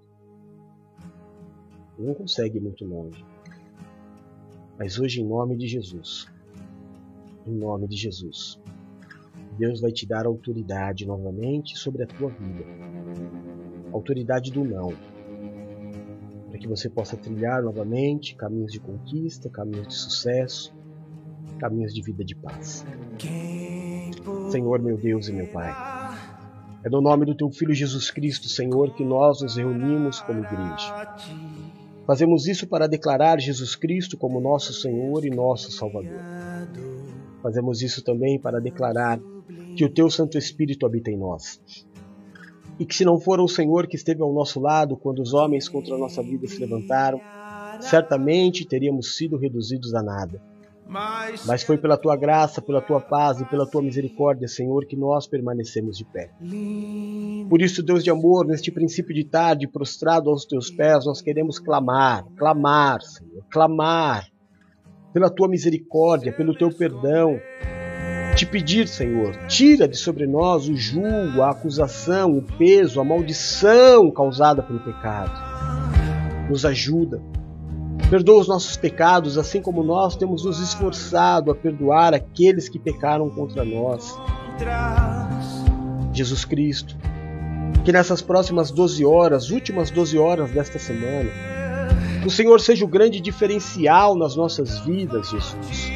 não 1.98 2.14
consegue 2.14 2.59
ir 2.59 2.62
muito 2.62 2.84
longe. 2.84 3.24
Mas 4.78 4.98
hoje, 4.98 5.20
em 5.20 5.26
nome 5.26 5.57
de 5.57 5.66
Jesus, 5.66 6.26
em 7.46 7.55
nome 7.55 7.86
de 7.86 7.96
Jesus, 7.96 8.61
Deus 9.59 9.80
vai 9.80 9.92
te 9.92 10.07
dar 10.07 10.26
autoridade 10.26 11.07
novamente 11.07 11.78
sobre 11.78 12.03
a 12.03 12.07
tua 12.07 12.30
vida. 12.30 12.64
Autoridade 13.92 14.51
do 14.51 14.64
não 14.64 14.94
que 16.61 16.68
você 16.68 16.88
possa 16.88 17.16
trilhar 17.16 17.62
novamente 17.62 18.36
caminhos 18.36 18.70
de 18.70 18.78
conquista, 18.78 19.48
caminhos 19.48 19.88
de 19.88 19.94
sucesso, 19.94 20.72
caminhos 21.59 21.92
de 21.92 22.03
vida 22.03 22.22
de 22.22 22.36
paz. 22.36 22.84
Senhor, 24.50 24.80
meu 24.80 24.96
Deus 24.96 25.28
e 25.28 25.32
meu 25.32 25.46
Pai, 25.46 25.74
é 26.84 26.88
no 26.88 27.00
nome 27.00 27.26
do 27.26 27.34
Teu 27.34 27.50
Filho 27.50 27.74
Jesus 27.74 28.10
Cristo, 28.10 28.48
Senhor, 28.48 28.94
que 28.94 29.04
nós 29.04 29.42
nos 29.42 29.56
reunimos 29.56 30.20
como 30.20 30.44
igreja. 30.44 31.16
Fazemos 32.06 32.46
isso 32.46 32.66
para 32.66 32.88
declarar 32.88 33.38
Jesus 33.40 33.76
Cristo 33.76 34.16
como 34.16 34.40
nosso 34.40 34.72
Senhor 34.72 35.24
e 35.24 35.30
nosso 35.30 35.70
Salvador. 35.70 36.20
Fazemos 37.42 37.82
isso 37.82 38.02
também 38.02 38.38
para 38.38 38.60
declarar 38.60 39.20
que 39.76 39.84
o 39.84 39.90
Teu 39.92 40.10
Santo 40.10 40.36
Espírito 40.36 40.86
habita 40.86 41.10
em 41.10 41.16
nós 41.16 41.60
e 42.80 42.86
que 42.86 42.96
se 42.96 43.04
não 43.04 43.20
for 43.20 43.38
o 43.40 43.46
Senhor 43.46 43.86
que 43.86 43.94
esteve 43.94 44.22
ao 44.22 44.32
nosso 44.32 44.58
lado 44.58 44.96
quando 44.96 45.20
os 45.20 45.34
homens 45.34 45.68
contra 45.68 45.94
a 45.94 45.98
nossa 45.98 46.22
vida 46.22 46.46
se 46.46 46.58
levantaram, 46.58 47.20
certamente 47.78 48.66
teríamos 48.66 49.18
sido 49.18 49.36
reduzidos 49.36 49.94
a 49.94 50.02
nada. 50.02 50.42
Mas 51.47 51.62
foi 51.62 51.78
pela 51.78 51.97
tua 51.97 52.16
graça, 52.16 52.61
pela 52.61 52.80
tua 52.80 53.01
paz 53.01 53.41
e 53.41 53.45
pela 53.45 53.64
tua 53.64 53.80
misericórdia, 53.80 54.49
Senhor, 54.49 54.84
que 54.86 54.97
nós 54.97 55.26
permanecemos 55.26 55.97
de 55.97 56.05
pé. 56.05 56.30
Por 57.49 57.62
isso, 57.62 57.82
Deus 57.82 58.03
de 58.03 58.11
amor, 58.11 58.45
neste 58.47 58.72
princípio 58.72 59.14
de 59.14 59.24
tarde, 59.24 59.68
prostrado 59.68 60.28
aos 60.28 60.45
teus 60.45 60.70
pés, 60.70 61.07
nós 61.07 61.22
queremos 61.22 61.59
clamar, 61.59 62.24
clamar, 62.36 63.03
Senhor, 63.03 63.45
clamar 63.51 64.26
pela 65.12 65.30
tua 65.30 65.49
misericórdia, 65.49 66.32
pelo 66.32 66.57
teu 66.57 66.70
perdão, 66.70 67.41
te 68.34 68.47
pedir, 68.47 68.88
Senhor, 68.88 69.36
tira 69.47 69.86
de 69.86 69.97
sobre 69.97 70.26
nós 70.26 70.68
o 70.68 70.76
julgo, 70.76 71.43
a 71.43 71.51
acusação, 71.51 72.36
o 72.36 72.43
peso, 72.43 73.01
a 73.01 73.05
maldição 73.05 74.11
causada 74.11 74.62
pelo 74.62 74.80
pecado. 74.80 76.49
Nos 76.49 76.64
ajuda. 76.64 77.20
Perdoa 78.09 78.40
os 78.40 78.48
nossos 78.48 78.76
pecados, 78.76 79.36
assim 79.36 79.61
como 79.61 79.82
nós 79.82 80.16
temos 80.16 80.44
nos 80.44 80.59
esforçado 80.59 81.51
a 81.51 81.55
perdoar 81.55 82.14
aqueles 82.14 82.68
que 82.68 82.78
pecaram 82.78 83.28
contra 83.30 83.64
nós. 83.64 84.16
Jesus 86.12 86.44
Cristo, 86.44 86.96
que 87.84 87.92
nessas 87.92 88.20
próximas 88.20 88.70
12 88.70 89.05
horas, 89.05 89.51
últimas 89.51 89.90
12 89.90 90.18
horas 90.18 90.51
desta 90.51 90.78
semana, 90.78 91.30
o 92.26 92.30
Senhor 92.30 92.61
seja 92.61 92.84
o 92.84 92.88
grande 92.88 93.20
diferencial 93.20 94.14
nas 94.14 94.36
nossas 94.36 94.78
vidas, 94.80 95.30
Jesus. 95.30 95.90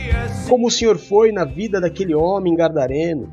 Como 0.48 0.68
o 0.68 0.70
Senhor 0.70 0.96
foi 0.96 1.32
na 1.32 1.44
vida 1.44 1.80
daquele 1.80 2.14
homem 2.14 2.56
gardareno. 2.56 3.30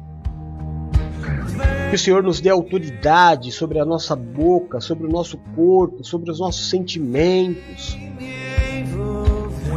Que 1.89 1.95
o 1.95 1.99
Senhor 1.99 2.23
nos 2.23 2.39
dê 2.41 2.49
autoridade 2.49 3.51
sobre 3.51 3.79
a 3.79 3.85
nossa 3.85 4.15
boca, 4.15 4.79
sobre 4.79 5.07
o 5.07 5.09
nosso 5.09 5.37
corpo, 5.55 6.03
sobre 6.03 6.31
os 6.31 6.39
nossos 6.39 6.69
sentimentos. 6.69 7.97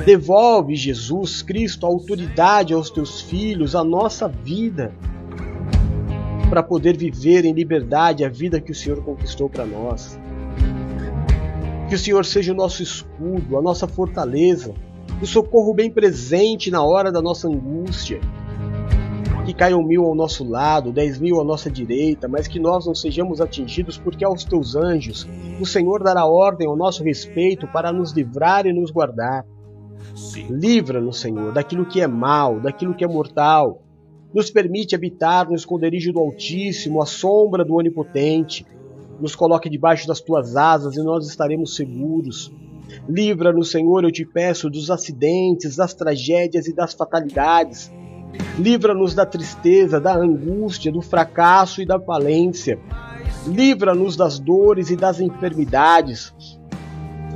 Devolve, 0.05 0.77
Jesus 0.77 1.41
Cristo, 1.41 1.87
a 1.87 1.89
autoridade 1.89 2.75
aos 2.75 2.91
teus 2.91 3.23
filhos, 3.23 3.75
a 3.75 3.83
nossa 3.83 4.29
vida, 4.29 4.95
para 6.51 6.63
poder 6.63 6.95
viver 6.95 7.47
em 7.47 7.55
liberdade 7.55 8.23
a 8.23 8.29
vida 8.29 8.61
que 8.61 8.71
o 8.71 8.75
Senhor 8.75 9.03
conquistou 9.03 9.49
para 9.49 9.65
nós. 9.65 10.21
Que 11.89 11.95
o 11.95 11.99
Senhor 11.99 12.23
seja 12.27 12.53
o 12.53 12.57
nosso 12.57 12.83
escudo, 12.83 13.57
a 13.57 13.63
nossa 13.63 13.89
fortaleza, 13.89 14.75
o 15.23 15.27
socorro 15.27 15.73
bem 15.73 15.91
presente 15.91 16.71
na 16.71 16.85
hora 16.85 17.11
da 17.11 17.23
nossa 17.23 17.49
angústia. 17.49 18.21
Que 19.47 19.55
caiam 19.55 19.83
mil 19.83 20.05
ao 20.05 20.15
nosso 20.15 20.45
lado, 20.45 20.93
dez 20.93 21.19
mil 21.19 21.41
à 21.41 21.45
nossa 21.45 21.71
direita, 21.71 22.29
mas 22.29 22.47
que 22.47 22.61
nós 22.61 22.85
não 22.85 22.95
sejamos 22.95 23.41
atingidos, 23.41 23.97
porque 23.97 24.23
aos 24.23 24.45
teus 24.45 24.77
anjos 24.77 25.27
o 25.59 25.65
Senhor 25.65 26.03
dará 26.03 26.27
ordem 26.27 26.69
ao 26.69 26.77
nosso 26.77 27.03
respeito 27.03 27.67
para 27.69 27.91
nos 27.91 28.13
livrar 28.13 28.67
e 28.67 28.73
nos 28.73 28.91
guardar. 28.91 29.47
Livra-nos, 30.51 31.21
Senhor, 31.21 31.53
daquilo 31.53 31.87
que 31.87 32.01
é 32.01 32.07
mal, 32.07 32.61
daquilo 32.61 32.95
que 32.95 33.05
é 33.05 33.09
mortal. 33.09 33.83
Nos 34.33 34.51
permite 34.51 34.95
habitar 34.95 35.49
no 35.49 35.55
esconderijo 35.55 36.13
do 36.13 36.21
Altíssimo, 36.21 37.03
à 37.03 37.07
sombra 37.07 37.65
do 37.65 37.75
Onipotente 37.75 38.67
nos 39.21 39.35
coloque 39.35 39.71
debaixo 39.71 40.07
das 40.07 40.21
tuas 40.21 40.57
asas 40.57 40.97
e 40.97 41.03
nós 41.03 41.27
estaremos 41.27 41.77
seguros. 41.77 42.53
Livra-nos, 43.09 43.71
Senhor, 43.71 44.05
eu 44.05 44.13
te 44.13 44.25
peço, 44.25 44.71
dos 44.71 44.91
acidentes, 44.91 45.77
das 45.77 45.95
tragédias 45.95 46.67
e 46.67 46.75
das 46.75 46.95
fatalidades. 46.95 47.93
Livra-nos 48.59 49.15
da 49.15 49.25
tristeza, 49.25 50.01
da 50.01 50.17
angústia, 50.17 50.93
do 50.93 51.01
fracasso 51.01 51.81
e 51.81 51.87
da 51.87 51.99
falência. 51.99 52.79
Livra-nos 53.47 54.17
das 54.17 54.39
dores 54.39 54.91
e 54.91 54.97
das 54.97 55.21
enfermidades. 55.21 56.35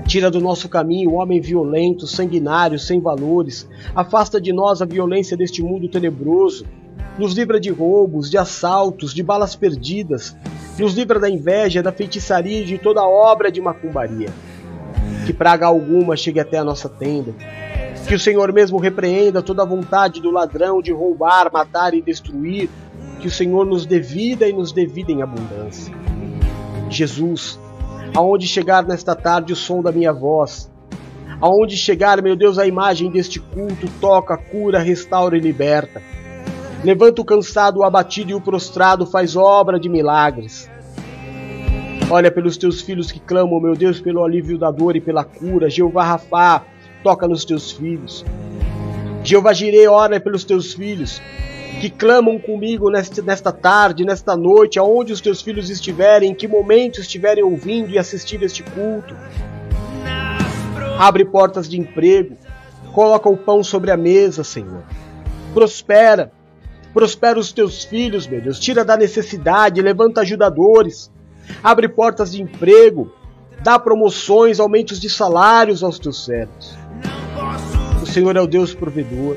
Tira 0.06 0.30
do 0.30 0.40
nosso 0.40 0.68
caminho 0.68 1.10
o 1.10 1.14
homem 1.14 1.40
violento, 1.40 2.06
sanguinário, 2.06 2.78
sem 2.78 3.00
valores. 3.00 3.68
Afasta 3.94 4.40
de 4.40 4.52
nós 4.52 4.80
a 4.80 4.86
violência 4.86 5.36
deste 5.36 5.62
mundo 5.62 5.88
tenebroso. 5.88 6.64
Nos 7.18 7.34
livra 7.34 7.58
de 7.58 7.70
roubos, 7.70 8.30
de 8.30 8.38
assaltos, 8.38 9.12
de 9.12 9.22
balas 9.22 9.56
perdidas. 9.56 10.36
Nos 10.78 10.94
livra 10.94 11.18
da 11.18 11.28
inveja, 11.28 11.82
da 11.82 11.92
feitiçaria 11.92 12.60
e 12.60 12.64
de 12.64 12.78
toda 12.78 13.02
obra 13.02 13.50
de 13.50 13.60
macumbaria. 13.60 14.28
Que 15.26 15.32
praga 15.32 15.66
alguma 15.66 16.16
chegue 16.16 16.40
até 16.40 16.58
a 16.58 16.64
nossa 16.64 16.88
tenda. 16.88 17.34
Que 18.06 18.14
o 18.14 18.18
Senhor 18.18 18.52
mesmo 18.52 18.78
repreenda 18.78 19.42
toda 19.42 19.62
a 19.62 19.66
vontade 19.66 20.22
do 20.22 20.30
ladrão 20.30 20.80
de 20.80 20.92
roubar, 20.92 21.52
matar 21.52 21.92
e 21.92 22.00
destruir. 22.00 22.70
Que 23.20 23.26
o 23.26 23.30
Senhor 23.30 23.66
nos 23.66 23.84
dê 23.84 23.98
vida 23.98 24.48
e 24.48 24.52
nos 24.52 24.72
dê 24.72 24.86
vida 24.86 25.12
em 25.12 25.20
abundância. 25.20 25.92
Jesus, 26.88 27.58
aonde 28.14 28.46
chegar 28.46 28.84
nesta 28.86 29.14
tarde 29.14 29.52
o 29.52 29.56
som 29.56 29.82
da 29.82 29.92
minha 29.92 30.12
voz, 30.12 30.70
aonde 31.40 31.76
chegar, 31.76 32.22
meu 32.22 32.36
Deus, 32.36 32.58
a 32.58 32.66
imagem 32.66 33.10
deste 33.10 33.40
culto, 33.40 33.88
toca, 34.00 34.36
cura, 34.36 34.78
restaura 34.78 35.36
e 35.36 35.40
liberta. 35.40 36.02
Levanta 36.84 37.22
o 37.22 37.24
cansado, 37.24 37.80
o 37.80 37.84
abatido 37.84 38.30
e 38.30 38.34
o 38.34 38.40
prostrado, 38.40 39.06
faz 39.06 39.36
obra 39.36 39.78
de 39.78 39.88
milagres. 39.88 40.70
Olha 42.10 42.30
pelos 42.30 42.56
teus 42.56 42.80
filhos 42.80 43.12
que 43.12 43.20
clamam, 43.20 43.60
meu 43.60 43.74
Deus, 43.74 44.00
pelo 44.00 44.24
alívio 44.24 44.56
da 44.56 44.70
dor 44.70 44.96
e 44.96 45.00
pela 45.00 45.24
cura. 45.24 45.68
Jeová 45.68 46.04
Rafá, 46.04 46.64
toca 47.02 47.28
nos 47.28 47.44
teus 47.44 47.72
filhos. 47.72 48.24
Jeová 49.22 49.52
Jirei, 49.52 49.86
ora 49.88 50.18
pelos 50.18 50.44
teus 50.44 50.72
filhos 50.72 51.20
que 51.80 51.90
clamam 51.90 52.38
comigo 52.38 52.90
nesta, 52.90 53.22
nesta 53.22 53.52
tarde, 53.52 54.04
nesta 54.04 54.36
noite, 54.36 54.78
aonde 54.78 55.12
os 55.12 55.20
teus 55.20 55.40
filhos 55.42 55.70
estiverem, 55.70 56.30
em 56.30 56.34
que 56.34 56.48
momento 56.48 57.00
estiverem 57.00 57.44
ouvindo 57.44 57.90
e 57.90 57.98
assistindo 57.98 58.44
este 58.44 58.62
culto. 58.62 59.14
Abre 60.98 61.24
portas 61.24 61.68
de 61.68 61.78
emprego, 61.78 62.36
coloca 62.92 63.28
o 63.28 63.36
pão 63.36 63.62
sobre 63.62 63.90
a 63.90 63.96
mesa, 63.96 64.42
Senhor. 64.42 64.82
Prospera, 65.54 66.32
Prospera 66.92 67.38
os 67.38 67.52
teus 67.52 67.84
filhos, 67.84 68.26
meu 68.26 68.40
Deus. 68.40 68.58
Tira 68.58 68.84
da 68.84 68.96
necessidade, 68.96 69.80
levanta 69.82 70.22
ajudadores. 70.22 71.10
Abre 71.62 71.88
portas 71.88 72.32
de 72.32 72.42
emprego. 72.42 73.12
Dá 73.62 73.78
promoções, 73.78 74.58
aumentos 74.58 75.00
de 75.00 75.10
salários 75.10 75.82
aos 75.82 75.98
teus 75.98 76.24
servos. 76.24 76.76
O 78.02 78.06
Senhor 78.06 78.36
é 78.36 78.40
o 78.40 78.46
Deus 78.46 78.74
provedor. 78.74 79.36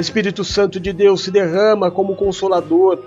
Espírito 0.00 0.42
Santo 0.44 0.80
de 0.80 0.92
Deus 0.92 1.22
se 1.22 1.30
derrama 1.30 1.90
como 1.90 2.16
consolador 2.16 2.98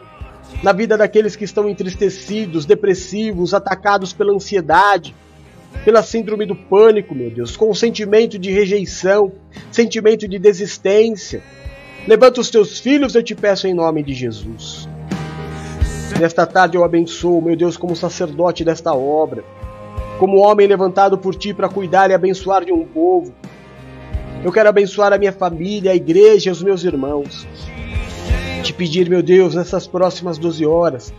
na 0.63 0.71
vida 0.71 0.97
daqueles 0.97 1.35
que 1.35 1.43
estão 1.43 1.67
entristecidos, 1.67 2.65
depressivos, 2.65 3.53
atacados 3.53 4.13
pela 4.13 4.33
ansiedade, 4.33 5.15
pela 5.83 6.01
síndrome 6.01 6.45
do 6.45 6.55
pânico, 6.55 7.13
meu 7.13 7.29
Deus, 7.29 7.57
com 7.57 7.69
o 7.69 7.75
sentimento 7.75 8.39
de 8.39 8.51
rejeição, 8.51 9.31
sentimento 9.71 10.27
de 10.27 10.39
desistência. 10.39 11.43
Levanta 12.07 12.39
os 12.39 12.49
teus 12.49 12.79
filhos, 12.79 13.15
eu 13.15 13.23
te 13.23 13.35
peço 13.35 13.67
em 13.67 13.73
nome 13.73 14.03
de 14.03 14.13
Jesus. 14.13 14.87
Nesta 16.19 16.45
tarde 16.45 16.77
eu 16.77 16.83
abençoo, 16.83 17.41
meu 17.41 17.57
Deus, 17.57 17.75
como 17.75 17.95
sacerdote 17.95 18.63
desta 18.63 18.93
obra, 18.93 19.43
como 20.17 20.37
homem 20.37 20.65
levantado 20.65 21.17
por 21.17 21.35
ti 21.35 21.53
para 21.53 21.67
cuidar 21.67 22.09
e 22.09 22.13
abençoar 22.13 22.63
de 22.63 22.71
um 22.71 22.85
povo. 22.85 23.33
Eu 24.45 24.51
quero 24.51 24.69
abençoar 24.69 25.11
a 25.11 25.17
minha 25.17 25.33
família, 25.33 25.91
a 25.91 25.95
igreja, 25.95 26.51
os 26.51 26.61
meus 26.61 26.83
irmãos. 26.83 27.47
Te 28.61 28.71
pedir, 28.71 29.09
meu 29.09 29.23
Deus, 29.23 29.55
nessas 29.55 29.87
próximas 29.87 30.37
12 30.37 30.63
horas, 30.63 31.11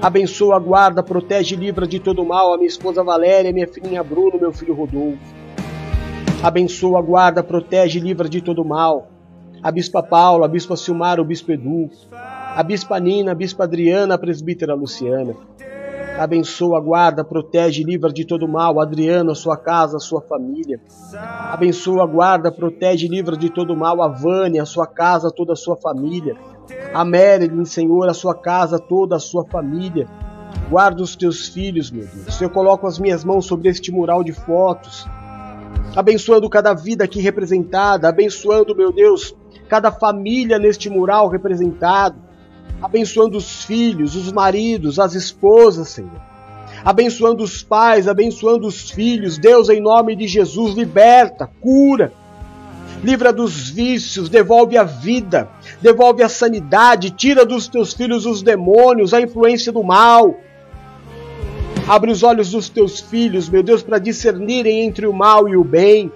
abençoa, 0.00 0.58
guarda, 0.58 1.02
protege 1.02 1.54
e 1.54 1.58
livra 1.58 1.86
de 1.86 2.00
todo 2.00 2.24
mal 2.24 2.54
a 2.54 2.56
minha 2.56 2.66
esposa 2.66 3.04
Valéria, 3.04 3.52
minha 3.52 3.68
filhinha 3.68 4.02
Bruno, 4.02 4.40
meu 4.40 4.54
filho 4.54 4.72
Rodolfo. 4.72 5.18
Abençoa, 6.42 7.02
guarda, 7.02 7.42
protege 7.42 7.98
e 7.98 8.02
livra 8.02 8.26
de 8.26 8.40
todo 8.40 8.64
mal 8.64 9.10
a 9.62 9.70
Bispa 9.70 10.02
Paula, 10.02 10.46
a 10.46 10.48
Bispa 10.48 10.74
Silmar, 10.74 11.20
o 11.20 11.24
Bispo 11.26 11.52
Edu, 11.52 11.90
a 12.10 12.62
Bispa 12.62 12.98
Nina, 12.98 13.32
a 13.32 13.34
Bispa 13.34 13.64
Adriana, 13.64 14.14
a 14.14 14.18
Presbítera 14.18 14.74
Luciana. 14.74 15.36
Abençoa, 16.18 16.80
guarda, 16.80 17.24
protege, 17.24 17.82
livra 17.82 18.12
de 18.12 18.24
todo 18.24 18.46
mal, 18.46 18.80
Adriana, 18.80 19.34
sua 19.34 19.56
casa, 19.56 19.98
sua 19.98 20.20
família. 20.20 20.80
Abençoa, 21.50 22.06
guarda, 22.06 22.52
protege, 22.52 23.08
livra 23.08 23.36
de 23.36 23.50
todo 23.50 23.76
mal, 23.76 24.02
a 24.02 24.08
Vânia, 24.08 24.62
a 24.62 24.66
sua 24.66 24.86
casa, 24.86 25.30
toda 25.30 25.54
a 25.54 25.56
sua 25.56 25.76
família. 25.76 26.36
A 26.92 27.04
Marilyn, 27.04 27.64
Senhor, 27.64 28.08
a 28.08 28.14
sua 28.14 28.34
casa, 28.34 28.78
toda 28.78 29.16
a 29.16 29.20
sua 29.20 29.44
família. 29.46 30.06
Guarda 30.68 31.02
os 31.02 31.16
teus 31.16 31.48
filhos, 31.48 31.90
meu 31.90 32.06
Deus. 32.06 32.40
Eu 32.40 32.50
coloco 32.50 32.86
as 32.86 32.98
minhas 32.98 33.24
mãos 33.24 33.46
sobre 33.46 33.68
este 33.68 33.90
mural 33.90 34.22
de 34.22 34.32
fotos, 34.32 35.06
abençoando 35.96 36.48
cada 36.48 36.74
vida 36.74 37.04
aqui 37.04 37.20
representada, 37.20 38.08
abençoando, 38.08 38.76
meu 38.76 38.92
Deus, 38.92 39.34
cada 39.68 39.90
família 39.90 40.58
neste 40.58 40.90
mural 40.90 41.28
representado 41.28 42.31
abençoando 42.82 43.38
os 43.38 43.64
filhos, 43.64 44.16
os 44.16 44.32
maridos, 44.32 44.98
as 44.98 45.14
esposas, 45.14 45.88
Senhor. 45.88 46.20
Abençoando 46.84 47.44
os 47.44 47.62
pais, 47.62 48.08
abençoando 48.08 48.66
os 48.66 48.90
filhos. 48.90 49.38
Deus, 49.38 49.68
em 49.68 49.80
nome 49.80 50.16
de 50.16 50.26
Jesus, 50.26 50.74
liberta, 50.74 51.48
cura. 51.60 52.12
Livra 53.04 53.32
dos 53.32 53.70
vícios, 53.70 54.28
devolve 54.28 54.76
a 54.76 54.84
vida, 54.84 55.48
devolve 55.80 56.22
a 56.22 56.28
sanidade, 56.28 57.10
tira 57.10 57.44
dos 57.44 57.66
teus 57.68 57.92
filhos 57.92 58.26
os 58.26 58.42
demônios, 58.42 59.14
a 59.14 59.20
influência 59.20 59.72
do 59.72 59.82
mal. 59.82 60.36
Abre 61.86 62.10
os 62.10 62.22
olhos 62.22 62.50
dos 62.50 62.68
teus 62.68 63.00
filhos, 63.00 63.48
meu 63.48 63.62
Deus, 63.62 63.82
para 63.82 63.98
discernirem 63.98 64.84
entre 64.84 65.06
o 65.06 65.12
mal 65.12 65.48
e 65.48 65.56
o 65.56 65.64
bem. 65.64 66.12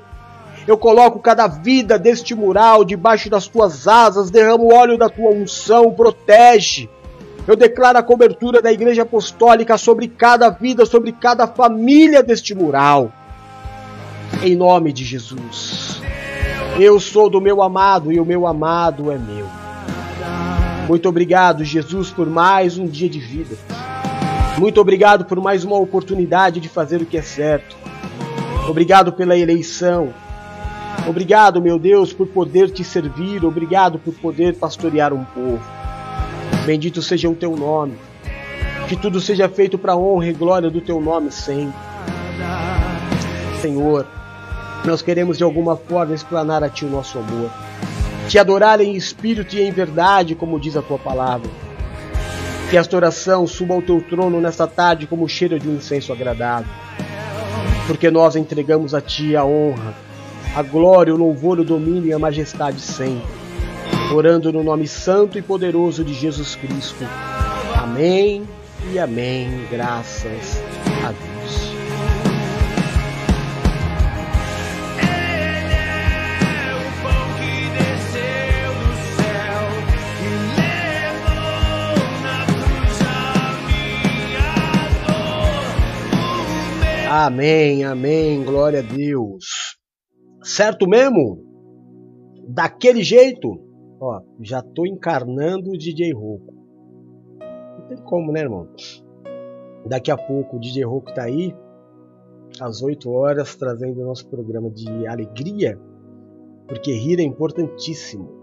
Eu 0.67 0.77
coloco 0.77 1.21
cada 1.21 1.47
vida 1.47 1.97
deste 1.97 2.35
mural 2.35 2.85
debaixo 2.85 3.31
das 3.31 3.47
tuas 3.47 3.87
asas, 3.87 4.31
derramo 4.31 4.64
o 4.64 4.75
óleo 4.75 4.99
da 4.99 5.09
tua 5.09 5.31
unção, 5.31 5.93
protege. 5.93 6.89
Eu 7.47 7.55
declaro 7.55 7.99
a 7.99 8.03
cobertura 8.03 8.61
da 8.61 8.73
Igreja 8.73 9.03
Apostólica 9.03 9.79
sobre 9.79 10.09
cada 10.09 10.51
vida, 10.51 10.85
sobre 10.85 11.12
cada 11.12 11.47
família 11.47 12.21
deste 12.21 12.53
mural. 12.53 13.12
Em 14.43 14.57
nome 14.57 14.93
de 14.93 15.05
Jesus. 15.05 16.03
Eu 16.81 16.99
sou 16.99 17.31
do 17.31 17.41
meu 17.41 17.62
amado 17.62 18.11
e 18.11 18.19
o 18.19 18.25
meu 18.25 18.45
amado 18.45 19.12
é 19.12 19.17
meu. 19.17 19.47
Muito 20.89 21.09
obrigado, 21.09 21.64
Jesus, 21.64 22.11
por 22.11 22.29
mais 22.29 22.77
um 22.77 22.87
dia 22.87 23.09
de 23.09 23.21
vida. 23.21 23.57
Muito 24.59 24.81
obrigado 24.81 25.25
por 25.25 25.41
mais 25.41 25.62
uma 25.62 25.77
oportunidade 25.77 26.59
de 26.59 26.69
fazer 26.69 27.01
o 27.01 27.07
que 27.07 27.17
é 27.17 27.23
certo. 27.23 27.77
Obrigado 28.69 29.12
pela 29.12 29.37
eleição. 29.37 30.12
Obrigado, 31.09 31.61
meu 31.61 31.79
Deus, 31.79 32.13
por 32.13 32.27
poder 32.27 32.71
te 32.71 32.83
servir. 32.85 33.45
Obrigado 33.45 33.99
por 33.99 34.15
poder 34.15 34.55
pastorear 34.55 35.13
um 35.13 35.25
povo. 35.25 35.61
Bendito 36.65 37.01
seja 37.01 37.29
o 37.29 37.35
teu 37.35 37.57
nome. 37.57 37.95
Que 38.89 38.97
tudo 38.97 39.21
seja 39.21 39.49
feito 39.49 39.77
para 39.77 39.93
a 39.93 39.97
honra 39.97 40.29
e 40.29 40.33
glória 40.33 40.71
do 40.71 40.81
teu 40.81 41.01
nome 41.01 41.31
sempre. 41.31 41.75
Senhor, 43.61 44.07
nós 44.85 45.03
queremos 45.03 45.39
de 45.39 45.45
alguma 45.45 45.77
forma 45.77 46.15
explanar 46.15 46.63
a 46.63 46.69
ti 46.69 46.85
o 46.85 46.91
nosso 46.91 47.19
amor. 47.19 47.51
Te 48.29 48.39
adorar 48.39 48.81
em 48.81 48.95
espírito 48.95 49.57
e 49.57 49.63
em 49.63 49.73
verdade, 49.73 50.35
como 50.35 50.61
diz 50.61 50.77
a 50.77 50.83
tua 50.83 50.99
palavra. 50.99 51.51
Que 52.71 52.77
esta 52.77 52.97
oração 52.97 53.47
suba 53.47 53.75
ao 53.75 53.83
teu 53.83 54.01
trono 54.01 54.41
nesta 54.41 54.67
tarde 54.67 55.07
como 55.07 55.29
cheiro 55.29 55.59
de 55.59 55.69
um 55.69 55.77
incenso 55.77 56.13
agradável. 56.13 56.71
Porque 57.87 58.11
nós 58.11 58.35
entregamos 58.35 58.95
a 58.95 59.01
ti 59.01 59.37
a 59.37 59.45
honra, 59.45 59.95
a 60.55 60.63
glória, 60.63 61.15
o 61.15 61.17
louvor, 61.17 61.59
o 61.61 61.65
domínio 61.65 62.07
e 62.07 62.13
a 62.13 62.19
majestade 62.19 62.81
sempre. 62.81 63.27
Orando 64.15 64.53
no 64.53 64.63
nome 64.63 64.87
santo 64.87 65.39
e 65.39 65.43
poderoso 65.43 66.05
de 66.05 66.15
Jesus 66.15 66.55
Cristo. 66.55 67.05
Amém 67.75 68.47
e 68.93 68.99
amém. 68.99 69.67
Graças 69.71 70.61
a 71.05 71.13
Deus. 71.13 71.77
Amém, 87.19 87.83
amém, 87.83 88.45
glória 88.45 88.81
a 88.81 88.83
Deus. 88.83 89.66
Certo 90.47 90.89
mesmo? 90.89 91.45
Daquele 92.47 93.03
jeito? 93.03 93.61
Ó, 94.01 94.23
já 94.41 94.63
tô 94.63 94.87
encarnando 94.87 95.71
o 95.71 95.77
DJ 95.77 96.15
Roco. 96.15 96.55
Não 97.81 97.89
tem 97.89 97.97
como, 98.05 98.31
né, 98.31 98.43
irmão? 98.43 98.69
Daqui 99.89 100.09
a 100.09 100.17
pouco 100.17 100.57
o 100.57 100.61
DJ 100.61 100.85
Roco 100.85 101.13
tá 101.13 101.25
aí, 101.25 101.53
às 102.61 102.81
8 102.81 103.11
horas, 103.11 103.57
trazendo 103.57 104.01
o 104.01 104.05
nosso 104.05 104.29
programa 104.29 104.71
de 104.71 105.05
alegria, 105.09 105.77
porque 106.69 106.93
rir 106.93 107.19
é 107.19 107.25
importantíssimo. 107.25 108.41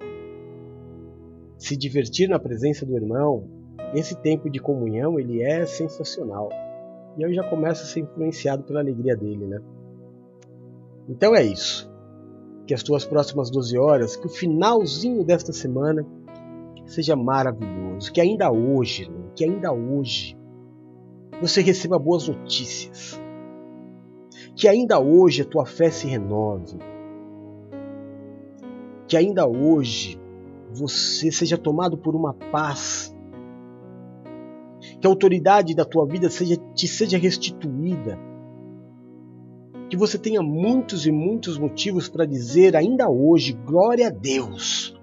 Se 1.58 1.78
divertir 1.78 2.28
na 2.28 2.38
presença 2.38 2.86
do 2.86 2.98
irmão, 2.98 3.48
esse 3.94 4.22
tempo 4.22 4.50
de 4.50 4.60
comunhão, 4.60 5.18
ele 5.18 5.42
é 5.42 5.66
sensacional. 5.66 6.50
E 7.18 7.24
eu 7.24 7.34
já 7.34 7.50
começo 7.50 7.84
a 7.84 7.86
ser 7.86 8.02
influenciado 8.02 8.64
pela 8.64 8.82
alegria 8.82 9.16
dele, 9.16 9.48
né? 9.48 9.62
Então 11.08 11.34
é 11.34 11.46
isso 11.46 11.93
que 12.66 12.74
as 12.74 12.84
tuas 12.84 13.06
próximas 13.06 13.50
12 13.50 13.78
horas, 13.78 14.16
que 14.16 14.28
o 14.28 14.30
finalzinho 14.30 15.24
desta 15.24 15.52
semana 15.52 16.06
seja 16.86 17.16
maravilhoso, 17.16 18.12
que 18.12 18.22
ainda 18.22 18.52
hoje, 18.52 19.10
que 19.36 19.44
ainda 19.44 19.72
hoje 19.72 20.38
você 21.42 21.62
receba 21.62 22.00
boas 22.00 22.28
notícias, 22.28 23.22
que 24.56 24.68
ainda 24.68 25.00
hoje 25.00 25.42
a 25.42 25.46
tua 25.46 25.66
fé 25.66 25.90
se 25.90 26.08
renove, 26.08 26.78
que 29.08 29.18
ainda 29.18 29.48
hoje 29.48 30.20
você 30.72 31.32
seja 31.32 31.58
tomado 31.58 31.98
por 31.98 32.16
uma 32.16 32.34
paz, 32.34 33.14
que 35.02 35.08
a 35.08 35.10
autoridade 35.10 35.76
da 35.76 35.84
tua 35.84 36.06
vida 36.06 36.30
seja, 36.30 36.56
te 36.74 36.88
seja 36.88 37.18
restituída 37.18 38.18
que 39.94 39.98
você 39.98 40.18
tenha 40.18 40.42
muitos 40.42 41.06
e 41.06 41.12
muitos 41.12 41.56
motivos 41.60 42.10
para 42.10 42.26
dizer 42.26 42.76
ainda 42.76 43.08
hoje, 43.08 43.54
glória 43.54 44.08
a 44.08 44.10
Deus. 44.10 45.00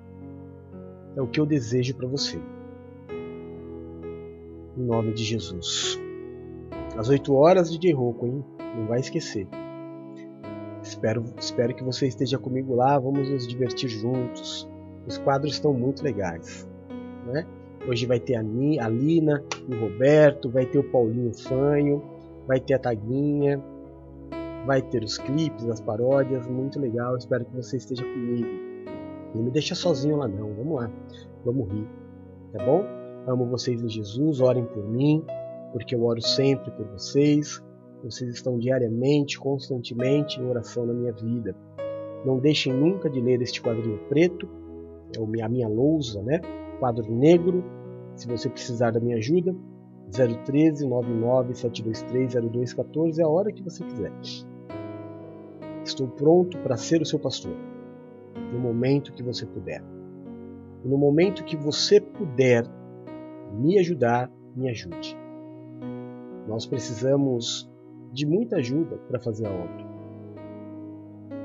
É 1.15 1.23
o 1.23 1.29
que 1.29 1.39
eu 1.39 1.47
desejo 1.47 1.95
para 1.95 2.09
você. 2.09 2.41
Em 4.77 4.83
nome 4.83 5.13
de 5.13 5.23
Jesus. 5.23 5.97
Às 6.99 7.09
8 7.09 7.33
horas 7.33 7.71
de 7.79 7.93
Roco, 7.93 8.27
hein? 8.27 8.45
Não 8.77 8.89
vai 8.89 8.99
esquecer. 8.99 9.47
Espero, 10.83 11.25
espero 11.39 11.73
que 11.73 11.85
você 11.85 12.09
esteja 12.09 12.37
comigo 12.37 12.75
lá, 12.75 12.99
vamos 12.99 13.31
nos 13.31 13.47
divertir 13.47 13.89
juntos. 13.89 14.69
Os 15.07 15.19
quadros 15.19 15.53
estão 15.53 15.73
muito 15.73 16.03
legais. 16.03 16.69
Né? 17.27 17.47
Hoje 17.89 18.07
vai 18.07 18.19
ter 18.19 18.35
a, 18.35 18.41
a 18.41 18.89
Lina, 18.89 19.41
o 19.69 19.75
Roberto, 19.77 20.51
vai 20.51 20.67
ter 20.67 20.81
o 20.81 20.91
Paulinho 20.91 21.33
Fanho, 21.33 22.03
vai 22.45 22.59
ter 22.59 22.75
a 22.75 22.79
Taguinha, 22.81 23.63
vai 24.67 24.83
ter 24.83 25.03
os 25.03 25.19
clipes, 25.19 25.69
as 25.69 25.81
paródias, 25.81 26.47
muito 26.47 26.79
legal. 26.81 27.17
Espero 27.17 27.45
que 27.45 27.55
você 27.55 27.77
esteja 27.77 28.03
comigo. 28.03 28.49
Não 29.35 29.43
me 29.43 29.51
deixa 29.51 29.75
sozinho 29.75 30.17
lá 30.17 30.29
não. 30.29 30.55
Vamos 30.55 30.81
lá, 30.81 30.91
vamos 31.45 31.69
rir, 31.73 31.89
tá 32.53 32.65
bom? 32.65 32.85
Amo 33.27 33.47
vocês 33.47 33.83
em 33.83 33.89
Jesus, 33.89 34.41
orem 34.41 34.65
por 34.65 34.89
mim, 34.89 35.25
porque 35.73 35.95
eu 35.95 36.05
oro 36.05 36.21
sempre 36.21 36.71
por 36.73 36.87
vocês. 36.87 37.63
Vocês 38.03 38.33
estão 38.35 38.59
diariamente, 38.59 39.39
constantemente 39.39 40.41
em 40.41 40.47
oração 40.47 40.87
na 40.87 40.95
minha 40.95 41.13
vida. 41.13 41.55
Não 42.25 42.39
deixem 42.39 42.73
nunca 42.73 43.11
de 43.11 43.21
ler 43.21 43.43
este 43.43 43.61
quadrinho 43.61 43.99
preto 44.09 44.49
é 45.39 45.43
a 45.43 45.49
minha 45.49 45.69
lousa, 45.69 46.23
né? 46.23 46.41
Quadro 46.79 47.13
negro. 47.13 47.65
Se 48.15 48.27
você 48.29 48.49
precisar 48.49 48.93
da 48.93 49.01
minha 49.01 49.17
ajuda, 49.17 49.55
013 50.45 50.87
99 50.87 51.55
723 51.55 52.35
0214 52.51 53.21
é 53.21 53.25
a 53.25 53.29
hora 53.29 53.53
que 53.53 53.63
você 53.63 53.85
quiser. 53.85 54.13
Estou 55.85 56.09
pronto 56.09 56.59
para 56.59 56.77
ser 56.77 57.01
o 57.01 57.07
seu 57.07 57.19
pastor. 57.19 57.57
No 58.53 58.59
momento 58.59 59.13
que 59.13 59.23
você 59.23 59.47
puder. 59.47 59.83
E 60.85 60.89
no 60.89 60.97
momento 60.97 61.45
que 61.45 61.57
você 61.57 62.01
puder 62.01 62.65
me 63.53 63.79
ajudar, 63.79 64.31
me 64.55 64.69
ajude. 64.71 65.17
Nós 66.47 66.67
precisamos 66.67 67.71
de 68.13 68.27
muita 68.27 68.57
ajuda 68.57 68.97
para 69.09 69.21
fazer 69.21 69.47
a 69.47 69.51
obra. 69.51 69.91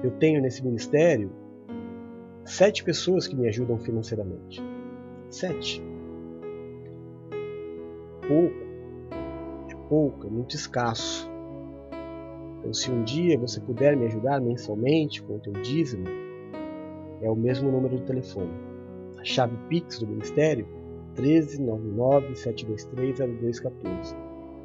Eu 0.04 0.12
tenho 0.12 0.42
nesse 0.42 0.64
ministério 0.64 1.32
sete 2.44 2.84
pessoas 2.84 3.28
que 3.28 3.36
me 3.36 3.48
ajudam 3.48 3.78
financeiramente. 3.80 4.62
Sete. 5.30 5.82
Pouco. 8.28 8.66
É 9.70 9.76
pouco, 9.88 10.28
é 10.28 10.30
muito 10.30 10.56
escasso. 10.56 11.30
Então, 12.66 12.74
se 12.74 12.92
um 12.92 13.04
dia 13.04 13.38
você 13.38 13.62
puder 13.62 13.96
me 13.96 14.08
ajudar 14.08 14.42
mensalmente 14.42 15.22
com 15.22 15.36
o 15.36 15.40
teu 15.40 15.54
dízimo, 15.54 16.08
é 17.22 17.30
o 17.30 17.36
mesmo 17.36 17.72
número 17.72 17.96
de 17.96 18.02
telefone. 18.02 18.50
A 19.20 19.24
chave 19.24 19.56
Pix 19.70 20.00
do 20.00 20.08
Ministério 20.08 20.68
1399 21.16 22.36
723 22.36 23.20
0214. 23.40 24.16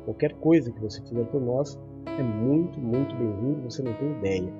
Qualquer 0.07 0.33
coisa 0.37 0.73
que 0.73 0.81
você 0.81 1.03
fizer 1.03 1.25
por 1.27 1.43
nós 1.43 1.79
é 2.07 2.23
muito, 2.23 2.81
muito 2.81 3.15
bem-vindo, 3.17 3.71
você 3.71 3.83
não 3.83 3.93
tem 3.93 4.13
ideia. 4.13 4.51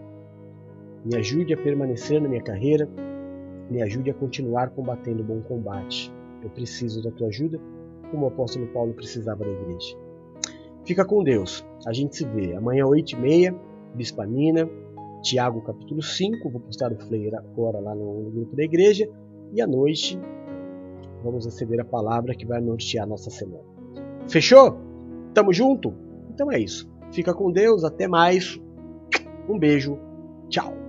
Me 1.07 1.17
ajude 1.17 1.55
a 1.55 1.57
permanecer 1.57 2.21
na 2.21 2.29
minha 2.29 2.43
carreira, 2.43 2.87
me 3.71 3.83
ajude 3.83 4.11
a 4.11 4.15
continuar 4.15 4.69
combatendo 4.69 5.23
o 5.23 5.25
bom 5.25 5.41
combate. 5.41 6.13
Eu 6.43 6.51
preciso 6.51 7.03
da 7.03 7.11
tua 7.13 7.29
ajuda, 7.29 7.59
como 8.11 8.27
o 8.27 8.29
apóstolo 8.29 8.67
Paulo 8.67 8.93
precisava 8.93 9.43
da 9.43 9.51
igreja. 9.51 9.97
Fica 10.85 11.05
com 11.05 11.23
Deus. 11.23 11.65
A 11.87 11.93
gente 11.93 12.17
se 12.17 12.25
vê 12.25 12.55
amanhã, 12.55 12.85
8h30, 12.85 13.55
Bispanina, 13.95 14.69
Tiago 15.23 15.61
capítulo 15.63 16.03
5. 16.03 16.51
Vou 16.51 16.61
postar 16.61 16.93
o 16.93 16.97
flyer 16.97 17.35
agora 17.35 17.79
lá 17.79 17.95
no, 17.95 18.23
no 18.23 18.31
grupo 18.31 18.57
da 18.57 18.65
igreja. 18.65 19.09
E 19.53 19.61
à 19.61 19.67
noite 19.67 20.19
vamos 21.23 21.45
receber 21.45 21.81
a 21.81 21.85
palavra 21.85 22.35
que 22.35 22.47
vai 22.47 22.61
nortear 22.61 23.05
a 23.05 23.09
nossa 23.09 23.31
semana. 23.31 23.65
Fechou? 24.29 24.79
Tamo 25.35 25.53
junto? 25.53 25.93
Então 26.33 26.51
é 26.51 26.59
isso. 26.59 26.89
Fica 27.13 27.35
com 27.35 27.53
Deus, 27.53 27.85
até 27.85 28.07
mais. 28.07 28.61
Um 29.49 29.59
beijo. 29.59 29.99
Tchau. 30.49 30.80